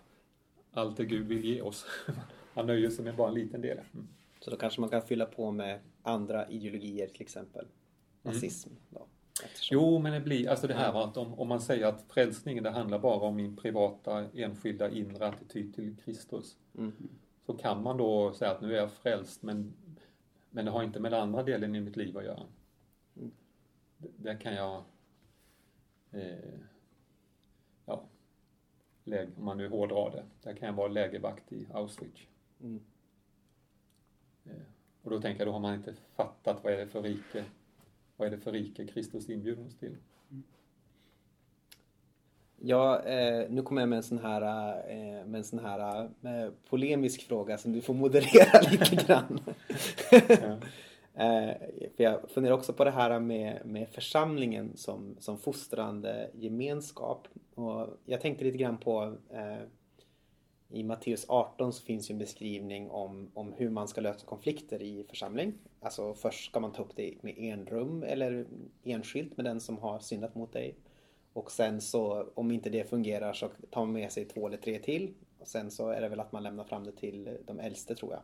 allt 0.73 0.97
det 0.97 1.05
Gud 1.05 1.27
vill 1.27 1.45
ge 1.45 1.61
oss. 1.61 1.87
Han 2.55 2.67
nöjer 2.67 2.91
sig 2.91 3.05
med 3.05 3.17
bara 3.17 3.29
en 3.29 3.35
liten 3.35 3.61
del. 3.61 3.79
Mm. 3.79 4.09
Så 4.41 4.51
då 4.51 4.57
kanske 4.57 4.81
man 4.81 4.91
kan 4.91 5.03
fylla 5.03 5.27
på 5.27 5.51
med 5.51 5.81
andra 6.03 6.51
ideologier, 6.51 7.09
till 7.09 7.23
exempel 7.23 7.65
mm. 7.65 8.35
nazism? 8.35 8.69
Mm. 8.69 8.83
Då, 8.91 9.07
Jo, 9.71 9.99
men 9.99 10.12
det 10.12 10.21
blir, 10.21 10.49
alltså 10.49 10.67
det 10.67 10.75
här 10.75 11.05
att 11.05 11.17
om, 11.17 11.35
om 11.35 11.49
man 11.49 11.61
säger 11.61 11.87
att 11.87 12.05
frälsningen 12.09 12.65
det 12.65 12.71
handlar 12.71 12.99
bara 12.99 13.27
om 13.27 13.37
min 13.37 13.57
privata, 13.57 14.25
enskilda, 14.35 14.91
inre 14.91 15.27
attityd 15.27 15.75
till 15.75 15.97
Kristus. 16.05 16.57
Mm. 16.79 16.93
Så 17.47 17.53
kan 17.53 17.83
man 17.83 17.97
då 17.97 18.33
säga 18.33 18.51
att 18.51 18.61
nu 18.61 18.73
är 18.73 18.77
jag 18.77 18.93
frälst, 18.93 19.43
men 19.43 19.73
men 20.57 20.64
det 20.64 20.71
har 20.71 20.83
inte 20.83 21.01
med 21.01 21.12
den 21.12 21.21
andra 21.21 21.42
delen 21.42 21.75
i 21.75 21.81
mitt 21.81 21.97
liv 21.97 22.19
att 22.19 22.25
göra. 22.25 22.47
Mm. 23.16 23.31
Där 23.99 24.40
kan 24.40 24.55
jag 24.55 24.85
eh, 26.11 26.59
ja, 27.85 28.05
läge, 29.05 29.31
om 29.37 29.45
man 29.45 29.57
nu 29.57 29.69
hårdrar 29.69 30.11
det, 30.11 30.25
där 30.42 30.57
kan 30.57 30.66
jag 30.66 30.75
vara 30.75 30.88
lägervakt 30.88 31.53
i 31.53 31.66
Auschwitz. 31.73 32.21
Mm. 32.61 32.81
Eh, 34.45 34.53
och 35.03 35.11
då 35.11 35.21
tänker 35.21 35.40
jag, 35.40 35.49
då 35.49 35.53
har 35.53 35.61
man 35.61 35.75
inte 35.75 35.95
fattat 35.95 36.64
vad 36.64 36.73
är 36.73 36.77
det 36.77 36.87
för 36.87 37.03
rike, 37.03 37.45
vad 38.16 38.29
är 38.29 38.33
det 38.33 38.38
för 38.38 38.53
rike 38.53 38.87
Kristus 38.87 39.31
inbjuder 39.31 39.66
oss 39.66 39.79
till. 39.79 39.97
Ja, 42.61 43.03
eh, 43.03 43.51
nu 43.51 43.62
kommer 43.62 43.83
jag 43.83 43.88
med 43.88 43.97
en 43.97 44.03
sån 44.03 44.19
här, 44.19 44.42
eh, 44.90 45.27
med 45.27 45.38
en 45.38 45.45
sån 45.45 45.59
här 45.59 46.05
eh, 46.05 46.51
polemisk 46.69 47.23
fråga 47.29 47.59
som 47.59 47.73
du 47.73 47.81
får 47.81 47.95
moderera 47.95 48.61
lite 48.71 48.97
grann. 49.07 49.40
eh, 51.14 51.57
för 51.97 52.05
jag 52.05 52.31
funderar 52.31 52.55
också 52.55 52.73
på 52.73 52.85
det 52.85 52.90
här 52.90 53.21
med, 53.21 53.66
med 53.66 53.88
församlingen 53.88 54.77
som, 54.77 55.16
som 55.19 55.38
fostrande 55.38 56.31
gemenskap. 56.35 57.29
Och 57.55 57.88
jag 58.05 58.21
tänkte 58.21 58.45
lite 58.45 58.59
grann 58.59 58.79
på 58.79 59.16
eh, 59.31 59.66
i 60.69 60.83
Matteus 60.83 61.25
18 61.29 61.73
så 61.73 61.85
finns 61.85 62.11
ju 62.11 62.12
en 62.12 62.19
beskrivning 62.19 62.90
om, 62.90 63.31
om 63.35 63.53
hur 63.53 63.71
man 63.71 63.88
ska 63.88 64.01
lösa 64.01 64.27
konflikter 64.27 64.83
i 64.83 65.05
församling. 65.09 65.55
Alltså 65.81 66.14
först 66.14 66.51
ska 66.51 66.61
man 66.61 66.73
ta 66.73 66.83
upp 66.83 66.97
det 66.97 67.14
med 67.23 67.35
enrum 67.38 68.03
eller 68.03 68.47
enskilt 68.85 69.37
med 69.37 69.47
den 69.47 69.61
som 69.61 69.79
har 69.79 69.99
syndat 69.99 70.35
mot 70.35 70.53
dig. 70.53 70.75
Och 71.37 71.51
sen 71.51 71.81
så 71.81 72.27
om 72.35 72.51
inte 72.51 72.70
det 72.70 72.90
fungerar 72.90 73.33
så 73.33 73.51
tar 73.70 73.80
man 73.80 73.93
med 73.93 74.12
sig 74.12 74.24
två 74.24 74.47
eller 74.47 74.57
tre 74.57 74.78
till. 74.78 75.14
Och 75.39 75.49
sen 75.49 75.70
så 75.70 75.89
är 75.89 76.01
det 76.01 76.09
väl 76.09 76.20
att 76.20 76.32
man 76.32 76.43
lämnar 76.43 76.64
fram 76.64 76.84
det 76.84 76.93
till 76.93 77.39
de 77.47 77.61
äldste 77.61 77.95
tror 77.95 78.12
jag. 78.12 78.22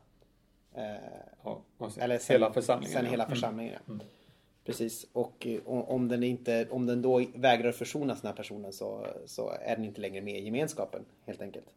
Eh, 0.85 1.01
ja, 1.45 1.63
eller 1.99 2.19
sen, 2.19 2.35
hela 2.35 2.53
församlingen. 2.53 2.93
Sen 2.93 3.07
hela 3.07 3.25
mm. 3.25 3.35
församlingen, 3.35 3.79
mm. 3.87 4.01
ja. 4.03 4.07
Precis. 4.65 5.07
Och 5.13 5.47
om 5.67 6.09
den, 6.09 6.23
inte, 6.23 6.69
om 6.71 6.87
den 6.87 7.03
då 7.03 7.25
vägrar 7.35 7.73
försonas 7.73 8.21
den 8.21 8.29
här 8.29 8.37
personen 8.37 8.73
så, 8.73 9.07
så 9.27 9.51
är 9.51 9.77
den 9.77 9.85
inte 9.85 10.01
längre 10.01 10.23
med 10.23 10.39
i 10.39 10.45
gemenskapen 10.45 11.05
helt 11.27 11.43
enkelt. 11.43 11.75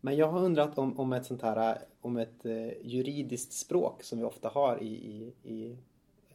Men 0.00 0.16
jag 0.16 0.28
har 0.28 0.40
undrat 0.40 0.78
om, 0.78 1.00
om 1.00 1.12
ett 1.12 1.26
sånt 1.26 1.42
här 1.42 1.78
om 2.00 2.16
ett 2.16 2.44
eh, 2.44 2.68
juridiskt 2.82 3.52
språk 3.52 4.02
som 4.02 4.18
vi 4.18 4.24
ofta 4.24 4.48
har 4.48 4.82
i, 4.82 4.86
i, 4.86 5.32
i 5.52 5.76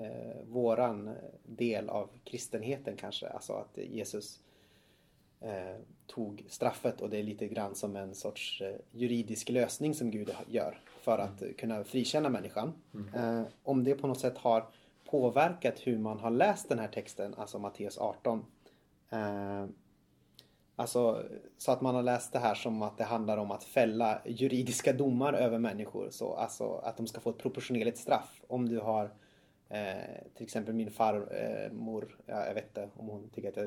eh, 0.02 0.44
våran 0.48 1.16
del 1.44 1.90
av 1.90 2.10
kristenheten 2.24 2.98
kanske. 2.98 3.28
Alltså 3.28 3.54
att 3.54 3.78
Jesus 3.78 4.40
eh, 5.42 5.76
tog 6.08 6.46
straffet 6.50 7.02
och 7.02 7.10
det 7.10 7.18
är 7.18 7.24
lite 7.24 7.48
grann 7.48 7.76
som 7.76 7.96
en 7.96 8.16
sorts 8.16 8.62
eh, 8.62 8.76
juridisk 8.92 9.50
lösning 9.50 9.94
som 9.94 10.12
Gud 10.12 10.32
gör 10.48 10.80
för 11.02 11.18
att 11.18 11.42
mm. 11.42 11.54
kunna 11.54 11.84
frikänna 11.84 12.30
människan. 12.30 12.74
Mm. 12.94 13.14
Eh, 13.14 13.48
om 13.64 13.84
det 13.84 13.96
på 13.96 14.08
något 14.08 14.20
sätt 14.20 14.38
har 14.38 14.66
påverkat 15.06 15.88
hur 15.88 15.98
man 15.98 16.20
har 16.20 16.32
läst 16.32 16.70
den 16.70 16.80
här 16.80 16.88
texten, 16.88 17.34
alltså 17.38 17.60
Matteus 17.60 17.98
18. 17.98 18.46
Eh, 19.10 19.66
alltså 20.76 21.24
så 21.58 21.72
att 21.72 21.82
man 21.82 21.96
har 21.96 22.04
läst 22.04 22.34
det 22.34 22.40
här 22.40 22.56
som 22.56 22.82
att 22.82 22.98
det 22.98 23.04
handlar 23.04 23.38
om 23.38 23.52
att 23.52 23.64
fälla 23.64 24.22
juridiska 24.26 24.94
domar 24.94 25.34
över 25.34 25.60
människor. 25.60 26.08
Så, 26.10 26.34
alltså 26.34 26.74
att 26.74 26.98
de 26.98 27.08
ska 27.08 27.22
få 27.22 27.30
ett 27.30 27.38
proportionerligt 27.38 27.98
straff. 27.98 28.42
Om 28.48 28.70
du 28.70 28.80
har 28.80 29.12
Eh, 29.72 30.34
till 30.34 30.44
exempel 30.44 30.74
min 30.74 30.92
farmor, 30.92 32.18
eh, 32.26 32.34
ja, 32.34 32.46
jag 32.46 32.54
vet 32.54 32.68
inte 32.68 32.90
om 32.96 33.08
hon 33.08 33.30
tycker 33.30 33.50
att 33.50 33.58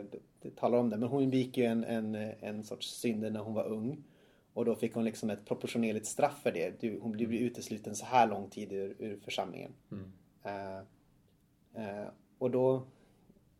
jag 0.42 0.57
talar 0.57 0.78
om 0.78 0.90
det, 0.90 0.96
men 0.96 1.09
hon 1.09 1.30
begick 1.30 1.57
ju 1.57 1.64
en, 1.64 1.84
en, 1.84 2.14
en 2.40 2.64
sorts 2.64 2.90
synder 2.90 3.30
när 3.30 3.40
hon 3.40 3.55
var 3.55 3.64
ung. 3.64 4.05
Och 4.52 4.64
då 4.64 4.74
fick 4.74 4.94
hon 4.94 5.05
liksom 5.05 5.30
ett 5.30 5.44
proportionerligt 5.44 6.07
straff 6.07 6.42
för 6.42 6.52
det. 6.52 6.80
Du, 6.80 6.98
hon 7.00 7.12
blev 7.12 7.34
utesluten 7.34 7.96
så 7.96 8.07
här 8.07 8.26
lång 8.26 8.50
tid 8.50 8.72
ur, 8.72 8.96
ur 8.98 9.16
församlingen. 9.16 9.72
Mm. 9.90 10.12
Eh, 10.42 10.78
eh, 11.84 12.09
och 12.38 12.50
då 12.50 12.82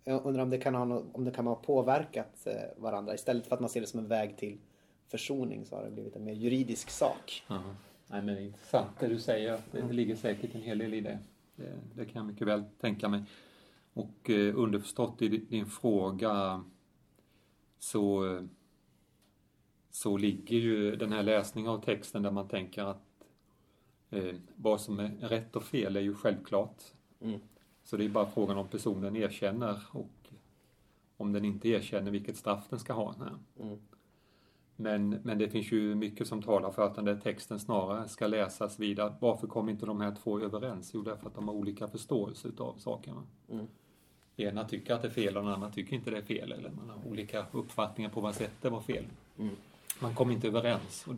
jag 0.05 0.27
undrar 0.27 0.43
om 0.43 0.51
det 0.51 0.59
kan 0.59 0.75
ha, 0.75 1.03
om 1.13 1.25
det 1.25 1.31
kan 1.31 1.47
ha 1.47 1.55
påverkat 1.55 2.47
eh, 2.47 2.55
varandra. 2.77 3.15
Istället 3.15 3.47
för 3.47 3.55
att 3.55 3.61
man 3.61 3.71
ser 3.71 3.81
det 3.81 3.87
som 3.87 4.01
en 4.01 4.09
väg 4.09 4.37
till 4.37 4.59
försoning 5.09 5.67
så 5.67 5.77
har 5.77 5.85
det 5.85 5.91
blivit 5.91 6.17
en 6.17 6.25
mer 6.25 6.33
juridisk 6.33 6.91
sak. 6.91 7.45
Aha. 7.49 7.75
Nej, 8.07 8.23
men 8.23 8.39
intressant 8.39 9.01
det 9.01 9.09
du 9.09 9.19
säger. 9.19 9.61
Det, 9.73 9.81
det 9.81 9.93
ligger 9.93 10.17
säkert 10.17 10.55
en 10.55 10.63
hel 10.63 10.79
del 10.79 10.95
i 10.95 11.01
det. 11.01 11.19
Det, 11.57 11.81
det 11.95 12.05
kan 12.05 12.21
jag 12.21 12.27
mycket 12.27 12.47
väl 12.47 12.65
tänka 12.81 13.09
mig. 13.09 13.25
Och 13.93 14.31
eh, 14.31 14.59
underförstått 14.59 15.23
i 15.23 15.29
din- 15.29 15.67
fråga 15.67 16.65
så, 17.79 18.39
så 19.91 20.17
ligger 20.17 20.57
ju 20.57 20.97
den 20.97 21.13
här 21.13 21.23
läsningen 21.23 21.71
av 21.71 21.81
texten 21.81 22.23
där 22.23 22.31
man 22.31 22.49
tänker 22.49 22.85
att 22.85 23.27
eh, 24.11 24.35
vad 24.55 24.81
som 24.81 24.99
är 24.99 25.09
rätt 25.09 25.57
och 25.57 25.63
fel 25.63 25.97
är 25.97 26.01
ju 26.01 26.15
självklart. 26.15 26.83
Mm. 27.21 27.41
Så 27.85 27.97
det 27.97 28.05
är 28.05 28.09
bara 28.09 28.27
frågan 28.27 28.59
om 28.59 28.69
personen 28.69 29.17
erkänner 29.17 29.83
och 29.91 30.11
om 31.17 31.33
den 31.33 31.45
inte 31.45 31.69
erkänner 31.69 32.11
vilket 32.11 32.37
straff 32.37 32.67
den 32.71 32.79
ska 32.79 32.93
ha. 32.93 33.15
Mm. 33.61 33.79
Men, 34.77 35.09
men 35.23 35.39
det 35.39 35.49
finns 35.49 35.73
ju 35.73 35.95
mycket 35.95 36.27
som 36.27 36.43
talar 36.43 36.71
för 36.71 36.87
att 36.87 36.95
den 36.95 37.05
där 37.05 37.17
texten 37.17 37.61
snarare 37.61 38.09
ska 38.09 38.27
läsas 38.27 38.79
vidare. 38.79 39.15
Varför 39.21 39.47
kom 39.47 39.69
inte 39.69 39.87
de 39.87 40.01
här 40.01 40.15
två 40.23 40.41
överens? 40.41 40.91
Jo, 40.95 41.03
därför 41.03 41.27
att 41.27 41.35
de 41.35 41.49
har 41.49 41.55
olika 41.55 41.89
förståelse 41.89 42.49
utav 42.49 42.75
sakerna. 42.79 43.23
Mm. 43.51 43.67
Ena 44.37 44.65
tycker 44.65 44.95
att 44.95 45.03
det 45.03 45.09
är 45.09 45.13
fel 45.13 45.37
och 45.37 45.43
den 45.43 45.53
andra 45.53 45.71
tycker 45.71 45.97
inte 45.97 46.11
det 46.11 46.19
är 46.19 46.23
fel. 46.23 46.53
Eller 46.53 46.71
man 46.71 46.91
har 46.91 47.11
olika 47.11 47.47
uppfattningar 47.53 48.11
på 48.11 48.21
vad 48.21 48.35
sättet 48.35 48.73
var 48.73 48.81
fel. 48.81 49.05
Mm. 49.39 49.57
Man 50.01 50.15
kom 50.15 50.31
inte 50.31 50.49
överens. 50.49 51.07
Och, 51.07 51.15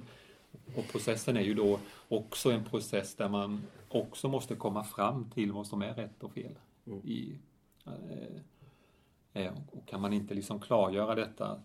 och 0.79 0.89
processen 0.93 1.37
är 1.37 1.41
ju 1.41 1.55
då 1.55 1.79
också 2.09 2.51
en 2.51 2.65
process 2.65 3.15
där 3.15 3.29
man 3.29 3.63
också 3.89 4.29
måste 4.29 4.55
komma 4.55 4.85
fram 4.85 5.31
till 5.31 5.53
vad 5.53 5.67
som 5.67 5.83
är 5.83 5.95
rätt 5.95 6.23
och 6.23 6.33
fel. 6.33 6.59
Mm. 6.87 6.99
I, 7.05 7.39
eh, 7.87 9.43
eh, 9.43 9.53
och 9.73 9.87
kan 9.87 10.01
man 10.01 10.13
inte 10.13 10.35
liksom 10.35 10.61
klargöra 10.61 11.15
detta 11.15 11.61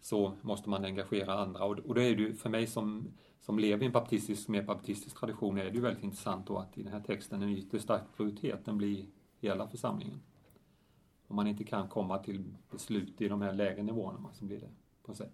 så 0.00 0.32
måste 0.42 0.70
man 0.70 0.84
engagera 0.84 1.34
andra. 1.34 1.64
Och, 1.64 1.78
och 1.78 1.94
då 1.94 2.00
är 2.00 2.16
det 2.16 2.22
ju 2.22 2.34
för 2.34 2.50
mig 2.50 2.66
som, 2.66 3.12
som 3.40 3.58
lever 3.58 3.82
i 3.82 3.86
en 3.86 3.92
baptistisk, 3.92 4.48
mer 4.48 4.62
baptistisk 4.62 5.16
tradition 5.16 5.58
är 5.58 5.64
det 5.64 5.70
ju 5.70 5.80
väldigt 5.80 6.04
intressant 6.04 6.46
då 6.46 6.58
att 6.58 6.78
i 6.78 6.82
den 6.82 6.92
här 6.92 7.00
texten 7.00 7.42
en 7.42 7.48
yttersta 7.48 8.00
den 8.64 8.78
blir 8.78 9.06
hela 9.40 9.68
församlingen. 9.68 10.20
Om 11.26 11.36
man 11.36 11.46
inte 11.46 11.64
kan 11.64 11.88
komma 11.88 12.18
till 12.18 12.44
beslut 12.70 13.20
i 13.20 13.28
de 13.28 13.42
här 13.42 13.52
lägre 13.52 13.82
nivåerna 13.82 14.18
så 14.32 14.44
blir 14.44 14.60
det 14.60 14.68
på 15.02 15.14
sätt 15.14 15.32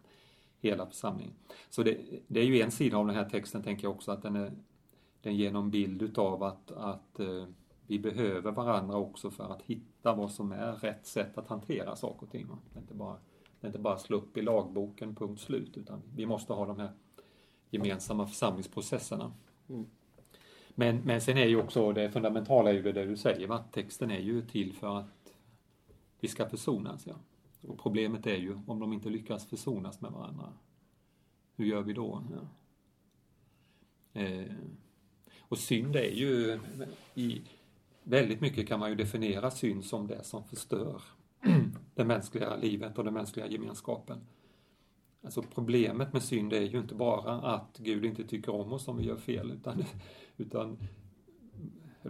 hela 0.65 0.87
församlingen. 0.87 1.35
Så 1.71 1.83
det, 1.83 1.99
det 2.27 2.41
är 2.41 2.45
ju 2.45 2.61
en 2.61 2.71
sida 2.71 2.97
av 2.97 3.07
den 3.07 3.17
här 3.17 3.29
texten 3.31 3.63
tänker 3.63 3.85
jag 3.85 3.93
också 3.93 4.13
att 4.13 4.23
den, 4.23 4.37
är, 4.37 4.53
den 5.21 5.37
ger 5.37 5.53
någon 5.53 5.71
bild 5.71 6.03
utav 6.03 6.43
att, 6.43 6.71
att 6.71 7.21
eh, 7.21 7.47
vi 7.87 7.99
behöver 7.99 8.53
varandra 8.53 8.97
också 8.97 9.31
för 9.31 9.53
att 9.53 9.63
hitta 9.63 10.15
vad 10.15 10.31
som 10.31 10.53
är 10.53 10.73
rätt 10.73 11.07
sätt 11.07 11.39
att 11.39 11.49
hantera 11.49 11.97
saker 11.97 12.27
och 12.27 12.31
ting. 12.33 12.49
va. 12.49 12.59
Inte 12.77 12.95
bara, 12.95 13.17
det 13.65 13.67
är 13.67 13.71
inte 13.71 13.79
bara 13.79 13.99
slå 13.99 14.17
upp 14.17 14.37
i 14.37 14.43
lagboken, 14.43 15.15
punkt 15.15 15.41
slut, 15.41 15.77
utan 15.77 16.03
vi 16.17 16.27
måste 16.27 16.53
ha 16.53 16.67
de 16.67 16.79
här 16.79 16.93
gemensamma 17.71 18.27
församlingsprocesserna. 18.27 19.33
Mm. 19.69 19.87
Men, 20.75 20.97
men 20.97 21.21
sen 21.21 21.39
är 21.39 21.47
ju 21.47 21.57
också 21.57 21.93
det 21.93 22.11
fundamentala 22.11 22.73
ju 22.73 22.93
det 22.93 23.05
du 23.05 23.17
säger, 23.17 23.47
va? 23.47 23.65
texten 23.73 24.11
är 24.11 24.19
ju 24.19 24.47
till 24.47 24.73
för 24.73 24.99
att 24.99 25.35
vi 26.21 26.29
ska 26.29 26.49
försonas. 26.49 27.07
Ja. 27.07 27.15
Och 27.61 27.79
problemet 27.79 28.27
är 28.27 28.37
ju 28.37 28.61
om 28.67 28.81
de 28.81 28.93
inte 28.93 29.09
lyckas 29.09 29.47
försonas 29.47 30.01
med 30.01 30.11
varandra. 30.13 30.53
Hur 31.57 31.65
gör 31.65 31.83
vi 31.83 31.93
då? 31.93 32.23
Ja. 32.31 32.49
Eh, 34.21 34.55
och 35.39 35.59
synd 35.59 35.97
är 35.97 36.11
ju, 36.11 36.61
i, 37.15 37.43
väldigt 38.03 38.41
mycket 38.41 38.69
kan 38.69 38.81
man 38.81 38.91
ju 38.91 38.97
definiera 38.97 39.51
synd 39.51 39.85
som 39.85 40.07
det 40.07 40.25
som 40.25 40.45
förstör 40.45 41.03
det 41.95 42.05
mänskliga 42.05 42.57
livet 42.57 42.99
och 42.99 43.05
den 43.05 43.15
mänskliga 43.15 43.47
gemenskapen. 43.47 44.19
Alltså 45.23 45.43
problemet 45.43 46.13
med 46.13 46.23
synd 46.23 46.53
är 46.53 46.61
ju 46.61 46.79
inte 46.79 46.95
bara 46.95 47.33
att 47.33 47.79
Gud 47.79 48.05
inte 48.05 48.25
tycker 48.25 48.55
om 48.55 48.73
oss 48.73 48.89
om 48.89 48.97
vi 48.97 49.05
gör 49.05 49.17
fel, 49.17 49.51
utan, 49.51 49.85
utan 50.37 50.79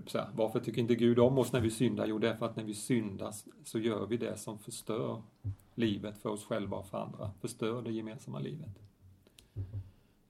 säga, 0.06 0.28
varför 0.34 0.60
tycker 0.60 0.80
inte 0.80 0.94
Gud 0.94 1.18
om 1.18 1.38
oss 1.38 1.52
när 1.52 1.60
vi 1.60 1.70
syndar? 1.70 2.06
Jo, 2.06 2.18
det 2.18 2.28
är 2.28 2.36
för 2.36 2.46
att 2.46 2.56
när 2.56 2.64
vi 2.64 2.74
syndar 2.74 3.34
så 3.64 3.78
gör 3.78 4.06
vi 4.06 4.16
det 4.16 4.36
som 4.36 4.58
förstör 4.58 5.22
livet 5.74 6.18
för 6.18 6.28
oss 6.28 6.44
själva 6.44 6.76
och 6.76 6.86
för 6.86 6.98
andra, 6.98 7.30
förstör 7.40 7.82
det 7.82 7.92
gemensamma 7.92 8.38
livet. 8.38 8.78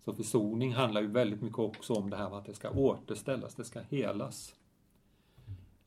Så 0.05 0.15
försoning 0.15 0.75
handlar 0.75 1.01
ju 1.01 1.07
väldigt 1.07 1.43
mycket 1.43 1.59
också 1.59 1.93
om 1.95 2.11
det 2.11 2.17
här 2.17 2.31
med 2.31 2.39
att 2.39 2.47
det 2.47 2.55
ska 2.55 2.71
återställas, 2.71 3.55
det 3.55 3.65
ska 3.65 3.81
helas. 3.81 4.55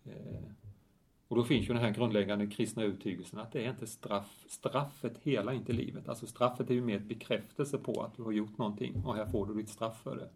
Eh, 0.04 0.67
och 1.28 1.36
då 1.36 1.44
finns 1.44 1.70
ju 1.70 1.74
den 1.74 1.84
här 1.84 1.92
grundläggande 1.92 2.48
kristna 2.48 2.84
övertygelsen 2.84 3.40
att 3.40 3.52
det 3.52 3.66
är 3.66 3.70
inte 3.70 3.88
straff, 3.88 4.46
straffet 4.48 5.18
hela 5.24 5.54
inte 5.54 5.74
livet. 5.74 6.10
Alltså 6.10 6.28
straffet 6.28 6.70
är 6.70 6.74
ju 6.74 6.82
mer 6.82 6.98
ett 6.98 7.04
bekräftelse 7.04 7.78
på 7.78 8.04
att 8.04 8.16
du 8.16 8.24
har 8.24 8.32
gjort 8.32 8.58
någonting 8.58 9.06
och 9.06 9.16
här 9.16 9.26
får 9.26 9.46
du 9.46 9.54
ditt 9.54 9.70
straff 9.70 10.02
för 10.04 10.16
det. 10.16 10.30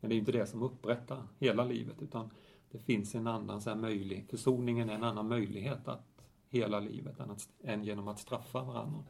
Men 0.00 0.08
det 0.08 0.12
är 0.12 0.16
ju 0.16 0.20
inte 0.20 0.32
det 0.32 0.46
som 0.46 0.62
upprättar 0.62 1.22
hela 1.38 1.64
livet 1.64 2.02
utan 2.02 2.30
det 2.70 2.78
finns 2.78 3.14
en 3.14 3.26
annan 3.26 3.60
så 3.62 3.70
här 3.70 3.76
möjlig, 3.76 4.26
försoningen 4.30 4.90
är 4.90 4.94
en 4.94 5.04
annan 5.04 5.28
möjlighet 5.28 5.88
att 5.88 6.14
hela 6.48 6.80
livet 6.80 7.20
än, 7.20 7.30
att, 7.30 7.48
än 7.64 7.84
genom 7.84 8.08
att 8.08 8.18
straffa 8.18 8.62
varandra. 8.62 9.04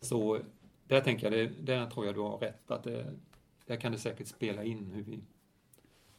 Så 0.00 0.38
där 0.86 1.00
tänker 1.00 1.32
jag, 1.32 1.32
det, 1.32 1.72
där 1.72 1.90
tror 1.90 2.06
jag 2.06 2.14
du 2.14 2.20
har 2.20 2.38
rätt 2.38 2.70
att 2.70 2.84
det, 2.84 3.14
där 3.66 3.76
kan 3.76 3.92
det 3.92 3.98
säkert 3.98 4.26
spela 4.26 4.64
in 4.64 4.90
hur 4.90 5.02
vi, 5.02 5.20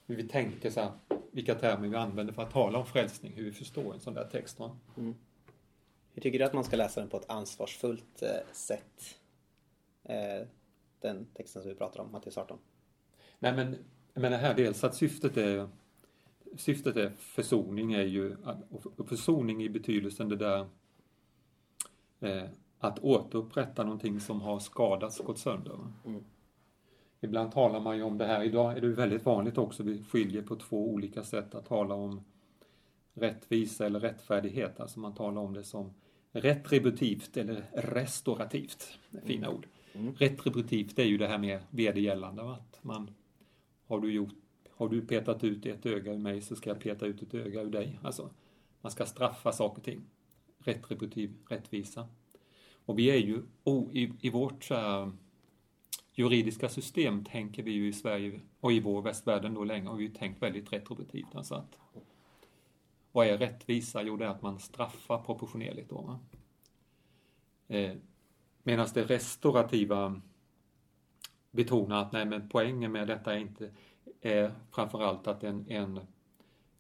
hur 0.08 0.16
vi 0.16 0.24
tänker 0.24 0.70
så 0.70 0.82
här, 0.82 0.92
vilka 1.32 1.56
termer 1.56 1.88
vi 1.88 1.96
använder 1.96 2.34
för 2.34 2.42
att 2.42 2.52
tala 2.52 2.80
om 2.80 2.86
frälsning, 2.86 3.34
hur 3.34 3.44
vi 3.44 3.52
förstår 3.52 3.94
en 3.94 4.00
sån 4.00 4.14
där 4.14 4.28
text. 4.32 4.60
Va? 4.60 4.78
Hur 6.14 6.22
tycker 6.22 6.40
du 6.40 6.46
att 6.46 6.54
man 6.54 6.64
ska 6.64 6.76
läsa 6.76 7.00
den 7.00 7.10
på 7.10 7.18
ett 7.18 7.30
ansvarsfullt 7.30 8.22
eh, 8.22 8.54
sätt? 8.54 9.20
Eh, 10.04 10.48
den 11.00 11.26
texten 11.34 11.62
som 11.62 11.70
vi 11.72 11.78
pratar 11.78 12.00
om, 12.00 12.12
Matteus 12.12 12.38
18. 12.38 12.58
Nej 13.40 13.56
men, 13.56 13.78
jag 14.14 14.22
menar 14.22 14.38
här 14.38 14.54
dels 14.54 14.84
att 14.84 14.96
syftet 14.96 15.38
är 15.38 15.70
Syftet 16.56 16.96
är 16.96 17.10
försoning 17.10 17.94
är 17.94 18.04
ju 18.04 18.36
och 18.98 19.08
försoning 19.10 19.64
i 19.64 19.70
betydelsen 19.70 20.30
det 20.30 20.36
där 20.36 20.68
eh, 22.20 22.44
att 22.80 23.00
återupprätta 23.00 23.84
någonting 23.84 24.20
som 24.20 24.42
har 24.42 24.60
skadats, 24.60 25.18
gått 25.18 25.40
sönder. 25.40 25.80
Mm. 26.06 26.24
Ibland 27.20 27.52
talar 27.52 27.80
man 27.80 27.98
ju 27.98 28.04
om 28.04 28.18
det 28.18 28.26
här, 28.26 28.44
idag 28.44 28.78
är 28.78 28.82
det 28.82 28.88
väldigt 28.88 29.26
vanligt 29.26 29.58
också, 29.58 29.84
vi 29.84 30.04
skiljer 30.04 30.42
på 30.42 30.56
två 30.56 30.90
olika 30.90 31.24
sätt 31.24 31.56
att 31.56 31.66
tala 31.66 31.96
om 31.96 32.22
rättvisa 33.14 33.86
eller 33.86 34.00
rättfärdighet, 34.00 34.80
alltså 34.80 35.00
man 35.00 35.16
talar 35.16 35.42
om 35.42 35.54
det 35.54 35.64
som 35.64 35.94
retributivt 36.32 37.38
eller 37.38 37.64
restaurativt, 37.74 39.00
fina 39.26 39.50
ord. 39.50 39.68
Mm. 39.94 40.14
Retributivt 40.16 41.00
är 41.00 41.04
ju 41.04 41.18
det 41.18 41.28
här 41.28 41.38
med 41.38 41.60
vedergällande, 41.70 42.52
att 42.52 42.80
man 42.82 43.12
har 43.88 44.00
du 44.00 44.12
gjort 44.12 44.36
har 44.78 44.90
du 44.90 45.02
petat 45.02 45.44
ut 45.44 45.66
ett 45.66 45.86
öga 45.86 46.14
ur 46.14 46.18
mig 46.18 46.42
så 46.42 46.56
ska 46.56 46.70
jag 46.70 46.80
peta 46.80 47.06
ut 47.06 47.22
ett 47.22 47.34
öga 47.34 47.62
ur 47.62 47.70
dig. 47.70 48.00
Alltså, 48.04 48.30
man 48.82 48.92
ska 48.92 49.06
straffa 49.06 49.52
saker 49.52 49.78
och 49.78 49.86
ting. 49.86 50.02
Retributiv 50.58 51.34
rättvisa. 51.50 52.08
Och 52.86 53.00
vi 53.00 53.12
är 53.12 53.18
ju, 53.18 53.42
oh, 53.64 53.96
i, 53.96 54.14
i 54.22 54.30
vårt 54.30 54.64
så 54.64 54.76
här, 54.76 55.12
juridiska 56.18 56.70
system 56.70 57.24
tänker 57.24 57.64
vi 57.64 57.72
ju 57.72 57.88
i 57.88 57.94
Sverige 57.94 58.40
och 58.60 58.72
i 58.72 58.80
vår 58.80 59.02
västvärlden 59.02 59.54
då 59.54 59.64
länge 59.64 59.90
har 59.90 59.96
vi 59.96 60.04
ju 60.04 60.10
tänkt 60.10 60.42
väldigt 60.42 60.74
retributivt. 60.74 61.36
Alltså 61.36 61.56
att, 61.56 61.78
vad 63.12 63.28
är 63.28 63.38
rättvisa? 63.38 64.04
Jo, 64.04 64.18
det 64.18 64.26
är 64.26 64.30
att 64.30 64.42
man 64.42 64.60
straffar 64.60 65.18
proportionerligt 65.18 65.90
då. 65.90 66.20
Eh, 67.68 67.92
Medan 68.68 68.88
det 68.94 69.04
restaurativa 69.04 70.22
betonar 71.52 72.02
att 72.02 72.12
nej, 72.12 72.26
men 72.26 72.50
poängen 72.50 72.92
med 72.92 73.08
detta 73.08 73.34
är 73.34 73.38
inte 73.38 73.72
är 74.22 74.52
framförallt 74.72 75.28
att 75.28 75.44
en, 75.44 75.72
en 75.72 76.00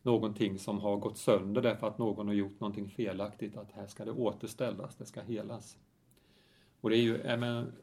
någonting 0.02 0.60
som 0.60 0.80
har 0.80 0.98
gått 0.98 1.18
sönder 1.18 1.62
därför 1.62 1.88
att 1.88 1.98
någon 1.98 2.28
har 2.28 2.34
gjort 2.34 2.60
någonting 2.60 2.90
felaktigt, 2.90 3.58
att 3.58 3.72
här 3.72 3.88
ska 3.88 4.06
det 4.06 4.12
återställas, 4.12 4.96
det 4.96 5.06
ska 5.06 5.22
helas. 5.22 5.78
Och 6.82 6.90
det 6.90 6.98
är 6.98 7.02
ju, 7.02 7.38
men, 7.38 7.74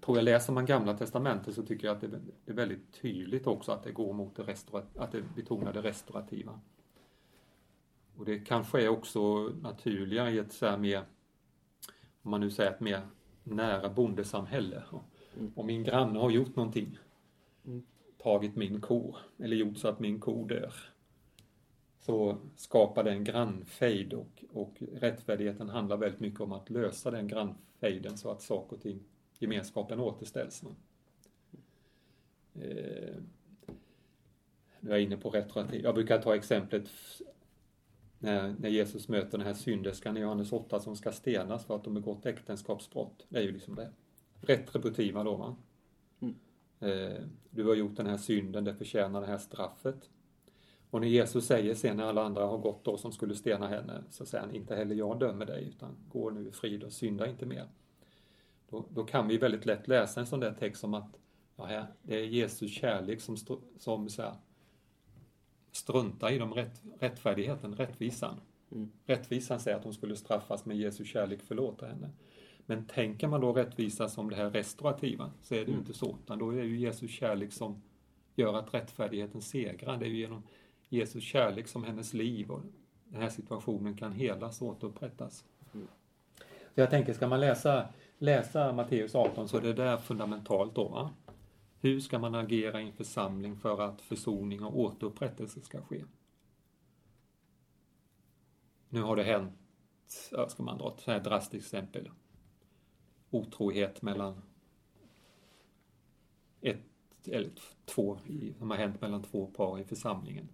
tror 0.00 0.16
jag 0.16 0.24
läser 0.24 0.52
man 0.52 0.66
gamla 0.66 0.96
testamentet 0.96 1.54
så 1.54 1.62
tycker 1.62 1.86
jag 1.86 1.94
att 1.94 2.00
det, 2.44 2.52
är 2.52 2.54
väldigt 2.54 2.92
tydligt 3.02 3.46
också 3.46 3.72
att 3.72 3.82
det 3.82 3.92
går 3.92 4.12
mot 4.12 4.36
det 4.36 4.42
restaura, 4.42 4.84
att 4.96 5.12
det 5.12 5.22
betonar 5.36 5.72
det 5.72 5.82
restaurativa. 5.82 6.60
Och 8.16 8.24
det 8.24 8.38
kanske 8.38 8.82
är 8.82 8.88
också 8.88 9.52
naturligare 9.62 10.30
i 10.30 10.38
ett 10.38 10.52
så 10.52 10.66
här 10.66 10.78
mer, 10.78 11.02
om 12.22 12.30
man 12.30 12.40
nu 12.40 12.50
säger 12.50 12.70
ett 12.70 12.80
mer 12.80 13.00
nära 13.44 13.88
bondesamhälle. 13.88 14.82
Mm. 15.36 15.52
Om 15.56 15.66
min 15.66 15.84
granne 15.84 16.18
har 16.18 16.30
gjort 16.30 16.56
någonting, 16.56 16.98
Mm. 17.64 17.82
tagit 18.18 18.56
min 18.56 18.80
ko 18.80 19.14
eller 19.38 19.56
gjort 19.56 19.78
så 19.78 19.88
att 19.88 20.00
min 20.00 20.20
ko 20.20 20.44
dör, 20.44 20.74
så 21.98 22.36
skapar 22.56 23.04
det 23.04 23.10
en 23.10 23.24
grannfejd 23.24 24.12
och, 24.12 24.44
och 24.52 24.82
rättfärdigheten 24.92 25.68
handlar 25.68 25.96
väldigt 25.96 26.20
mycket 26.20 26.40
om 26.40 26.52
att 26.52 26.70
lösa 26.70 27.10
den 27.10 27.28
grannfejden 27.28 28.18
så 28.18 28.30
att 28.30 28.42
saker 28.42 28.76
och 28.76 28.82
ting, 28.82 29.00
gemenskapen 29.40 30.00
återställs. 30.00 30.62
Eh, 32.54 33.16
nu 34.80 34.90
är 34.90 34.94
jag 34.94 35.02
inne 35.02 35.16
på 35.16 35.30
retroaktiv. 35.30 35.80
Jag 35.84 35.94
brukar 35.94 36.22
ta 36.22 36.34
exemplet 36.34 36.90
när, 38.18 38.54
när 38.58 38.68
Jesus 38.68 39.08
möter 39.08 39.38
den 39.38 39.46
här 39.46 39.54
synderskan 39.54 40.16
i 40.16 40.20
Johannes 40.20 40.52
8 40.52 40.80
som 40.80 40.96
ska 40.96 41.12
stenas 41.12 41.64
för 41.64 41.76
att 41.76 41.84
de 41.84 41.94
begått 41.94 42.26
äktenskapsbrott. 42.26 43.26
Det 43.28 43.38
är 43.38 43.42
ju 43.42 43.52
liksom 43.52 43.74
det 43.74 43.92
retributiva 44.40 45.24
då 45.24 45.36
va. 45.36 45.56
Mm. 46.20 46.34
Eh, 46.80 47.22
du 47.50 47.64
har 47.64 47.74
gjort 47.74 47.96
den 47.96 48.06
här 48.06 48.16
synden, 48.16 48.64
det 48.64 48.74
förtjänar 48.74 49.20
det 49.20 49.26
här 49.26 49.38
straffet. 49.38 50.10
Och 50.90 51.00
när 51.00 51.08
Jesus 51.08 51.46
säger 51.46 51.74
sen 51.74 51.96
när 51.96 52.04
alla 52.04 52.22
andra 52.22 52.46
har 52.46 52.58
gått 52.58 52.84
då 52.84 52.96
som 52.96 53.12
skulle 53.12 53.34
stena 53.34 53.68
henne 53.68 54.04
så 54.10 54.26
säger 54.26 54.44
han 54.44 54.54
inte 54.54 54.74
heller 54.74 54.94
jag 54.94 55.18
dömer 55.18 55.46
dig 55.46 55.64
utan 55.64 55.96
gå 56.08 56.30
nu 56.30 56.48
i 56.48 56.52
frid 56.52 56.82
och 56.82 56.92
synda 56.92 57.26
inte 57.26 57.46
mer. 57.46 57.68
Då, 58.70 58.86
då 58.90 59.04
kan 59.04 59.28
vi 59.28 59.38
väldigt 59.38 59.66
lätt 59.66 59.88
läsa 59.88 60.20
en 60.20 60.26
sån 60.26 60.40
där 60.40 60.52
text 60.52 60.80
som 60.80 60.94
att 60.94 61.18
ja, 61.56 61.86
det 62.02 62.14
är 62.14 62.24
Jesus 62.24 62.72
kärlek 62.72 63.20
som, 63.20 63.36
som 63.78 64.08
så 64.08 64.22
här, 64.22 64.34
struntar 65.72 66.30
i 66.30 66.38
de 66.38 66.54
rätt, 66.54 66.82
rättfärdigheten, 67.00 67.74
rättvisan. 67.74 68.40
Mm. 68.72 68.90
Rättvisan 69.06 69.60
säger 69.60 69.76
att 69.76 69.84
hon 69.84 69.94
skulle 69.94 70.16
straffas 70.16 70.64
men 70.64 70.76
Jesu 70.76 71.04
kärlek 71.04 71.42
förlåter 71.42 71.86
henne. 71.86 72.10
Men 72.66 72.86
tänker 72.86 73.28
man 73.28 73.40
då 73.40 73.52
rättvisa 73.52 74.08
som 74.08 74.30
det 74.30 74.36
här 74.36 74.50
restaurativa 74.50 75.32
så 75.42 75.54
är 75.54 75.58
det 75.58 75.64
ju 75.64 75.68
Mm. 75.68 75.80
inte 75.80 75.94
så. 75.94 76.16
Utan 76.24 76.38
då 76.38 76.50
är 76.50 76.56
det 76.56 76.64
ju 76.64 76.78
Jesus 76.78 77.10
kärlek 77.10 77.52
som 77.52 77.82
gör 78.34 78.54
att 78.54 78.74
rättfärdigheten 78.74 79.42
segrar. 79.42 79.96
Det 79.96 80.04
är 80.06 80.10
ju 80.10 80.16
genom 80.16 80.42
Jesus 80.88 81.24
kärlek 81.24 81.68
som 81.68 81.84
hennes 81.84 82.14
liv 82.14 82.50
och 82.50 82.62
den 83.04 83.22
här 83.22 83.28
situationen 83.28 83.96
kan 83.96 84.12
helas 84.12 84.62
och 84.62 84.68
återupprättas. 84.68 85.44
Mm. 85.74 85.86
Så 86.74 86.80
jag 86.80 86.90
tänker, 86.90 87.12
ska 87.12 87.28
man 87.28 87.40
läsa, 87.40 87.88
läsa 88.20 88.72
Matteus 88.72 89.14
18 89.14 89.48
så 89.48 89.56
är 89.56 89.60
det 89.60 89.72
där 89.72 89.96
fundamentalt 89.96 90.74
då. 90.74 90.88
Va? 90.88 91.10
Hur 91.80 92.00
ska 92.00 92.18
man 92.18 92.34
agera 92.34 92.80
i 92.80 92.86
en 92.86 92.92
församling 92.92 93.56
för 93.56 93.80
att 93.80 94.00
försoning 94.00 94.64
och 94.64 94.78
återupprättelse 94.78 95.60
ska 95.60 95.82
ske? 95.82 96.04
Nu 98.88 99.02
har 99.02 99.16
det 99.16 99.22
hänt, 99.22 99.52
ska 100.48 100.62
man 100.62 100.78
dra 100.78 100.94
ett 100.94 101.00
så 101.00 101.10
här 101.10 101.20
drastiskt 101.20 101.66
exempel. 101.66 102.10
Otrohet 103.30 104.02
mellan 104.02 104.42
ett 106.60 106.78
eller 107.26 107.50
två, 107.84 108.18
som 108.58 108.70
har 108.70 108.76
hänt 108.76 109.00
mellan 109.00 109.22
två 109.22 109.46
par 109.46 109.78
i 109.78 109.84
församlingen. 109.84 110.48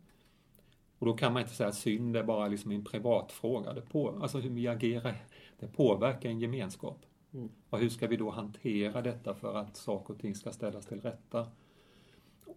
Och 0.99 1.07
då 1.07 1.17
kan 1.17 1.33
man 1.33 1.43
inte 1.43 1.55
säga 1.55 1.69
att 1.69 1.75
synd 1.75 2.17
är 2.17 2.23
bara 2.23 2.49
liksom 2.49 2.71
en 2.71 2.85
privatfråga. 2.85 3.73
Det 3.73 3.81
på, 3.81 4.19
alltså 4.23 4.39
hur 4.39 4.51
vi 4.51 4.69
agerar, 4.69 5.27
det 5.59 5.67
påverkar 5.67 6.29
en 6.29 6.41
gemenskap. 6.41 7.07
Mm. 7.37 7.49
Och 7.71 7.79
hur 7.79 7.89
ska 7.89 8.07
vi 8.07 8.17
då 8.17 8.31
hantera 8.31 9.03
detta 9.03 9.35
för 9.35 9.55
att 9.55 9.77
saker 9.77 10.15
och 10.15 10.21
ting 10.21 10.35
ska 10.35 10.53
ställas 10.53 10.87
till 10.87 11.01
rätta? 11.01 11.47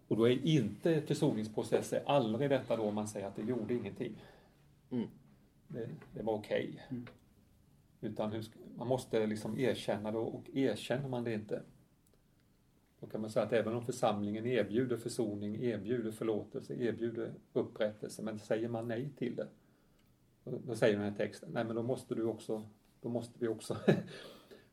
Och 0.08 0.16
då 0.16 0.28
är 0.28 0.46
inte 0.46 1.02
försoningsprocess 1.02 1.92
är 1.92 2.08
aldrig 2.08 2.50
detta 2.50 2.76
då 2.76 2.90
man 2.90 3.08
säger 3.08 3.26
att 3.26 3.36
det 3.36 3.42
gjorde 3.42 3.74
ingenting. 3.74 4.22
Mm. 4.90 5.08
Det, 5.68 5.88
det 6.14 6.22
var 6.22 6.34
okej. 6.34 6.86
Mm. 6.90 7.06
Utan 8.00 8.32
hur 8.32 8.44
man 8.76 8.88
måste 8.88 9.26
liksom 9.26 9.58
erkänna 9.58 10.10
det 10.10 10.18
och 10.18 10.50
erkänner 10.54 11.08
man 11.08 11.24
det 11.24 11.34
inte 11.34 11.62
då 13.00 13.06
kan 13.06 13.20
man 13.20 13.30
säga 13.30 13.46
att 13.46 13.52
även 13.52 13.74
om 13.74 13.82
församlingen 13.82 14.46
erbjuder 14.46 14.96
försoning, 14.96 15.62
erbjuder 15.62 16.10
förlåtelse, 16.10 16.74
erbjuder 16.74 17.34
upprättelse, 17.52 18.22
men 18.22 18.38
säger 18.38 18.68
man 18.68 18.88
nej 18.88 19.10
till 19.16 19.36
det, 19.36 19.48
då 20.44 20.76
säger 20.76 20.96
den 20.98 21.10
här 21.10 21.16
texten, 21.16 21.50
nej 21.52 21.64
men 21.64 21.76
då 21.76 21.82
måste 21.82 22.14
du 22.14 22.24
också, 22.24 22.68
då 23.00 23.08
måste 23.08 23.38
vi 23.38 23.48
också, 23.48 23.76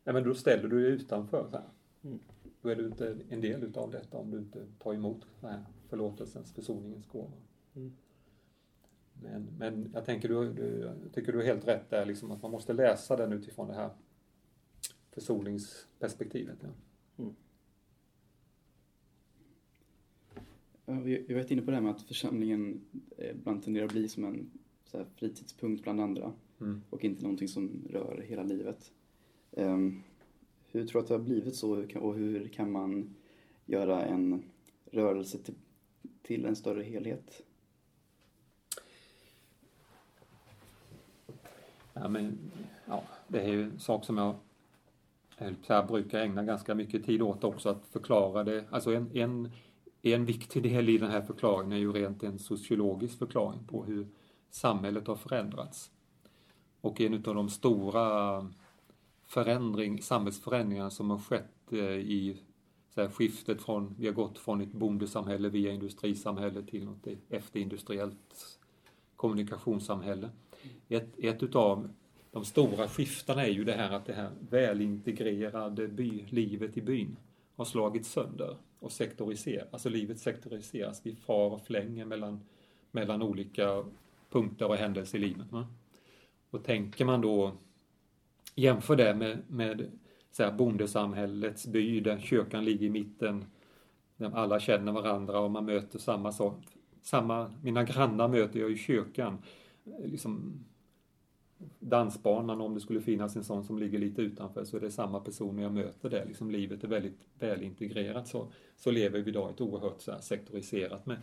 nej 0.08 0.14
men 0.14 0.24
då 0.24 0.34
ställer 0.36 0.70
du 0.70 0.82
dig 0.84 0.92
utanför. 0.92 1.48
Så 1.52 1.58
här. 1.58 1.70
Mm. 2.04 2.20
Då 2.62 2.70
är 2.70 2.76
du 2.76 2.86
inte 2.86 3.18
en 3.30 3.42
del 3.42 3.64
utav 3.64 3.92
detta 3.92 4.18
om 4.18 4.32
du 4.32 4.38
inte 4.38 4.66
tar 4.80 4.94
emot 4.94 5.28
så 5.40 5.48
här, 5.48 5.64
förlåtelsens, 5.90 6.54
försoningens 6.54 7.08
gåva. 7.08 7.32
Mm. 7.76 7.92
Men, 9.22 9.48
men 9.58 9.92
jag 9.94 10.06
tänker 10.06 10.30
du, 10.30 10.54
du, 10.54 10.80
jag 11.04 11.14
tycker 11.14 11.34
du 11.34 11.42
är 11.42 11.46
helt 11.46 11.68
rätt 11.68 11.90
där, 11.90 12.06
liksom, 12.06 12.32
att 12.32 12.42
man 12.42 12.52
måste 12.52 12.74
läsa 12.74 13.16
den 13.16 13.34
utifrån 13.34 13.68
det 13.68 13.74
här 13.74 13.90
försoningsperspektivet. 15.12 16.58
Ja. 16.62 16.70
Ja, 20.86 20.94
vi 21.00 21.26
vi 21.28 21.34
har 21.34 21.42
varit 21.42 21.52
inne 21.52 21.62
på 21.62 21.72
det 21.72 21.78
här 21.78 21.84
med 21.84 21.92
att 21.92 22.02
församlingen 22.02 22.82
eh, 23.18 23.32
ibland 23.32 23.64
tenderar 23.64 23.86
att 23.86 23.92
bli 23.92 24.10
som 24.10 24.24
en 24.24 24.52
så 24.86 24.98
här, 24.98 25.06
fritidspunkt 25.16 25.84
bland 25.84 26.02
andra 26.02 26.34
Mm. 26.60 26.82
och 26.90 27.04
inte 27.04 27.24
någonting 27.24 27.48
som 27.48 27.88
rör 27.90 28.26
hela 28.28 28.44
livet. 28.44 28.92
Ehm, 29.58 30.04
hur 30.72 30.88
tror 30.88 31.02
du 31.02 31.04
att 31.04 31.08
det 31.08 31.14
har 31.14 31.20
blivit 31.20 31.56
så 31.56 31.86
och 31.96 32.16
hur 32.16 32.48
kan 32.48 32.72
man 32.72 33.16
göra 33.66 34.06
en 34.06 34.44
rörelse 34.92 35.38
till, 35.38 35.56
till 36.22 36.46
en 36.46 36.56
större 36.56 36.84
helhet? 36.84 37.42
Ja, 41.94 42.08
men, 42.08 42.38
ja, 42.86 43.04
det 43.28 43.42
är 43.42 43.48
ju 43.48 43.64
en 43.64 43.80
sak 43.80 44.06
som 44.06 44.18
jag 44.18 44.36
jag 45.68 45.88
brukar 45.88 46.20
ägna 46.20 46.44
ganska 46.44 46.76
mycket 46.76 47.06
tid 47.06 47.22
åt 47.22 47.44
också, 47.44 47.70
att 47.70 47.88
förklara 47.88 48.44
det. 48.44 48.66
Alltså 48.70 48.94
en, 48.94 49.18
en, 49.18 49.52
en 50.02 50.26
viktig 50.26 50.64
del 50.64 50.90
i 50.90 50.98
den 50.98 51.12
här 51.12 51.22
förklaringen 51.22 51.72
är 51.72 51.78
ju 51.78 51.92
rent 51.92 52.24
en 52.24 52.40
sociologisk 52.40 53.18
förklaring 53.18 53.64
på 53.68 53.86
hur 53.86 54.08
samhället 54.50 55.08
har 55.08 55.16
förändrats. 55.16 55.92
Och 56.82 57.02
en 57.02 57.14
av 57.14 57.36
de 57.36 57.50
stora 57.50 58.48
förändring, 59.28 60.02
samhällsförändringarna 60.02 60.90
som 60.90 61.10
har 61.10 61.20
skett 61.20 61.72
eh, 61.72 61.80
i 61.80 62.38
så 62.90 63.02
här, 63.02 63.10
skiftet 63.10 63.62
från, 63.62 63.96
vi 64.00 64.08
har 64.08 64.14
gått 64.14 64.40
från 64.40 64.62
ett 64.62 64.72
bondesamhälle 64.72 65.50
via 65.50 65.72
industrisamhälle 65.72 66.64
till 66.64 66.86
något 66.86 67.08
efterindustriellt 67.30 68.60
kommunikationssamhälle. 69.16 70.30
Ett, 70.90 71.20
ett 71.20 71.44
utav 71.44 71.90
de 72.32 72.46
stora 72.46 72.88
skiftena 72.88 73.46
är 73.46 73.52
ju 73.52 73.64
det 73.64 73.74
här 73.74 73.92
att 73.92 74.06
det 74.06 74.14
här 74.14 74.32
välintegrerade 74.50 75.88
by, 75.88 76.26
livet 76.30 76.78
i 76.78 76.82
byn 76.82 77.18
har 77.56 77.66
slagits 77.66 78.12
sönder 78.12 78.58
och 78.80 78.92
sektoriseras. 78.92 79.68
Alltså 79.72 79.90
livet 79.90 80.20
sektoriseras. 80.20 81.02
Vi 81.04 81.16
far 81.16 81.50
och 81.54 81.66
flänger 81.66 82.06
mellan, 82.06 82.40
mellan 82.92 83.22
olika 83.22 83.86
punkter 84.30 84.68
och 84.68 84.76
händelser 84.76 85.18
i 85.18 85.22
livet. 85.22 85.52
Va? 85.52 85.68
Och 86.50 86.64
tänker 86.64 87.06
man 87.06 87.22
då, 87.22 87.58
jämför 88.58 88.96
det 88.96 89.16
med, 89.16 89.38
med 89.48 89.92
så 90.32 90.44
här 90.44 90.52
bondesamhällets 90.52 91.68
by 91.68 92.00
där 92.00 92.20
kyrkan 92.20 92.66
ligger 92.66 92.86
i 92.88 92.90
mitten, 92.90 93.46
där 94.18 94.32
alla 94.36 94.60
känner 94.60 94.92
varandra 94.92 95.40
och 95.40 95.52
man 95.52 95.66
möter 95.66 96.00
samma 96.00 96.32
sak. 96.32 96.64
Samma, 97.02 97.52
mina 97.64 97.84
grannar 97.84 98.28
möter 98.28 98.60
jag 98.60 98.72
i 98.72 98.78
kyrkan. 98.78 99.38
Liksom, 100.04 100.66
dansbanan, 101.80 102.62
om 102.62 102.74
det 102.74 102.80
skulle 102.80 103.02
finnas 103.02 103.36
en 103.36 103.44
sån 103.44 103.64
som 103.64 103.80
ligger 103.80 104.00
lite 104.00 104.22
utanför, 104.22 104.64
så 104.64 104.78
är 104.78 104.82
det 104.82 104.92
samma 104.92 105.20
personer 105.20 105.64
jag 105.64 105.74
möter 105.74 106.10
där. 106.10 106.26
Liksom 106.26 106.52
livet 106.52 106.84
är 106.84 106.88
väldigt 106.88 107.28
välintegrerat. 107.40 108.28
Så, 108.28 108.48
så 108.76 108.92
lever 108.92 109.20
vi 109.20 109.30
idag 109.30 109.50
ett 109.50 109.62
oerhört 109.62 110.02
så 110.02 110.12
här 110.12 110.20
sektoriserat 110.20 111.06
med 111.06 111.18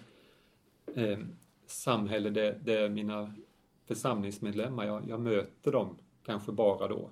eh, 0.94 1.18
samhälle 1.66 2.30
där, 2.30 2.58
där 2.64 2.88
mina 2.88 3.34
församlingsmedlemmar, 3.86 4.86
jag, 4.86 5.08
jag 5.08 5.20
möter 5.20 5.72
dem 5.72 5.96
kanske 6.22 6.52
bara 6.52 6.88
då 6.88 7.10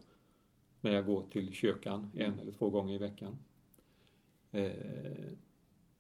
när 0.83 0.93
jag 0.93 1.07
går 1.07 1.25
till 1.31 1.53
kyrkan 1.53 2.11
en 2.15 2.39
eller 2.39 2.53
två 2.53 2.71
gånger 2.71 2.95
i 2.95 2.99
veckan. 2.99 3.39
Eh, 4.51 4.71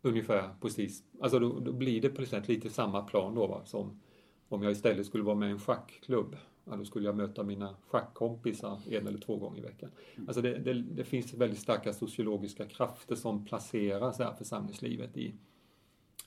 ungefär 0.02 0.50
precis, 0.60 1.04
alltså 1.20 1.38
då, 1.38 1.60
då 1.60 1.72
blir 1.72 2.00
det 2.00 2.26
sätt 2.26 2.48
lite 2.48 2.70
samma 2.70 3.02
plan 3.02 3.34
då 3.34 3.46
va, 3.46 3.64
som 3.64 4.00
om 4.48 4.62
jag 4.62 4.72
istället 4.72 5.06
skulle 5.06 5.24
vara 5.24 5.36
med 5.36 5.48
i 5.48 5.52
en 5.52 5.58
schackklubb. 5.58 6.36
Ja, 6.64 6.76
då 6.76 6.84
skulle 6.84 7.06
jag 7.06 7.16
möta 7.16 7.42
mina 7.42 7.76
schackkompisar 7.88 8.80
en 8.90 9.06
eller 9.06 9.18
två 9.18 9.36
gånger 9.36 9.58
i 9.58 9.62
veckan. 9.62 9.90
Alltså 10.26 10.42
det, 10.42 10.58
det, 10.58 10.72
det 10.72 11.04
finns 11.04 11.34
väldigt 11.34 11.58
starka 11.58 11.92
sociologiska 11.92 12.66
krafter 12.66 13.14
som 13.14 13.44
placerar 13.44 14.12
så 14.12 14.22
här 14.22 14.32
församlingslivet 14.34 15.16
i, 15.16 15.34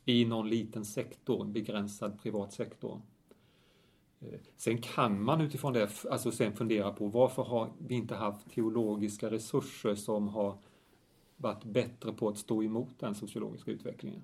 i 0.06 0.26
någon 0.26 0.50
liten 0.50 0.86
sektor, 0.86 1.42
en 1.42 1.54
begränsad 1.54 2.20
privat 2.22 2.54
sektor. 2.54 3.02
Eh, 4.20 4.40
Sen 4.58 4.82
kan 4.82 5.24
man 5.24 5.42
utifrån 5.42 5.74
det 5.74 6.06
alltså 6.12 6.32
sen 6.32 6.54
fundera 6.54 6.92
på 6.92 7.08
varför 7.08 7.44
har 7.44 7.72
vi 7.78 7.96
inte 7.96 8.16
haft 8.16 8.50
teologiska 8.52 9.32
resurser 9.32 9.96
som 9.96 10.28
har 10.28 10.58
varit 11.38 11.64
bättre 11.64 12.14
på 12.14 12.30
att 12.30 12.38
stå 12.38 12.64
emot 12.64 13.00
den 13.00 13.16
sociologiska 13.16 13.72
utvecklingen? 13.72 14.22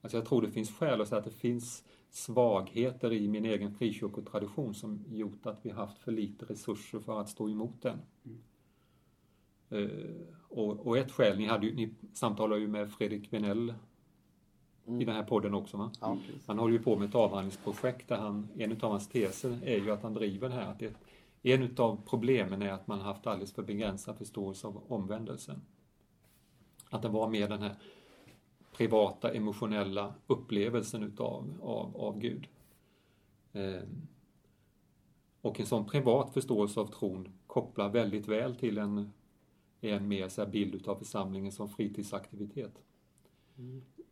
Alltså 0.00 0.18
jag 0.18 0.26
tror 0.26 0.42
det 0.42 0.50
finns 0.50 0.70
skäl 0.70 1.00
att 1.00 1.08
säga 1.08 1.18
att 1.18 1.24
det 1.24 1.30
finns 1.30 1.84
svagheter 2.10 3.12
i 3.12 3.28
min 3.28 3.44
egen 3.44 3.74
frikyrkotradition 3.74 4.74
som 4.74 5.04
gjort 5.08 5.46
att 5.46 5.58
vi 5.62 5.70
haft 5.70 5.98
för 5.98 6.12
lite 6.12 6.44
resurser 6.44 7.00
för 7.00 7.20
att 7.20 7.28
stå 7.28 7.48
emot 7.48 7.82
den. 7.82 7.98
Eh, 9.68 10.26
och, 10.48 10.86
och 10.86 10.98
ett 10.98 11.12
skäl, 11.12 11.38
ni, 11.38 11.46
hade 11.46 11.66
ju, 11.66 11.74
ni 11.74 11.94
samtalade 12.12 12.60
ju 12.60 12.68
med 12.68 12.92
Fredrik 12.92 13.32
Vinell 14.84 15.02
i 15.02 15.04
den 15.04 15.14
här 15.14 15.22
podden 15.22 15.54
också 15.54 15.76
va? 15.76 15.90
Ja. 16.00 16.18
Han 16.46 16.58
håller 16.58 16.72
ju 16.72 16.82
på 16.82 16.96
med 16.96 17.08
ett 17.08 17.14
avhandlingsprojekt 17.14 18.08
där 18.08 18.16
han, 18.16 18.48
en 18.56 18.72
av 18.72 18.90
hans 18.90 19.08
teser 19.08 19.58
är 19.64 19.76
ju 19.76 19.90
att 19.90 20.02
han 20.02 20.14
driver 20.14 20.48
det 20.48 20.54
här 20.54 20.70
att 20.70 20.78
det, 20.78 20.96
en 21.42 21.74
av 21.76 22.00
problemen 22.06 22.62
är 22.62 22.72
att 22.72 22.86
man 22.86 23.00
haft 23.00 23.26
alldeles 23.26 23.52
för 23.52 23.62
begränsad 23.62 24.18
förståelse 24.18 24.66
av 24.66 24.82
omvändelsen. 24.88 25.62
Att 26.90 27.02
det 27.02 27.08
var 27.08 27.28
mer 27.28 27.48
den 27.48 27.62
här 27.62 27.74
privata 28.72 29.34
emotionella 29.34 30.14
upplevelsen 30.26 31.02
utav 31.02 31.58
av, 31.62 31.96
av 31.96 32.18
Gud. 32.18 32.48
Eh, 33.52 33.82
och 35.40 35.60
en 35.60 35.66
sån 35.66 35.86
privat 35.86 36.34
förståelse 36.34 36.80
av 36.80 36.86
tron 36.86 37.28
kopplar 37.46 37.88
väldigt 37.88 38.28
väl 38.28 38.56
till 38.56 38.78
en, 38.78 39.12
en 39.80 40.08
mer 40.08 40.28
så 40.28 40.44
här 40.44 40.48
bild 40.48 40.74
utav 40.74 40.96
församlingen 40.96 41.52
som 41.52 41.68
fritidsaktivitet. 41.68 42.82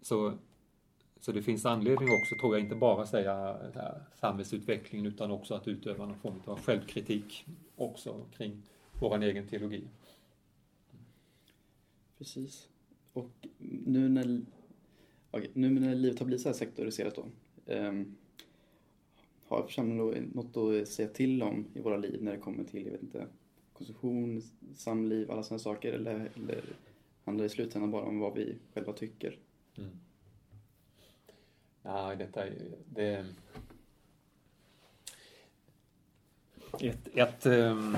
Så, 0.01 0.33
så 1.21 1.33
det 1.33 1.43
finns 1.43 1.67
anledning 1.67 2.09
också, 2.13 2.35
tror 2.41 2.55
jag, 2.55 2.65
inte 2.65 2.75
bara 2.75 3.07
säga 3.07 3.57
samhällsutvecklingen 4.15 5.07
utan 5.07 5.31
också 5.31 5.55
att 5.55 5.69
utöva 5.69 6.07
någon 6.07 6.19
form 6.19 6.41
av 6.45 6.61
självkritik 6.61 7.47
också 7.77 8.25
kring 8.37 8.63
vår 9.01 9.23
egen 9.23 9.49
teologi. 9.49 9.85
Precis. 12.19 12.69
Och 13.13 13.47
nu 13.59 14.09
när, 14.09 14.41
okej, 15.31 15.51
nu 15.53 15.71
när 15.71 15.95
livet 15.95 16.19
har 16.19 16.27
blivit 16.27 16.43
så 16.43 16.49
här 16.49 16.55
sektoriserat 16.55 17.15
då. 17.15 17.25
ehm, 17.67 18.17
har 19.47 19.63
församlingen 19.63 20.31
något 20.35 20.57
att 20.57 20.89
säga 20.89 21.09
till 21.09 21.43
om 21.43 21.65
i 21.75 21.81
våra 21.81 21.97
liv 21.97 22.23
när 22.23 22.33
det 22.33 22.39
kommer 22.39 22.65
till, 22.65 22.85
jag 22.85 22.93
vet 22.93 23.03
inte, 23.03 23.27
konsumtion, 23.73 24.43
samliv, 24.75 25.31
alla 25.31 25.43
sådana 25.43 25.59
saker? 25.59 25.93
Eller, 25.93 26.31
eller 26.35 26.65
handlar 27.25 27.43
det 27.43 27.47
i 27.47 27.49
slutändan 27.49 27.91
bara 27.91 28.05
om 28.05 28.19
vad 28.19 28.35
vi 28.35 28.57
själva 28.75 28.93
tycker? 28.93 29.39
Mm. 29.77 29.91
Ja, 31.89 32.15
detta 32.15 32.45
är 32.45 32.51
ju... 32.51 32.73
Det... 32.89 33.25
Ett, 36.81 37.09
ett 37.15 37.47
ehm, 37.47 37.79
um, 37.79 37.97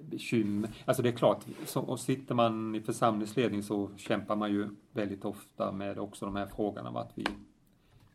bekymmer... 0.00 0.70
Alltså 0.84 1.02
det 1.02 1.08
är 1.08 1.12
klart, 1.12 1.44
så, 1.66 1.80
och 1.80 2.00
sitter 2.00 2.34
man 2.34 2.74
i 2.74 2.80
församlingsledning 2.80 3.62
så 3.62 3.90
kämpar 3.96 4.36
man 4.36 4.52
ju 4.52 4.68
väldigt 4.92 5.24
ofta 5.24 5.72
med 5.72 5.98
också 5.98 6.24
de 6.24 6.36
här 6.36 6.46
frågorna 6.46 6.88
om 6.88 6.96
att 6.96 7.12
vi, 7.14 7.26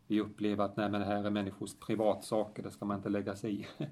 vi 0.08 0.22
upplever 0.22 0.66
att 0.66 0.78
nej 0.78 0.90
men 0.90 1.02
det 1.02 1.08
här 1.08 1.24
är 1.24 1.30
människors 1.30 1.74
privatsaker, 1.74 2.64
det 2.64 2.72
ska 2.72 2.86
man 2.86 2.98
inte 2.98 3.10
lägga 3.10 3.36
sig 3.36 3.62
i. 3.62 3.68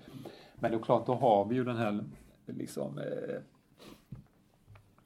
Men 0.59 0.71
det 0.71 0.77
är 0.77 0.81
klart, 0.81 1.05
då 1.05 1.15
har 1.15 1.45
vi 1.45 1.55
ju 1.55 1.63
den 1.63 1.77
här 1.77 2.03
liksom 2.45 2.97
eh, 2.97 3.41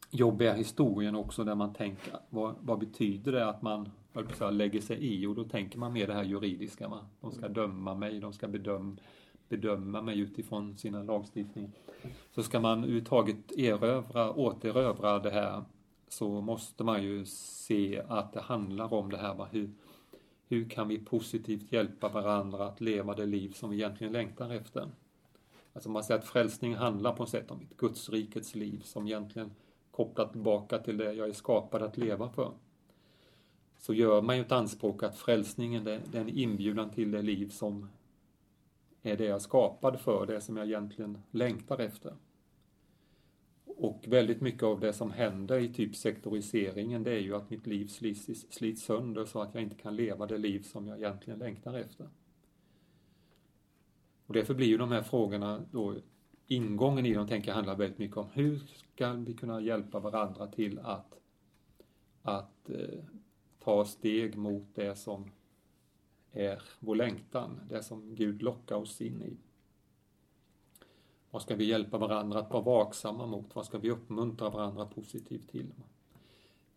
jobbiga 0.09 0.53
historien 0.53 1.15
också 1.15 1.43
där 1.43 1.55
man 1.55 1.73
tänker 1.73 2.13
vad, 2.29 2.55
vad 2.61 2.79
betyder 2.79 3.31
det 3.31 3.49
att 3.49 3.61
man 3.61 3.89
säga, 4.37 4.51
lägger 4.51 4.81
sig 4.81 4.97
i 5.05 5.25
och 5.25 5.35
då 5.35 5.43
tänker 5.43 5.79
man 5.79 5.93
mer 5.93 6.07
det 6.07 6.13
här 6.13 6.23
juridiska. 6.23 6.87
Va? 6.87 6.99
De 7.21 7.31
ska 7.31 7.47
döma 7.47 7.95
mig, 7.95 8.19
de 8.19 8.33
ska 8.33 8.47
bedöma, 8.47 8.95
bedöma 9.49 10.01
mig 10.01 10.19
utifrån 10.19 10.77
sina 10.77 11.03
lagstiftningar. 11.03 11.71
Så 12.31 12.43
ska 12.43 12.59
man 12.59 12.77
överhuvudtaget 12.77 13.51
erövra, 13.51 14.33
återövra 14.33 15.19
det 15.19 15.29
här 15.29 15.63
så 16.07 16.41
måste 16.41 16.83
man 16.83 17.03
ju 17.03 17.25
se 17.25 18.01
att 18.07 18.33
det 18.33 18.41
handlar 18.41 18.93
om 18.93 19.09
det 19.09 19.17
här. 19.17 19.35
Va? 19.35 19.47
Hur, 19.51 19.69
hur 20.47 20.69
kan 20.69 20.87
vi 20.87 20.99
positivt 20.99 21.71
hjälpa 21.71 22.09
varandra 22.09 22.67
att 22.67 22.81
leva 22.81 23.15
det 23.15 23.25
liv 23.25 23.49
som 23.49 23.69
vi 23.69 23.75
egentligen 23.75 24.13
längtar 24.13 24.49
efter? 24.49 24.89
Alltså 25.73 25.89
man 25.89 26.03
säger 26.03 26.19
att 26.19 26.27
frälsning 26.27 26.75
handlar 26.75 27.11
på 27.11 27.23
något 27.23 27.29
sätt 27.29 27.51
om 27.51 27.61
ett 27.61 27.77
Gudsrikets 27.77 28.55
liv 28.55 28.81
som 28.85 29.07
egentligen 29.07 29.51
kopplat 29.99 30.31
tillbaka 30.31 30.79
till 30.79 30.97
det 30.97 31.13
jag 31.13 31.29
är 31.29 31.33
skapad 31.33 31.81
att 31.81 31.97
leva 31.97 32.29
för. 32.29 32.51
Så 33.77 33.93
gör 33.93 34.21
man 34.21 34.35
ju 34.35 34.41
ett 34.41 34.51
anspråk 34.51 35.03
att 35.03 35.17
frälsningen 35.17 35.83
det, 35.83 36.01
det 36.11 36.17
är 36.17 36.21
en 36.21 36.29
inbjudan 36.29 36.89
till 36.89 37.11
det 37.11 37.21
liv 37.21 37.49
som 37.49 37.89
är 39.01 39.17
det 39.17 39.25
jag 39.25 39.35
är 39.35 39.39
skapad 39.39 39.99
för, 39.99 40.25
det 40.25 40.41
som 40.41 40.57
jag 40.57 40.67
egentligen 40.67 41.17
längtar 41.31 41.79
efter. 41.79 42.15
Och 43.65 44.05
väldigt 44.07 44.41
mycket 44.41 44.63
av 44.63 44.79
det 44.79 44.93
som 44.93 45.11
händer 45.11 45.59
i 45.59 45.73
typ 45.73 45.95
sektoriseringen 45.95 47.03
det 47.03 47.11
är 47.11 47.19
ju 47.19 47.35
att 47.35 47.49
mitt 47.49 47.67
liv 47.67 47.87
slits, 47.87 48.45
slits 48.49 48.81
sönder 48.81 49.25
så 49.25 49.41
att 49.41 49.53
jag 49.53 49.63
inte 49.63 49.75
kan 49.75 49.95
leva 49.95 50.25
det 50.25 50.37
liv 50.37 50.61
som 50.61 50.87
jag 50.87 50.97
egentligen 50.97 51.39
längtar 51.39 51.73
efter. 51.73 52.09
Och 54.25 54.33
därför 54.33 54.53
blir 54.53 54.67
ju 54.67 54.77
de 54.77 54.91
här 54.91 55.03
frågorna 55.03 55.65
då 55.71 55.95
ingången 56.49 57.05
i 57.05 57.13
dem 57.13 57.27
tänker 57.27 57.47
jag 57.47 57.55
handlar 57.55 57.75
väldigt 57.75 57.99
mycket 57.99 58.17
om 58.17 58.27
hur 58.33 58.57
ska 58.57 59.13
vi 59.13 59.33
kunna 59.33 59.61
hjälpa 59.61 59.99
varandra 59.99 60.47
till 60.47 60.79
att, 60.79 61.19
att 62.21 62.69
eh, 62.69 63.03
ta 63.63 63.85
steg 63.85 64.37
mot 64.37 64.75
det 64.75 64.95
som 64.95 65.31
är 66.31 66.61
vår 66.79 66.95
längtan, 66.95 67.59
det 67.69 67.83
som 67.83 68.15
Gud 68.15 68.41
lockar 68.41 68.75
oss 68.75 69.01
in 69.01 69.21
i. 69.21 69.37
Vad 71.31 71.41
ska 71.41 71.55
vi 71.55 71.65
hjälpa 71.65 71.97
varandra 71.97 72.39
att 72.39 72.51
vara 72.51 72.63
vaksamma 72.63 73.25
mot? 73.25 73.55
Vad 73.55 73.65
ska 73.65 73.77
vi 73.77 73.91
uppmuntra 73.91 74.49
varandra 74.49 74.85
positivt 74.85 75.49
till? 75.49 75.73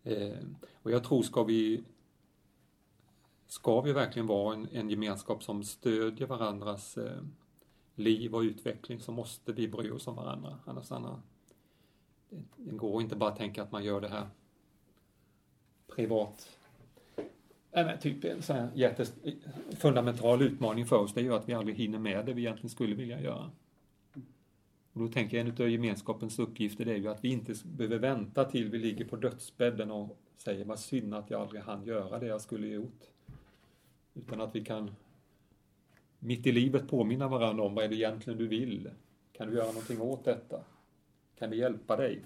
Eh, 0.03 0.43
och 0.73 0.91
jag 0.91 1.03
tror 1.03 1.21
ska 1.21 1.43
vi 1.43 1.83
ska 3.47 3.81
vi 3.81 3.93
verkligen 3.93 4.27
vara 4.27 4.53
en, 4.53 4.67
en 4.71 4.89
gemenskap 4.89 5.43
som 5.43 5.63
stödjer 5.63 6.27
varandras 6.27 6.97
eh, 6.97 7.21
liv 7.95 8.35
och 8.35 8.41
utveckling 8.41 8.99
så 8.99 9.11
måste 9.11 9.53
vi 9.53 9.67
bry 9.67 9.91
oss 9.91 10.07
om 10.07 10.15
varandra. 10.15 10.59
Annars, 10.65 10.91
annars 10.91 11.19
det, 12.29 12.75
går 12.75 13.01
inte 13.01 13.15
bara 13.15 13.29
att 13.29 13.37
tänka 13.37 13.63
att 13.63 13.71
man 13.71 13.83
gör 13.83 14.01
det 14.01 14.07
här 14.07 14.27
privat. 15.87 16.57
Nej, 17.71 17.97
typ 18.01 18.23
en 18.23 18.41
sån 18.41 18.55
här 18.55 18.69
jättes, 18.73 19.13
fundamental 19.77 20.41
utmaning 20.41 20.85
för 20.85 20.95
oss 20.95 21.13
det 21.13 21.21
är 21.21 21.23
ju 21.23 21.33
att 21.33 21.49
vi 21.49 21.53
aldrig 21.53 21.77
hinner 21.77 21.99
med 21.99 22.25
det 22.25 22.33
vi 22.33 22.41
egentligen 22.41 22.69
skulle 22.69 22.95
vilja 22.95 23.21
göra. 23.21 23.51
Och 24.93 25.01
då 25.01 25.07
tänker 25.07 25.37
jag 25.37 25.47
en 25.47 25.63
av 25.63 25.69
gemenskapens 25.69 26.39
uppgifter 26.39 26.85
det 26.85 26.91
är 26.91 26.97
ju 26.97 27.07
att 27.07 27.23
vi 27.23 27.29
inte 27.29 27.53
behöver 27.63 27.99
vänta 27.99 28.45
till 28.45 28.69
vi 28.69 28.77
ligger 28.77 29.05
på 29.05 29.15
dödsbädden 29.15 29.91
och 29.91 30.17
säger 30.37 30.65
vad 30.65 30.79
synd 30.79 31.13
att 31.13 31.29
jag 31.29 31.41
aldrig 31.41 31.61
hann 31.61 31.85
göra 31.85 32.19
det 32.19 32.25
jag 32.25 32.41
skulle 32.41 32.67
gjort. 32.67 33.01
Utan 34.13 34.41
att 34.41 34.55
vi 34.55 34.65
kan 34.65 34.95
mitt 36.23 36.47
i 36.47 36.51
livet 36.51 36.87
påminna 36.87 37.27
varandra 37.27 37.63
om 37.63 37.75
vad 37.75 37.85
är 37.85 37.89
det 37.89 37.95
egentligen 37.95 38.39
du 38.39 38.47
vill? 38.47 38.89
Kan 39.31 39.47
du 39.47 39.55
göra 39.55 39.67
någonting 39.67 40.01
åt 40.01 40.25
detta? 40.25 40.63
Kan 41.35 41.49
vi 41.49 41.57
hjälpa 41.57 41.97
dig? 41.97 42.23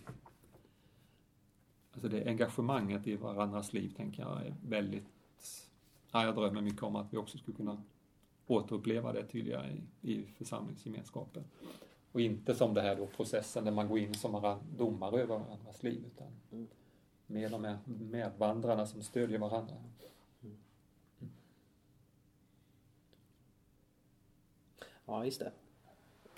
Alltså 1.91 2.07
det 2.07 2.25
engagemanget 2.25 3.07
i 3.07 3.15
varandras 3.15 3.73
liv 3.73 3.93
tänker 3.97 4.23
jag 4.23 4.45
är 4.45 4.55
väldigt... 4.67 5.07
Ja, 6.11 6.25
jag 6.25 6.35
drömmer 6.35 6.61
mycket 6.61 6.83
om 6.83 6.95
att 6.95 7.13
vi 7.13 7.17
också 7.17 7.37
skulle 7.37 7.57
kunna 7.57 7.83
återuppleva 8.47 9.13
det 9.13 9.25
tydligare 9.25 9.77
i, 10.01 10.13
i 10.13 10.25
församlingsgemenskapen. 10.37 11.43
Och 12.11 12.21
inte 12.21 12.55
som 12.55 12.73
det 12.73 12.81
här 12.81 12.95
då 12.95 13.07
processen 13.07 13.65
där 13.65 13.71
man 13.71 13.87
går 13.87 13.99
in 13.99 14.13
som 14.13 14.59
domare 14.77 15.21
över 15.21 15.37
varandras 15.37 15.83
liv 15.83 16.03
utan 16.05 16.27
Mm. 16.51 16.67
mer 17.27 17.49
de 17.49 17.63
här 17.63 17.77
medvandrarna 17.85 18.85
som 18.85 19.01
stödjer 19.03 19.39
varandra. 19.39 19.75
Ja, 25.07 25.25
just 25.25 25.39
det. 25.39 25.51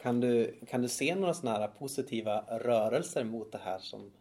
Kan 0.02 0.20
du, 0.20 0.56
kan 0.70 0.82
du 0.82 0.88
se 0.88 1.16
några 1.16 1.34
sådana 1.34 1.60
här 1.60 1.68
positiva 1.68 2.44
rörelser 2.48 3.24
mot 3.24 3.52
det 3.52 3.60
här 3.64 3.80
som 3.80 4.12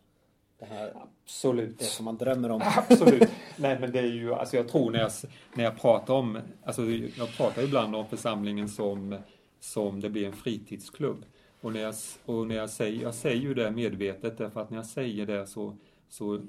det, 0.58 0.64
här, 0.64 0.92
Absolut. 1.24 1.78
det 1.78 1.84
som 1.84 2.04
man 2.04 2.16
drömmer 2.16 2.50
om? 2.50 2.62
Absolut. 2.64 3.30
Nej 3.56 3.78
men 3.80 3.92
det 3.92 3.98
är 3.98 4.06
ju, 4.06 4.34
alltså 4.34 4.56
jag 4.56 4.68
tror 4.68 4.90
när 4.90 4.98
jag, 4.98 5.10
när 5.54 5.64
jag 5.64 5.80
pratar 5.80 6.14
om, 6.14 6.38
alltså 6.64 6.82
jag 7.16 7.36
pratar 7.36 7.62
ibland 7.62 7.96
om 7.96 8.06
församlingen 8.06 8.68
som, 8.68 9.18
som 9.60 10.00
det 10.00 10.10
blir 10.10 10.26
en 10.26 10.32
fritidsklubb. 10.32 11.24
Och 11.60 11.72
när 11.72 11.80
jag, 11.80 11.94
och 12.24 12.46
när 12.46 12.54
jag 12.54 12.70
säger, 12.70 13.02
jag 13.02 13.14
säger 13.14 13.42
ju 13.42 13.54
det 13.54 13.70
medvetet 13.70 14.38
därför 14.38 14.60
att 14.60 14.70
när 14.70 14.78
jag 14.78 14.86
säger 14.86 15.26
det 15.26 15.46
så, 15.46 15.76
så 16.08 16.40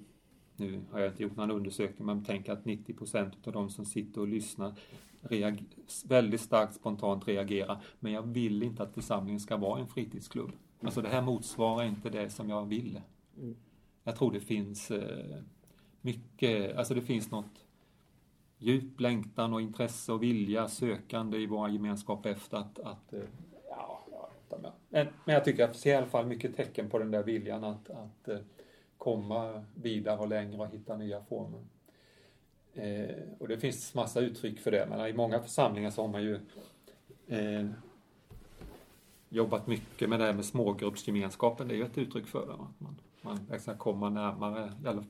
nu 0.55 0.81
har 0.91 0.99
jag 0.99 1.09
inte 1.09 1.23
gjort 1.23 1.35
någon 1.35 1.51
undersökning 1.51 2.05
men 2.05 2.25
tänk 2.25 2.49
att 2.49 2.65
90 2.65 2.93
procent 2.93 3.47
av 3.47 3.53
de 3.53 3.69
som 3.69 3.85
sitter 3.85 4.21
och 4.21 4.27
lyssnar 4.27 4.73
reager, 5.21 5.63
väldigt 6.07 6.41
starkt 6.41 6.73
spontant 6.75 7.27
reagerar. 7.27 7.83
Men 7.99 8.11
jag 8.11 8.21
vill 8.21 8.63
inte 8.63 8.83
att 8.83 8.93
församlingen 8.93 9.39
ska 9.39 9.57
vara 9.57 9.79
en 9.79 9.87
fritidsklubb. 9.87 10.51
Alltså 10.81 11.01
det 11.01 11.09
här 11.09 11.21
motsvarar 11.21 11.85
inte 11.85 12.09
det 12.09 12.29
som 12.29 12.49
jag 12.49 12.65
vill. 12.65 13.01
Mm. 13.37 13.55
Jag 14.03 14.15
tror 14.15 14.31
det 14.31 14.39
finns 14.39 14.91
eh, 14.91 15.35
mycket, 16.01 16.77
alltså 16.77 16.93
det 16.93 17.01
finns 17.01 17.31
något 17.31 17.65
djup 18.57 18.99
längtan 18.99 19.53
och 19.53 19.61
intresse 19.61 20.11
och 20.13 20.23
vilja 20.23 20.67
sökande 20.67 21.37
i 21.37 21.45
våra 21.45 21.69
gemenskap 21.69 22.25
efter 22.25 22.57
att, 22.57 22.79
att 22.79 23.13
eh, 23.13 23.19
ja, 23.69 24.05
jag- 24.11 24.29
men, 24.89 25.07
men 25.25 25.35
jag 25.35 25.45
tycker 25.45 25.61
jag 25.67 25.75
ser 25.75 25.91
i 25.93 25.95
alla 25.95 26.05
fall 26.07 26.25
mycket 26.25 26.55
tecken 26.55 26.89
på 26.89 26.99
den 26.99 27.11
där 27.11 27.23
viljan 27.23 27.63
att, 27.63 27.89
att 27.89 28.27
eh, 28.27 28.37
komma 28.97 29.65
vidare 29.75 30.19
och 30.19 30.27
längre 30.27 30.57
och 30.61 30.67
hitta 30.67 30.97
nya 30.97 31.23
former. 31.23 31.59
Eh, 32.79 33.15
och 33.39 33.47
det 33.47 33.57
finns 33.57 33.93
massa 33.93 34.19
uttryck 34.19 34.59
för 34.59 34.71
det, 34.71 34.87
men 34.89 35.07
i 35.07 35.13
många 35.13 35.39
församlingar 35.39 35.89
så 35.89 36.01
har 36.01 36.07
man 36.07 36.23
ju 36.23 36.39
eh, 37.27 37.67
jobbat 39.29 39.67
mycket 39.67 40.09
med 40.09 40.19
det 40.19 40.25
här 40.25 40.33
med 40.33 40.45
smågruppsgemenskapen. 40.45 41.67
Det 41.67 41.73
är 41.73 41.77
ju 41.77 41.85
ett 41.85 41.97
uttryck 41.97 42.27
för 42.27 42.45
det. 42.47 42.53
Att 42.53 42.79
man, 42.79 43.01
man 43.21 43.39
liksom 43.51 43.77
kommer 43.77 44.09
närmare, 44.09 44.73
i 44.83 44.87
alla, 44.87 45.03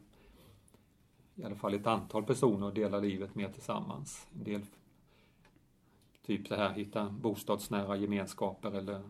i 1.35 1.43
alla 1.43 1.55
fall 1.55 1.73
ett 1.73 1.87
antal 1.87 2.23
personer 2.23 2.67
och 2.67 2.73
delar 2.73 3.01
livet 3.01 3.35
mer 3.35 3.49
tillsammans. 3.49 4.27
En 4.35 4.43
del 4.43 4.61
Typ 6.29 6.49
det 6.49 6.55
här, 6.55 6.73
hitta 6.73 7.09
bostadsnära 7.09 7.95
gemenskaper 7.95 8.71
eller 8.71 9.01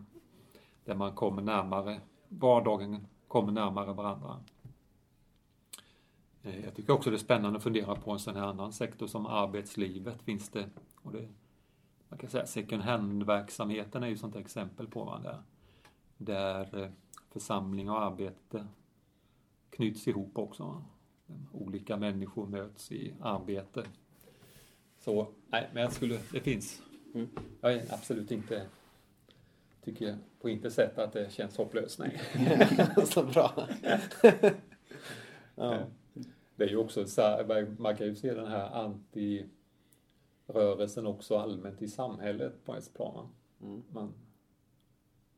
där 0.84 0.94
man 0.94 1.14
kommer 1.14 1.42
närmare, 1.42 2.00
vardagen 2.28 3.06
kommer 3.28 3.52
närmare 3.52 3.92
varandra. 3.92 4.36
Eh, 6.42 6.64
Jag 6.64 6.74
tycker 6.74 6.92
också 6.92 7.10
det 7.10 7.16
är 7.16 7.18
spännande 7.18 7.56
att 7.56 7.62
fundera 7.62 7.94
på 7.94 8.10
en 8.10 8.18
sån 8.18 8.36
här 8.36 8.42
annan 8.42 8.72
sektor 8.72 9.06
som 9.06 9.26
arbetslivet. 9.26 10.22
Finns 10.22 10.48
det, 10.48 10.68
och 11.02 11.12
det 11.12 11.28
man 12.08 12.18
kan 12.18 12.30
säga 12.30 12.46
second 12.46 12.82
hand-verksamheten 12.82 14.02
är 14.02 14.08
ju 14.08 14.16
sånt 14.16 14.36
exempel 14.36 14.86
på 14.86 15.04
vad 15.04 15.22
där. 15.22 15.42
Där 16.16 16.82
eh, 16.82 16.90
församling 17.30 17.90
och 17.90 18.02
arbete 18.02 18.66
knyts 19.70 20.08
ihop 20.08 20.38
också. 20.38 20.84
Olika 21.52 21.96
människor 21.96 22.46
möts 22.46 22.92
i 22.92 23.14
arbete. 23.20 23.84
Så, 24.98 25.28
nej, 25.46 25.70
men 25.72 25.82
jag 25.82 25.92
skulle, 25.92 26.18
det 26.32 26.40
finns. 26.40 26.82
Mm. 27.14 27.28
Jag 27.60 27.72
är 27.72 27.94
absolut 27.94 28.30
inte, 28.30 28.66
tycker 29.84 30.18
på 30.40 30.48
inte 30.48 30.70
sätt 30.70 30.98
att 30.98 31.12
det 31.12 31.32
känns 31.32 31.56
hopplöst, 31.56 31.98
nej. 31.98 32.20
så 33.06 33.22
bra. 33.22 33.68
ja. 35.54 35.86
Det 36.60 36.66
är 36.66 36.68
ju 36.68 36.76
också 36.76 37.04
man 37.78 37.96
kan 37.96 38.06
ju 38.06 38.14
se 38.14 38.34
den 38.34 38.46
här 38.46 38.70
antirörelsen 40.46 41.06
också 41.06 41.36
allmänt 41.36 41.82
i 41.82 41.88
samhället 41.88 42.64
på 42.64 42.74
ett 42.74 42.94
plan. 42.94 43.28
Mm. 43.62 43.82
Man, 43.90 44.12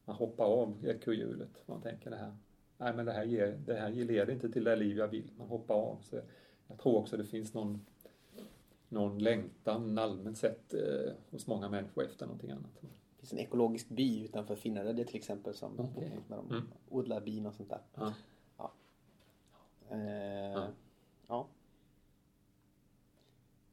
man 0.04 0.16
hoppar 0.16 0.44
av 0.44 0.86
ekorrhjulet. 0.86 1.62
Man 1.66 1.80
tänker 1.80 2.10
det 2.10 2.16
här, 2.16 2.36
nej 2.78 2.94
men 2.94 3.06
det 3.06 3.12
här, 3.12 3.24
ger, 3.24 3.58
det 3.66 3.74
här 3.74 3.90
leder 3.90 4.32
inte 4.32 4.48
till 4.48 4.64
det 4.64 4.76
liv 4.76 4.96
jag 4.96 5.08
vill. 5.08 5.30
Man 5.38 5.48
hoppar 5.48 5.74
av. 5.74 5.98
Så 6.02 6.20
jag 6.66 6.78
tror 6.78 6.96
också 6.96 7.16
det 7.16 7.24
finns 7.24 7.54
någon, 7.54 7.86
någon 8.88 9.18
längtan 9.18 9.98
allmänt 9.98 10.38
sett 10.38 10.74
eh, 10.74 11.12
hos 11.30 11.46
många 11.46 11.68
människor 11.68 12.04
efter 12.04 12.26
någonting 12.26 12.50
annat. 12.50 12.78
Det 12.80 12.88
finns 13.18 13.32
en 13.32 13.38
ekologisk 13.38 13.88
by 13.88 14.24
utanför 14.24 14.54
Finnared 14.54 15.06
till 15.06 15.16
exempel 15.16 15.54
som 15.54 15.80
Okej. 15.80 16.18
när 16.28 16.36
de 16.36 16.50
Mm. 16.50 16.62
odlar 16.88 17.20
bin 17.20 17.46
och 17.46 17.54
sånt 17.54 17.70
där. 17.70 17.80
Ja. 17.94 18.12
Eh, 19.90 20.52
ja. 20.52 20.68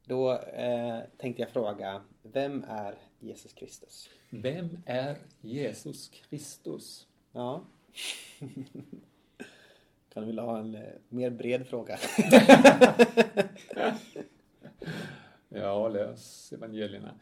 Då 0.04 0.32
eh, 0.32 1.00
tänkte 1.18 1.42
jag 1.42 1.50
fråga, 1.50 2.02
vem 2.22 2.64
är 2.68 2.94
Jesus 3.20 3.52
Kristus? 3.52 4.10
Vem 4.30 4.82
är 4.86 5.16
Jesus 5.40 6.08
Kristus? 6.08 7.06
Ja. 7.32 7.64
kan 10.12 10.22
du 10.22 10.24
vilja 10.24 10.42
ha 10.42 10.58
en 10.58 10.74
eh, 10.74 10.82
mer 11.08 11.30
bred 11.30 11.66
fråga? 11.66 11.98
Ja, 15.52 15.88
läs 15.88 16.52
evangelierna. 16.52 17.14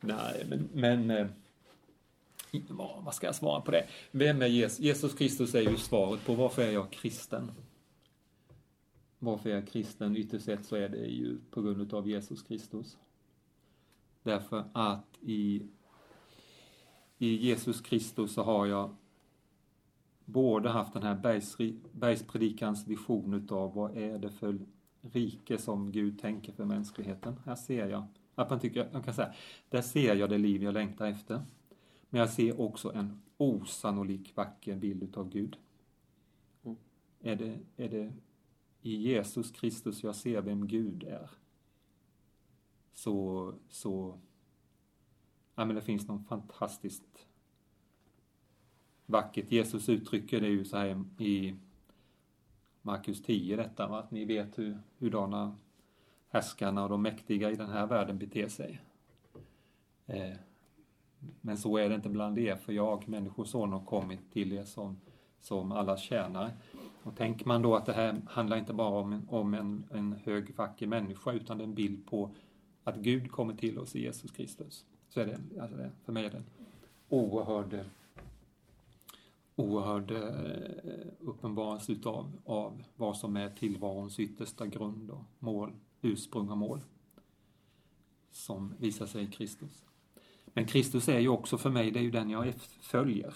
Nej, 0.00 0.46
men, 0.48 0.68
men 0.72 1.10
eh, 1.10 1.26
vad, 2.68 3.04
vad 3.04 3.14
ska 3.14 3.26
jag 3.26 3.34
svara 3.34 3.60
på 3.60 3.70
det? 3.70 3.86
Vem 4.10 4.42
är 4.42 4.46
Jesus? 4.46 4.80
Jesus 4.80 5.14
Kristus 5.14 5.54
är 5.54 5.60
ju 5.60 5.76
svaret 5.76 6.24
på 6.24 6.34
varför 6.34 6.62
är 6.62 6.72
jag 6.72 6.90
kristen? 6.90 7.52
Varför 9.18 9.50
är 9.50 9.54
jag 9.54 9.68
kristen? 9.68 10.16
Ytterst 10.16 10.44
sett 10.44 10.64
så 10.64 10.76
är 10.76 10.88
det 10.88 11.06
ju 11.06 11.38
på 11.50 11.62
grund 11.62 11.94
av 11.94 12.08
Jesus 12.08 12.42
Kristus. 12.42 12.98
Därför 14.22 14.64
att 14.72 15.18
i, 15.20 15.62
i 17.18 17.36
Jesus 17.36 17.80
Kristus 17.80 18.34
så 18.34 18.42
har 18.42 18.66
jag 18.66 18.96
både 20.24 20.68
haft 20.68 20.92
den 20.92 21.02
här 21.02 21.14
bergsri- 21.14 21.80
bergspredikans 21.92 22.86
vision 22.86 23.34
utav 23.34 23.74
vad 23.74 23.96
är 23.96 24.18
det 24.18 24.30
för 24.30 24.58
rike 25.00 25.58
som 25.58 25.92
Gud 25.92 26.20
tänker 26.20 26.52
för 26.52 26.64
mänskligheten. 26.64 27.40
Här 27.44 27.54
ser 27.54 27.88
jag, 27.88 28.04
att 28.34 28.50
man 28.50 28.60
tycker, 28.60 28.88
jag 28.92 29.04
kan 29.04 29.14
säga, 29.14 29.32
där 29.68 29.82
ser 29.82 30.16
jag 30.16 30.30
det 30.30 30.38
liv 30.38 30.62
jag 30.62 30.74
längtar 30.74 31.06
efter. 31.06 31.42
Men 32.10 32.20
jag 32.20 32.30
ser 32.30 32.60
också 32.60 32.92
en 32.92 33.22
osannolik 33.36 34.36
vacker 34.36 34.76
bild 34.76 35.02
utav 35.02 35.30
Gud. 35.30 35.56
Mm. 36.64 36.76
Är, 37.20 37.36
det, 37.36 37.58
är 37.76 37.88
det 37.88 38.12
i 38.86 38.96
Jesus 38.96 39.50
Kristus 39.50 40.04
jag 40.04 40.14
ser 40.14 40.42
vem 40.42 40.66
Gud 40.66 41.02
är? 41.04 41.30
Så, 42.92 43.54
så, 43.68 44.18
ja 45.54 45.64
men 45.64 45.76
det 45.76 45.82
finns 45.82 46.08
något 46.08 46.28
fantastiskt 46.28 47.26
vackert. 49.06 49.52
Jesus 49.52 49.88
uttrycker 49.88 50.40
det 50.40 50.48
ju 50.48 50.64
så 50.64 50.76
här 50.76 51.04
i 51.18 51.56
Markus 52.82 53.22
10 53.22 53.56
detta, 53.56 53.88
va? 53.88 53.98
att 53.98 54.10
ni 54.10 54.24
vet 54.24 54.58
hur, 54.58 54.78
hurdana 54.98 55.56
härskarna 56.28 56.82
och 56.82 56.88
de 56.88 57.02
mäktiga 57.02 57.50
i 57.50 57.54
den 57.54 57.70
här 57.70 57.86
världen 57.86 58.18
beter 58.18 58.48
sig. 58.48 58.80
Eh, 60.06 60.36
men 61.40 61.58
så 61.58 61.76
är 61.76 61.88
det 61.88 61.94
inte 61.94 62.08
bland 62.08 62.38
er, 62.38 62.56
för 62.56 62.72
jag, 62.72 63.08
Människoson, 63.08 63.72
har 63.72 63.84
kommit 63.84 64.32
till 64.32 64.52
er 64.52 64.64
som, 64.64 65.00
som 65.40 65.72
alla 65.72 65.96
tjänare. 65.96 66.52
Och 67.06 67.16
tänker 67.16 67.46
man 67.46 67.62
då 67.62 67.76
att 67.76 67.86
det 67.86 67.92
här 67.92 68.22
handlar 68.26 68.56
inte 68.56 68.72
bara 68.72 69.00
om 69.00 69.12
en, 69.12 69.26
om 69.28 69.54
en, 69.54 69.84
en 69.90 70.12
hög, 70.24 70.54
vacker 70.56 70.86
människa, 70.86 71.32
utan 71.32 71.58
det 71.58 71.64
är 71.64 71.68
en 71.68 71.74
bild 71.74 72.06
på 72.06 72.30
att 72.84 72.96
Gud 72.96 73.30
kommer 73.30 73.54
till 73.54 73.78
oss 73.78 73.96
i 73.96 74.02
Jesus 74.02 74.30
Kristus. 74.30 74.84
Så 75.08 75.20
är 75.20 75.26
det, 75.26 75.60
alltså 75.60 75.76
det 75.76 75.90
för 76.04 76.12
mig 76.12 76.24
är 76.24 76.30
det 76.30 76.36
en 76.36 76.46
oerhörd 77.08 77.84
oerhörd 79.56 80.10
eh, 80.10 81.06
uppenbarelse 81.20 81.92
utav 81.92 82.32
av 82.44 82.82
vad 82.96 83.16
som 83.16 83.36
är 83.36 83.50
tillvarons 83.50 84.20
yttersta 84.20 84.66
grund 84.66 85.10
och 85.10 85.24
mål, 85.38 85.72
ursprung 86.02 86.50
och 86.50 86.58
mål 86.58 86.80
som 88.30 88.74
visar 88.78 89.06
sig 89.06 89.24
i 89.24 89.26
Kristus. 89.26 89.84
Men 90.46 90.66
Kristus 90.66 91.08
är 91.08 91.18
ju 91.18 91.28
också 91.28 91.58
för 91.58 91.70
mig, 91.70 91.90
det 91.90 91.98
är 91.98 92.04
ju 92.04 92.10
den 92.10 92.30
jag 92.30 92.54
följer 92.80 93.34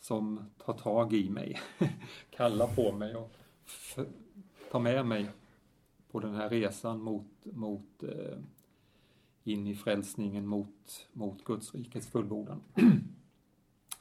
som 0.00 0.50
tar 0.64 0.72
tag 0.72 1.12
i 1.12 1.30
mig, 1.30 1.60
kallar 2.30 2.66
på 2.66 2.92
mig 2.92 3.16
och 3.16 3.32
tar 4.70 4.80
med 4.80 5.06
mig 5.06 5.30
på 6.10 6.20
den 6.20 6.34
här 6.34 6.48
resan 6.48 7.02
mot, 7.02 7.26
mot 7.44 8.02
eh, 8.02 8.38
in 9.44 9.66
i 9.66 9.74
frälsningen, 9.74 10.46
mot, 10.46 11.08
mot 11.12 11.44
Guds 11.44 11.74
rikets 11.74 12.06
fullbordan. 12.06 12.60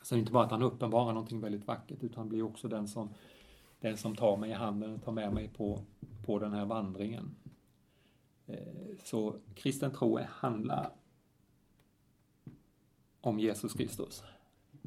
Så 0.02 0.16
det 0.16 0.18
är 0.18 0.20
inte 0.20 0.32
bara 0.32 0.46
att 0.46 0.52
han 0.52 0.64
uppenbarar 0.64 1.14
någonting 1.14 1.42
väldigt 1.42 1.68
vackert 1.68 2.04
utan 2.04 2.30
blir 2.30 2.44
också 2.44 2.68
den 2.68 2.88
som, 2.88 3.10
den 3.80 3.98
som 3.98 4.16
tar 4.16 4.38
mig 4.38 4.50
i 4.50 4.54
handen 4.54 4.94
och 4.94 5.04
tar 5.04 5.12
med 5.12 5.34
mig 5.34 5.48
på, 5.48 5.82
på 6.26 6.40
den 6.40 6.54
här 6.54 6.66
vandringen. 6.66 7.36
Eh, 8.46 8.58
så 9.04 9.36
kristen 9.56 9.92
tro 9.92 10.20
handlar 10.30 10.92
om 13.22 13.40
Jesus 13.40 13.74
Kristus. 13.74 14.24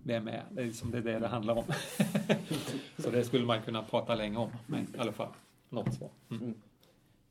Vem 0.03 0.28
är 0.28 0.46
det? 0.50 0.61
är 0.62 0.66
liksom 0.66 0.90
det, 0.90 0.98
är 0.98 1.03
det 1.03 1.18
det 1.18 1.28
handlar 1.28 1.55
om. 1.55 1.64
Så 2.98 3.11
det 3.11 3.24
skulle 3.24 3.46
man 3.46 3.62
kunna 3.62 3.82
prata 3.82 4.14
länge 4.14 4.36
om, 4.36 4.50
men 4.66 4.94
i 4.94 4.98
alla 4.98 5.12
fall 5.12 5.32
något 5.68 5.94
svar. 5.94 6.11
Mm. 6.30 6.55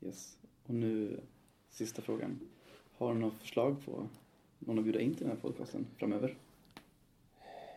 Yes. 0.01 0.37
Och 0.63 0.73
nu 0.73 1.19
sista 1.69 2.01
frågan. 2.01 2.39
Har 2.97 3.13
du 3.13 3.19
några 3.19 3.35
förslag 3.35 3.85
på 3.85 4.07
någon 4.59 4.77
att 4.77 4.83
bjuda 4.83 4.99
in 4.99 5.15
till 5.15 5.27
den 5.27 5.35
här 5.35 5.41
podcasten 5.41 5.87
framöver? 5.97 6.35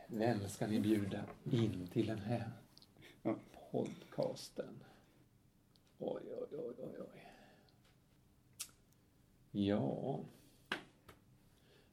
Vem 0.06 0.48
ska 0.48 0.66
ni 0.66 0.80
bjuda 0.80 1.24
in 1.50 1.88
till 1.92 2.06
den 2.06 2.18
här 2.18 2.50
Ja. 3.22 3.36
podcasten? 3.70 4.74
Oj, 5.98 6.22
oj, 6.24 6.46
oj, 6.58 6.74
oj, 6.78 6.94
oj. 7.00 7.20
Ja. 9.50 10.20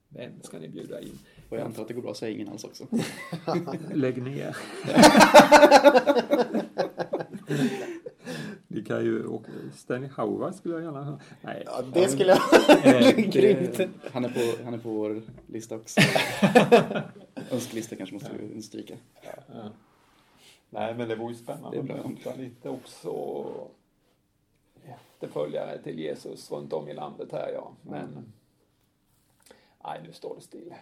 Vem 0.08 0.42
ska 0.42 0.58
ni 0.58 0.68
bjuda 0.68 1.00
in? 1.00 1.18
Och 1.52 1.58
jag 1.58 1.64
antar 1.64 1.82
att 1.82 1.88
det 1.88 1.94
går 1.94 2.02
bra 2.02 2.10
att 2.10 2.16
säga 2.16 2.34
ingen 2.34 2.48
alls 2.48 2.64
också. 2.64 2.86
Lägg 3.94 4.22
ner. 4.22 4.56
Ni 8.68 8.84
kan 8.84 9.04
ju 9.04 9.26
åka... 9.26 9.50
Stanley 9.76 10.10
Howard 10.16 10.54
skulle 10.54 10.74
jag 10.74 10.82
gärna 10.82 11.04
höra. 11.04 11.20
Nej. 11.40 11.62
Ja, 11.66 11.82
det 11.94 12.08
skulle 12.08 12.36
jag... 12.82 13.16
Grymt. 13.32 13.80
Han 14.12 14.24
är, 14.24 14.28
på, 14.28 14.64
han 14.64 14.74
är 14.74 14.78
på 14.78 14.88
vår 14.90 15.22
lista 15.46 15.76
också. 15.76 16.00
Önskelista 17.50 17.96
kanske 17.96 18.14
måste 18.14 18.30
vi 18.38 18.44
understryka. 18.52 18.94
Ja. 19.22 19.70
Nej, 20.70 20.94
men 20.94 21.08
det 21.08 21.16
vore 21.16 21.32
ju 21.32 21.38
spännande 21.38 21.78
att 21.80 21.84
möta 21.84 22.34
lite 22.34 22.68
också 22.68 23.44
efterföljare 24.84 25.78
till 25.82 25.98
Jesus 25.98 26.50
runt 26.50 26.72
om 26.72 26.88
i 26.88 26.94
landet 26.94 27.32
här, 27.32 27.50
ja. 27.54 27.72
Men 27.82 28.02
Mm. 28.04 28.32
nej, 29.84 30.00
nu 30.06 30.12
står 30.12 30.34
det 30.34 30.40
still. 30.42 30.74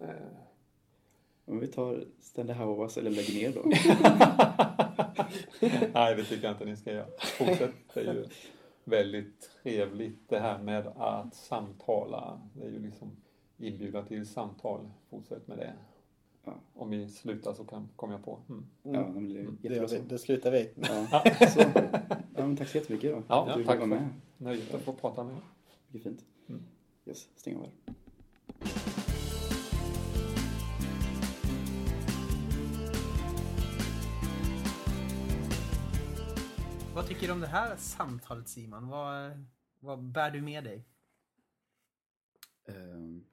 Eh, 0.00 0.08
Om 1.44 1.60
vi 1.60 1.66
tar 1.66 2.04
Stanley 2.20 2.56
Hauas 2.56 2.96
eller 2.96 3.10
lägger 3.10 3.34
ner 3.34 3.52
då. 3.54 3.62
Nej, 5.94 6.14
det 6.16 6.24
tycker 6.24 6.44
jag 6.44 6.52
inte 6.54 6.64
ni 6.64 6.76
ska 6.76 6.92
göra. 6.92 7.06
Fortsätt. 7.38 7.70
Det 7.94 8.00
är 8.00 8.14
ju 8.14 8.26
väldigt 8.84 9.50
trevligt 9.62 10.28
det 10.28 10.38
här 10.38 10.58
med 10.58 10.86
att 10.86 11.34
samtala. 11.34 12.40
Det 12.54 12.64
är 12.66 12.70
ju 12.70 12.78
liksom 12.78 13.10
inbjuda 13.58 14.02
till 14.02 14.26
samtal. 14.26 14.90
Fortsätt 15.10 15.46
med 15.48 15.58
det. 15.58 15.72
Ja. 16.44 16.52
Om 16.74 16.90
vi 16.90 17.08
slutar 17.08 17.54
så 17.54 17.64
kan, 17.64 17.88
kommer 17.96 18.14
jag 18.14 18.24
på. 18.24 18.38
Mm. 18.48 18.66
Ja, 18.82 19.00
det 19.14 19.68
Det, 19.68 19.74
gör 19.74 19.82
vi. 19.82 19.88
så. 19.88 19.96
det 20.08 20.18
slutar 20.18 20.50
vi. 20.50 20.70
Ja, 20.76 21.22
så. 21.48 21.60
Ja, 22.36 22.46
men 22.46 22.56
tack 22.56 22.68
så 22.68 22.78
jättemycket 22.78 23.12
då. 23.12 23.22
Ja, 23.28 23.52
du 23.56 23.64
tack 23.64 23.86
med. 23.86 24.08
Nöjet 24.36 24.74
att 24.74 24.82
få 24.82 24.92
prata 24.92 25.24
med 25.24 25.34
er. 25.34 25.40
Mycket 25.88 26.02
fint. 26.10 26.24
Mm. 26.48 26.62
Yes, 27.06 27.28
stäng 27.36 27.56
av 27.56 27.62
här. 27.62 27.94
Vad 36.94 37.06
tycker 37.06 37.26
du 37.26 37.32
om 37.32 37.40
det 37.40 37.46
här 37.46 37.76
samtalet 37.76 38.48
Simon? 38.48 38.88
Vad, 38.88 39.44
vad 39.80 40.02
bär 40.04 40.30
du 40.30 40.42
med 40.42 40.64
dig? 40.64 40.84
Um, 42.64 43.26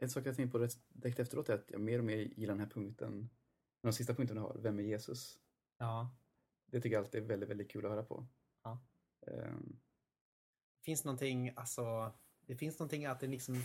en 0.00 0.10
sak 0.10 0.26
jag 0.26 0.36
tänkte 0.36 0.58
på 0.58 0.68
direkt 0.88 1.18
efteråt 1.18 1.48
är 1.48 1.54
att 1.54 1.70
jag 1.70 1.80
mer 1.80 1.98
och 1.98 2.04
mer 2.04 2.16
gillar 2.16 2.54
den 2.54 2.60
här 2.64 2.70
punkten. 2.70 3.30
Den 3.82 3.92
sista 3.92 4.14
punkten 4.14 4.36
du 4.36 4.42
har, 4.42 4.58
Vem 4.58 4.78
är 4.78 4.82
Jesus? 4.82 5.38
Ja. 5.78 6.16
Det 6.66 6.80
tycker 6.80 6.96
jag 6.96 7.04
alltid 7.04 7.22
är 7.22 7.26
väldigt, 7.26 7.48
väldigt 7.48 7.70
kul 7.70 7.84
att 7.86 7.90
höra 7.90 8.02
på. 8.02 8.26
Ja. 8.62 8.84
Det 9.20 10.84
finns 10.84 11.04
någonting, 11.04 11.52
alltså, 11.56 12.12
det 12.46 12.56
finns 12.56 12.78
någonting 12.78 13.06
att 13.06 13.20
det 13.20 13.26
liksom 13.26 13.62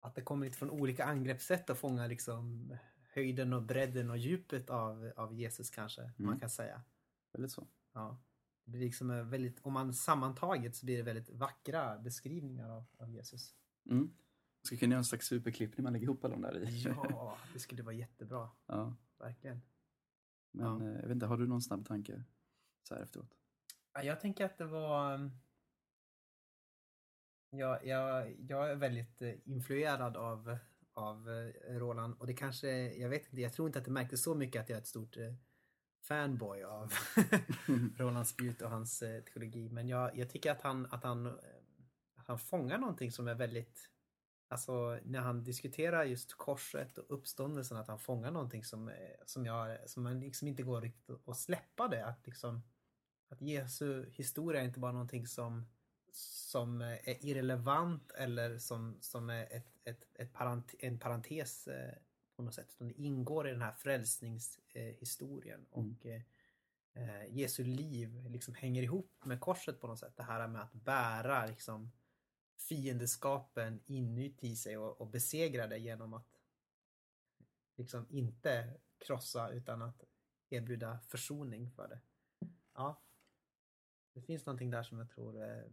att 0.00 0.14
det 0.14 0.22
kommer 0.22 0.46
lite 0.46 0.58
från 0.58 0.70
olika 0.70 1.04
angreppssätt 1.04 1.70
att 1.70 1.78
fånga 1.78 2.06
liksom 2.06 2.72
höjden 3.12 3.52
och 3.52 3.62
bredden 3.62 4.10
och 4.10 4.18
djupet 4.18 4.70
av, 4.70 5.12
av 5.16 5.34
Jesus 5.34 5.70
kanske, 5.70 6.02
man 6.16 6.28
Mm. 6.28 6.40
kan 6.40 6.50
säga. 6.50 6.82
Väldigt 7.32 7.52
så. 7.52 7.66
Ja. 7.92 8.18
Det 8.64 8.70
blir 8.70 8.80
liksom 8.80 9.10
en 9.10 9.30
väldigt, 9.30 9.60
om 9.62 9.72
man 9.72 9.94
sammantaget 9.94 10.76
så 10.76 10.86
blir 10.86 10.96
det 10.96 11.02
väldigt 11.02 11.28
vackra 11.30 11.98
beskrivningar 11.98 12.68
av, 12.70 12.84
av 12.98 13.10
Jesus. 13.10 13.54
Mm. 13.90 14.14
Jag 14.60 14.66
skulle 14.66 14.78
kunna 14.78 14.90
göra 14.92 14.98
en 14.98 15.04
slags 15.04 15.26
superklipp 15.26 15.76
när 15.76 15.82
man 15.82 15.92
lägger 15.92 16.04
ihop 16.06 16.24
alla 16.24 16.34
de 16.34 16.42
där 16.42 16.68
i. 16.68 16.82
Ja, 16.82 17.38
det 17.52 17.58
skulle 17.58 17.82
vara 17.82 17.94
jättebra. 17.94 18.50
ja. 18.66 18.96
Verkligen. 19.18 19.62
Men 20.52 20.66
Ja. 20.66 20.86
eh, 20.86 20.94
jag 20.94 21.02
vet 21.02 21.10
inte, 21.10 21.26
har 21.26 21.36
du 21.38 21.46
någon 21.46 21.62
snabb 21.62 21.86
tanke 21.86 22.24
så 22.88 22.94
här 22.94 23.02
efteråt? 23.02 23.34
Ja, 23.92 24.02
Jag 24.02 24.20
tänker 24.20 24.44
att 24.44 24.58
det 24.58 24.64
var... 24.66 25.14
um, 25.14 25.30
Jag, 27.50 27.86
jag, 27.86 28.36
jag 28.40 28.70
är 28.70 28.74
väldigt 28.76 29.22
eh, 29.22 29.34
influerad 29.44 30.16
av, 30.16 30.58
av 30.92 31.28
eh, 31.30 31.74
Roland 31.78 32.14
och 32.18 32.26
det 32.26 32.34
kanske, 32.34 32.68
jag 32.94 33.08
vet 33.08 33.26
inte, 33.26 33.40
jag 33.40 33.52
tror 33.52 33.68
inte 33.68 33.78
att 33.78 33.84
det 33.84 33.90
märktes 33.90 34.22
så 34.22 34.34
mycket 34.34 34.62
att 34.62 34.68
jag 34.68 34.76
är 34.76 34.80
ett 34.80 34.86
stort 34.86 35.16
eh, 35.16 35.34
fanboy 36.02 36.62
av 36.62 36.92
Roland 37.96 38.28
Spjut 38.28 38.62
och 38.62 38.70
hans 38.70 39.02
eh, 39.02 39.22
teologi. 39.22 39.68
Men 39.68 39.88
jag, 39.88 40.16
jag 40.16 40.30
tycker 40.30 40.52
att 40.52 40.62
han, 40.62 40.86
att, 40.90 41.04
han, 41.04 41.26
eh, 41.26 41.32
att 42.14 42.28
han 42.28 42.38
fångar 42.38 42.78
någonting 42.78 43.12
som 43.12 43.28
är 43.28 43.34
väldigt 43.34 43.90
Alltså 44.52 44.98
när 45.04 45.20
han 45.20 45.44
diskuterar 45.44 46.04
just 46.04 46.34
korset 46.34 46.98
och 46.98 47.14
uppståndelsen 47.14 47.76
att 47.76 47.88
han 47.88 47.98
fångar 47.98 48.30
någonting 48.30 48.64
som, 48.64 48.88
eh, 48.88 48.94
som, 49.26 49.46
jag, 49.46 49.90
som 49.90 50.02
man 50.02 50.20
liksom 50.20 50.48
inte 50.48 50.62
går 50.62 50.80
riktigt 50.80 51.28
att 51.28 51.36
släppa 51.36 51.88
det. 51.88 52.06
Att 52.06 52.26
liksom 52.26 52.62
att 53.28 53.40
Jesu 53.40 54.10
historia 54.10 54.60
är 54.60 54.64
inte 54.64 54.80
bara 54.80 54.92
någonting 54.92 55.26
som, 55.26 55.66
som 56.12 56.80
är 56.80 57.24
irrelevant 57.26 58.10
eller 58.10 58.58
som, 58.58 58.98
som 59.00 59.30
är 59.30 59.42
ett, 59.52 59.72
ett, 59.84 60.06
ett 60.14 60.32
parent, 60.32 60.74
en 60.78 60.98
parentes 60.98 61.68
eh, 61.68 61.94
på 62.40 62.44
något 62.44 62.54
sätt. 62.54 62.72
Utan 62.74 62.88
det 62.88 63.02
ingår 63.02 63.48
i 63.48 63.50
den 63.50 63.62
här 63.62 63.72
frälsningshistorien. 63.72 65.66
Mm. 65.72 65.96
Och 65.96 66.06
eh, 66.06 66.22
eh, 66.92 67.36
Jesu 67.36 67.64
liv 67.64 68.26
liksom 68.28 68.54
hänger 68.54 68.82
ihop 68.82 69.24
med 69.24 69.40
korset 69.40 69.80
på 69.80 69.86
något 69.86 69.98
sätt. 69.98 70.16
Det 70.16 70.22
här 70.22 70.48
med 70.48 70.62
att 70.62 70.72
bära 70.72 71.46
liksom 71.46 71.92
fiendeskapen 72.56 73.80
inuti 73.86 74.56
sig 74.56 74.78
och, 74.78 75.00
och 75.00 75.06
besegra 75.06 75.66
det 75.66 75.78
genom 75.78 76.14
att 76.14 76.40
liksom 77.76 78.06
inte 78.10 78.80
krossa 78.98 79.50
utan 79.50 79.82
att 79.82 80.04
erbjuda 80.50 80.98
försoning 81.00 81.70
för 81.70 81.88
det. 81.88 82.00
Ja. 82.74 83.02
Det 84.12 84.22
finns 84.22 84.46
någonting 84.46 84.70
där 84.70 84.82
som 84.82 84.98
jag 84.98 85.10
tror 85.10 85.42
eh, 85.42 85.64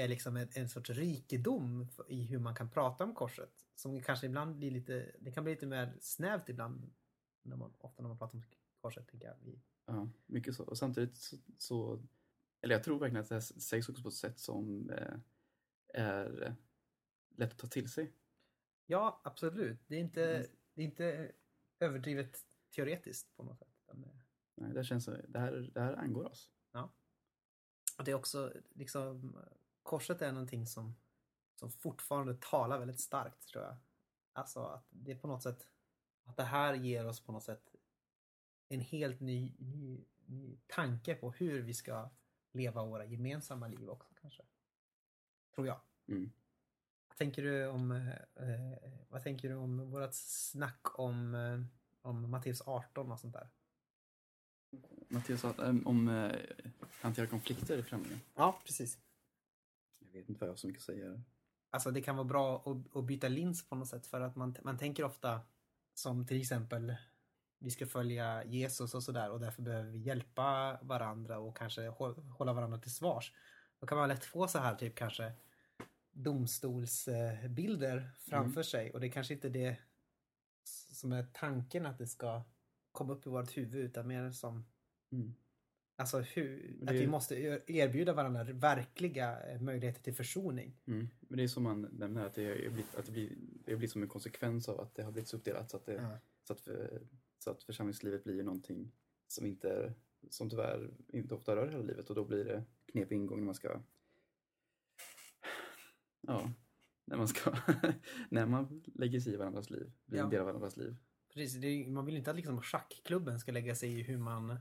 är 0.00 0.08
liksom 0.08 0.36
en, 0.36 0.48
en 0.54 0.68
sorts 0.68 0.90
rikedom 0.90 1.86
i 2.08 2.22
hur 2.22 2.38
man 2.38 2.54
kan 2.54 2.70
prata 2.70 3.04
om 3.04 3.14
korset. 3.14 3.66
Som 3.74 4.02
kanske 4.02 4.26
ibland 4.26 4.56
blir 4.56 4.70
lite, 4.70 5.16
det 5.20 5.32
kan 5.32 5.44
bli 5.44 5.52
lite 5.52 5.66
mer 5.66 5.96
snävt 6.00 6.48
ibland. 6.48 6.92
När 7.42 7.56
man, 7.56 7.74
ofta 7.78 8.02
när 8.02 8.08
man 8.08 8.18
pratar 8.18 8.34
om 8.38 8.44
korset 8.80 9.08
tänker 9.08 9.26
jag. 9.26 9.60
Ja, 9.86 10.08
mycket 10.26 10.54
så. 10.54 10.64
Och 10.64 10.78
samtidigt 10.78 11.16
så, 11.16 11.36
så 11.58 12.02
eller 12.60 12.74
jag 12.74 12.84
tror 12.84 12.98
verkligen 12.98 13.22
att 13.22 13.28
det 13.28 13.34
här 13.34 13.40
sägs 13.40 13.88
också 13.88 14.02
på 14.02 14.08
ett 14.08 14.14
sätt 14.14 14.38
som 14.38 14.90
eh, 14.90 15.14
är 15.94 16.56
lätt 17.36 17.52
att 17.52 17.58
ta 17.58 17.66
till 17.66 17.90
sig. 17.90 18.12
ja, 18.86 19.20
absolut. 19.24 19.80
Det 19.86 19.96
är 19.96 20.00
inte, 20.00 20.36
Mm. 20.36 20.46
det 20.74 20.82
är 20.82 20.84
inte 20.84 21.32
överdrivet 21.78 22.46
teoretiskt 22.74 23.36
på 23.36 23.42
något 23.42 23.58
sätt. 23.58 23.68
Nej, 24.54 24.72
det, 24.74 24.84
känns, 24.84 25.06
det, 25.28 25.38
här, 25.38 25.70
det 25.74 25.80
här 25.80 25.92
angår 25.94 26.24
oss. 26.24 26.50
Och 27.98 28.04
det 28.04 28.10
är 28.10 28.14
också 28.14 28.52
liksom 28.74 29.38
korset 29.86 30.22
är 30.22 30.32
någonting 30.32 30.66
som, 30.66 30.96
som 31.54 31.70
fortfarande 31.70 32.36
talar 32.40 32.78
väldigt 32.78 33.00
starkt 33.00 33.46
tror 33.46 33.64
jag. 33.64 33.76
Alltså 34.32 34.60
att 34.60 34.86
det 34.90 35.12
är 35.12 35.18
på 35.18 35.28
något 35.28 35.42
sätt 35.42 35.68
att 36.24 36.36
det 36.36 36.44
här 36.44 36.74
ger 36.74 37.06
oss 37.06 37.20
på 37.20 37.32
något 37.32 37.44
sätt 37.44 37.74
en 38.68 38.80
helt 38.80 39.20
ny, 39.20 39.54
ny, 39.58 40.04
ny 40.26 40.58
tanke 40.66 41.14
på 41.14 41.30
hur 41.30 41.62
vi 41.62 41.74
ska 41.74 42.10
leva 42.52 42.84
våra 42.84 43.04
gemensamma 43.04 43.68
liv 43.68 43.90
också 43.90 44.14
kanske. 44.20 44.42
Tror 45.54 45.66
jag. 45.66 45.80
Mm. 46.06 46.30
Vad 47.08 47.16
tänker 47.16 47.42
du 47.42 47.66
om, 47.66 47.90
eh, 47.90 48.92
vad 49.08 49.22
tänker 49.22 49.48
du 49.48 49.54
om 49.54 49.90
vårat 49.90 50.14
snack 50.14 50.98
om, 50.98 51.34
eh, 51.34 51.60
om 52.00 52.30
Matteus 52.30 52.62
18 52.66 53.12
och 53.12 53.20
sånt 53.20 53.34
där? 53.34 53.48
Att, 55.44 55.58
eh, 55.58 55.74
om 55.84 56.08
eh, 56.08 56.36
hantera 57.00 57.26
konflikter 57.26 57.78
i 57.78 57.82
främlingen. 57.82 58.20
Ja, 58.34 58.60
precis. 58.64 58.98
Vet 60.16 60.28
inte 60.28 60.40
vad 60.40 60.48
jag 60.48 60.52
har 60.52 60.56
så 60.56 60.66
mycket 60.66 60.80
att 60.80 60.84
säga. 60.86 61.22
Alltså 61.70 61.90
det 61.90 62.02
kan 62.02 62.16
vara 62.16 62.24
bra 62.24 62.62
att, 62.66 62.96
att 62.96 63.04
byta 63.04 63.28
lins 63.28 63.68
på 63.68 63.76
något 63.76 63.88
sätt 63.88 64.06
för 64.06 64.20
att 64.20 64.36
man, 64.36 64.56
man 64.62 64.78
tänker 64.78 65.04
ofta 65.04 65.40
som 65.94 66.26
till 66.26 66.40
exempel 66.40 66.96
vi 67.58 67.70
ska 67.70 67.86
följa 67.86 68.44
Jesus 68.44 68.94
och 68.94 69.02
sådär 69.02 69.30
och 69.30 69.40
därför 69.40 69.62
behöver 69.62 69.90
vi 69.90 69.98
hjälpa 69.98 70.78
varandra 70.82 71.38
och 71.38 71.56
kanske 71.56 71.88
hå- 71.88 72.30
hålla 72.30 72.52
varandra 72.52 72.78
till 72.78 72.94
svars. 72.94 73.32
Då 73.78 73.86
kan 73.86 73.98
man 73.98 74.08
lätt 74.08 74.24
få 74.24 74.48
så 74.48 74.58
här 74.58 74.74
typ 74.74 74.94
kanske 74.94 75.32
domstolsbilder 76.10 78.10
framför 78.18 78.62
sig 78.62 78.92
och 78.92 79.00
det 79.00 79.06
är 79.06 79.10
kanske 79.10 79.34
inte 79.34 79.48
det 79.48 79.76
som 80.92 81.12
är 81.12 81.26
tanken 81.32 81.86
att 81.86 81.98
det 81.98 82.06
ska 82.06 82.42
komma 82.92 83.12
upp 83.12 83.26
i 83.26 83.30
vårt 83.30 83.56
huvud 83.56 83.84
utan 83.84 84.06
mer 84.06 84.32
som 84.32 84.64
Mm. 85.10 85.34
Alltså 85.98 86.18
hur, 86.20 86.74
Men 86.78 86.88
att 86.88 86.94
det- 86.94 87.00
vi 87.00 87.06
måste 87.06 87.34
erbjuda 87.66 88.12
varandra 88.12 88.44
verkliga 88.44 89.40
eh, 89.52 89.60
möjligheter 89.60 90.02
till 90.02 90.14
försoning. 90.14 90.76
Mm. 90.86 91.08
Men 91.20 91.36
det 91.38 91.42
är 91.44 91.48
som 91.48 91.62
man 91.62 91.80
nämner, 91.82 92.26
att 92.26 92.34
det, 92.34 92.42
är 92.42 92.70
blivit, 92.70 92.94
att 92.94 93.06
det, 93.06 93.12
blir, 93.12 93.32
det 93.64 93.76
blir 93.76 93.88
som 93.88 94.02
en 94.02 94.08
konsekvens 94.08 94.68
av 94.68 94.80
att 94.80 94.94
det 94.94 95.02
har 95.02 95.12
blivit 95.12 95.28
så 95.28 95.36
uppdelat 95.36 95.70
så 95.70 95.76
att, 95.76 95.86
det, 95.86 95.92
Ja. 95.94 96.18
så 96.44 96.52
att, 96.52 96.60
för, 96.60 97.02
så 97.38 97.50
att 97.50 97.62
församlingslivet 97.62 98.24
blir 98.24 98.42
någonting 98.42 98.92
som 99.26 99.46
inte 99.46 99.70
är- 99.70 99.94
som 100.30 100.50
tyvärr 100.50 100.90
inte 101.08 101.34
ofta 101.34 101.56
rör 101.56 101.68
hela 101.68 101.82
livet 101.82 102.10
och 102.10 102.16
då 102.16 102.24
blir 102.24 102.44
det 102.44 102.64
knepig 102.92 103.16
ingång 103.16 103.38
när 103.38 103.44
man 103.46 103.54
ska 103.54 103.80
ja, 106.20 106.50
när 107.04 107.16
man 107.16 107.28
ska 107.28 107.56
när 108.30 108.46
man 108.46 108.82
lägger 108.94 109.20
sig 109.20 109.32
i 109.32 109.36
varandras 109.36 109.70
liv, 109.70 109.92
blir 110.06 110.18
en 110.20 110.24
Ja. 110.26 110.30
del 110.30 110.40
av 110.40 110.46
varandras 110.46 110.76
liv. 110.76 110.96
Precis, 111.34 111.60
det 111.60 111.66
är, 111.66 111.86
man 111.88 112.06
vill 112.06 112.16
inte 112.16 112.30
att 112.30 112.36
liksom 112.36 112.62
schackklubben 112.62 113.40
ska 113.40 113.52
lägga 113.52 113.74
sig 113.74 113.98
i 114.00 114.02
hur 114.02 114.18
man 114.18 114.58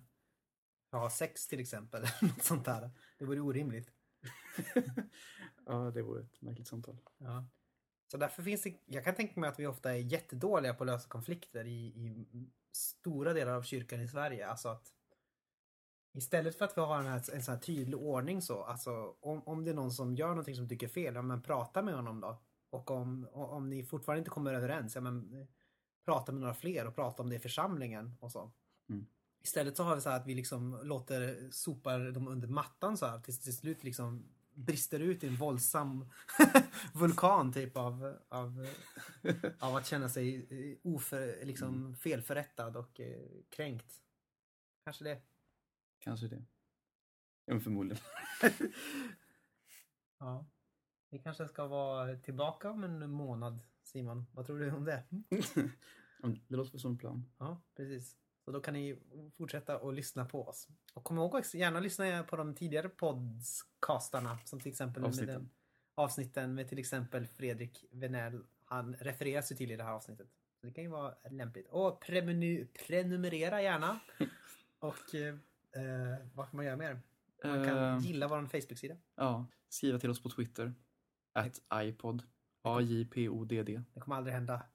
har 0.99 1.09
sex 1.09 1.47
till 1.47 1.59
exempel. 1.59 2.01
Något 2.21 2.43
sånt 2.43 2.65
där. 2.65 2.91
Det 3.19 3.25
vore 3.25 3.39
orimligt. 3.39 3.91
ja, 5.65 5.91
det 5.93 6.01
vore 6.01 6.21
ett 6.21 6.41
märkligt 6.41 6.67
samtal. 6.67 6.97
Ja. 7.17 7.45
Så 8.11 8.17
därför 8.17 8.43
finns 8.43 8.63
det, 8.63 8.75
jag 8.85 9.03
kan 9.03 9.15
tänka 9.15 9.39
mig 9.39 9.49
att 9.49 9.59
vi 9.59 9.67
ofta 9.67 9.91
är 9.91 9.97
jättedåliga 9.97 10.73
på 10.73 10.83
att 10.83 10.87
lösa 10.87 11.09
konflikter 11.09 11.65
i, 11.65 11.85
i 11.85 12.49
stora 12.75 13.33
delar 13.33 13.53
av 13.53 13.63
kyrkan 13.63 14.01
i 14.01 14.07
Sverige. 14.07 14.47
Alltså 14.47 14.69
att 14.69 14.93
istället 16.13 16.57
för 16.57 16.65
att 16.65 16.77
vi 16.77 16.81
har 16.81 16.99
en, 16.99 17.05
här, 17.05 17.33
en 17.33 17.43
sån 17.43 17.53
här 17.53 17.61
tydlig 17.61 17.99
ordning 17.99 18.41
så, 18.41 18.63
alltså 18.63 19.15
om, 19.19 19.43
om 19.43 19.65
det 19.65 19.71
är 19.71 19.75
någon 19.75 19.91
som 19.91 20.15
gör 20.15 20.29
någonting 20.29 20.55
som 20.55 20.69
tycker 20.69 20.87
fel, 20.87 21.15
ja 21.15 21.21
men 21.21 21.41
prata 21.41 21.81
med 21.81 21.95
honom 21.95 22.21
då. 22.21 22.41
Och 22.69 22.91
om, 22.91 23.27
om 23.31 23.69
ni 23.69 23.83
fortfarande 23.83 24.19
inte 24.19 24.29
kommer 24.29 24.53
överens, 24.53 24.95
ja 24.95 25.01
men 25.01 25.47
prata 26.05 26.31
med 26.31 26.41
några 26.41 26.53
fler 26.53 26.87
och 26.87 26.95
prata 26.95 27.23
om 27.23 27.29
det 27.29 27.35
i 27.35 27.39
församlingen 27.39 28.17
och 28.19 28.31
så. 28.31 28.51
Mm. 28.89 29.07
Istället 29.45 29.77
så 29.77 29.83
har 29.83 29.95
vi 29.95 30.01
så 30.01 30.09
här 30.09 30.19
att 30.19 30.27
vi 30.27 30.35
liksom 30.35 30.79
låter 30.83 31.49
sopa 31.51 31.97
dem 31.97 32.27
under 32.27 32.47
mattan 32.47 32.97
så 32.97 33.05
här 33.05 33.19
tills 33.19 33.39
till 33.39 33.57
slut 33.57 33.83
liksom 33.83 34.25
brister 34.53 34.99
ut 34.99 35.23
i 35.23 35.27
en 35.27 35.35
våldsam 35.35 36.11
vulkan 36.93 37.53
typ 37.53 37.77
av, 37.77 38.17
av, 38.29 38.67
av 39.59 39.75
att 39.75 39.87
känna 39.87 40.09
sig 40.09 40.47
eh, 40.49 40.77
oför, 40.93 41.45
liksom 41.45 41.95
felförrättad 41.95 42.77
och 42.77 42.99
eh, 42.99 43.27
kränkt. 43.49 44.01
Kanske 44.83 45.03
det. 45.03 45.21
Kanske 45.99 46.27
det. 46.27 46.45
Ja, 47.45 47.53
men 47.53 47.61
förmodligen. 47.61 48.03
Ja. 50.19 50.45
Vi 51.09 51.19
kanske 51.19 51.47
ska 51.47 51.67
vara 51.67 52.15
tillbaka 52.15 52.71
om 52.71 52.83
en 52.83 53.11
månad, 53.11 53.59
Simon. 53.83 54.25
Vad 54.31 54.45
tror 54.45 54.59
du 54.59 54.71
om 54.71 54.85
det? 54.85 55.03
Det 56.47 56.55
låter 56.55 56.77
som 56.77 56.91
en 56.91 56.97
plan. 56.97 57.25
Ja, 57.37 57.61
precis. 57.75 58.17
Så 58.45 58.51
då 58.51 58.59
kan 58.61 58.73
ni 58.73 58.97
fortsätta 59.37 59.75
att 59.75 59.93
lyssna 59.93 60.25
på 60.25 60.47
oss. 60.47 60.67
Och 60.93 61.03
kom 61.03 61.17
ihåg 61.17 61.35
också, 61.35 61.57
gärna 61.57 61.79
lyssna 61.79 62.23
på 62.23 62.35
de 62.35 62.55
tidigare 62.55 62.89
podcastarna. 62.89 64.39
Som 64.45 64.59
till 64.59 64.71
exempel 64.71 65.01
med 65.01 65.09
Avsnitten. 65.09 65.33
den, 65.35 65.49
avsnitten 65.95 66.55
med 66.55 66.69
till 66.69 66.79
exempel 66.79 67.27
Fredrik 67.27 67.85
Venell. 67.91 68.43
Han 68.65 68.95
refereras 68.95 69.51
ju 69.51 69.55
till 69.55 69.71
i 69.71 69.75
det 69.75 69.83
här 69.83 69.91
avsnittet. 69.91 70.27
Så 70.61 70.67
det 70.67 70.73
kan 70.73 70.83
ju 70.83 70.89
vara 70.89 71.15
lämpligt. 71.29 71.67
Och 71.69 72.01
premenu, 72.01 72.67
prenumerera 72.87 73.61
gärna. 73.61 73.99
Och 74.79 75.15
eh, 75.15 75.35
vad 76.33 76.49
kan 76.49 76.55
man 76.57 76.65
göra 76.65 76.75
mer? 76.77 77.01
Man 77.43 77.65
kan 77.65 77.77
Eh, 77.77 77.99
gilla 77.99 78.27
vår 78.27 78.45
Facebook-sida. 78.45 78.95
Ja, 79.15 79.45
skriva 79.69 79.99
till 79.99 80.09
oss 80.09 80.23
på 80.23 80.29
Twitter. 80.29 80.73
At 81.33 81.61
iPod. 81.73 82.23
A-J-P-O-D-D. 82.61 83.81
Det 83.93 83.99
kommer 83.99 84.15
aldrig 84.15 84.33
hända. 84.33 84.63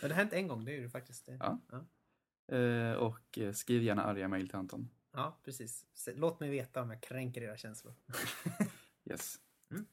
Det 0.00 0.08
har 0.08 0.08
hänt 0.10 0.32
en 0.32 0.48
gång, 0.48 0.64
det 0.64 0.72
är 0.72 0.80
ju 0.80 0.90
faktiskt 0.90 1.26
det. 1.26 1.36
Ja. 1.40 1.60
Ja, 1.70 1.84
och 2.98 3.38
eh, 3.38 3.52
skriv 3.52 3.82
gärna 3.82 4.02
arga 4.04 4.28
mejl 4.28 4.48
till 4.48 4.56
Anton. 4.56 4.90
ja 5.12 5.38
precis. 5.44 5.86
Låt 6.14 6.40
mig 6.40 6.50
veta 6.50 6.82
om 6.82 6.90
jag 6.90 7.02
kränker 7.02 7.42
era 7.42 7.56
känslor. 7.56 7.94
Yes. 9.10 9.36
Mm. 9.70 9.86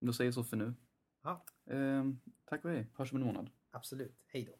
Då 0.00 0.12
säger 0.12 0.26
jag 0.28 0.34
så 0.34 0.44
för 0.44 0.56
nu. 0.56 0.74
Ja, 1.22 1.44
Eh, 1.66 2.04
tack 2.44 2.64
och 2.64 2.70
hej. 2.70 2.86
Hörs 2.94 3.12
om 3.12 3.18
en 3.20 3.26
månad. 3.26 3.50
absolut. 3.70 4.24
Hej 4.26 4.44
då. 4.44 4.52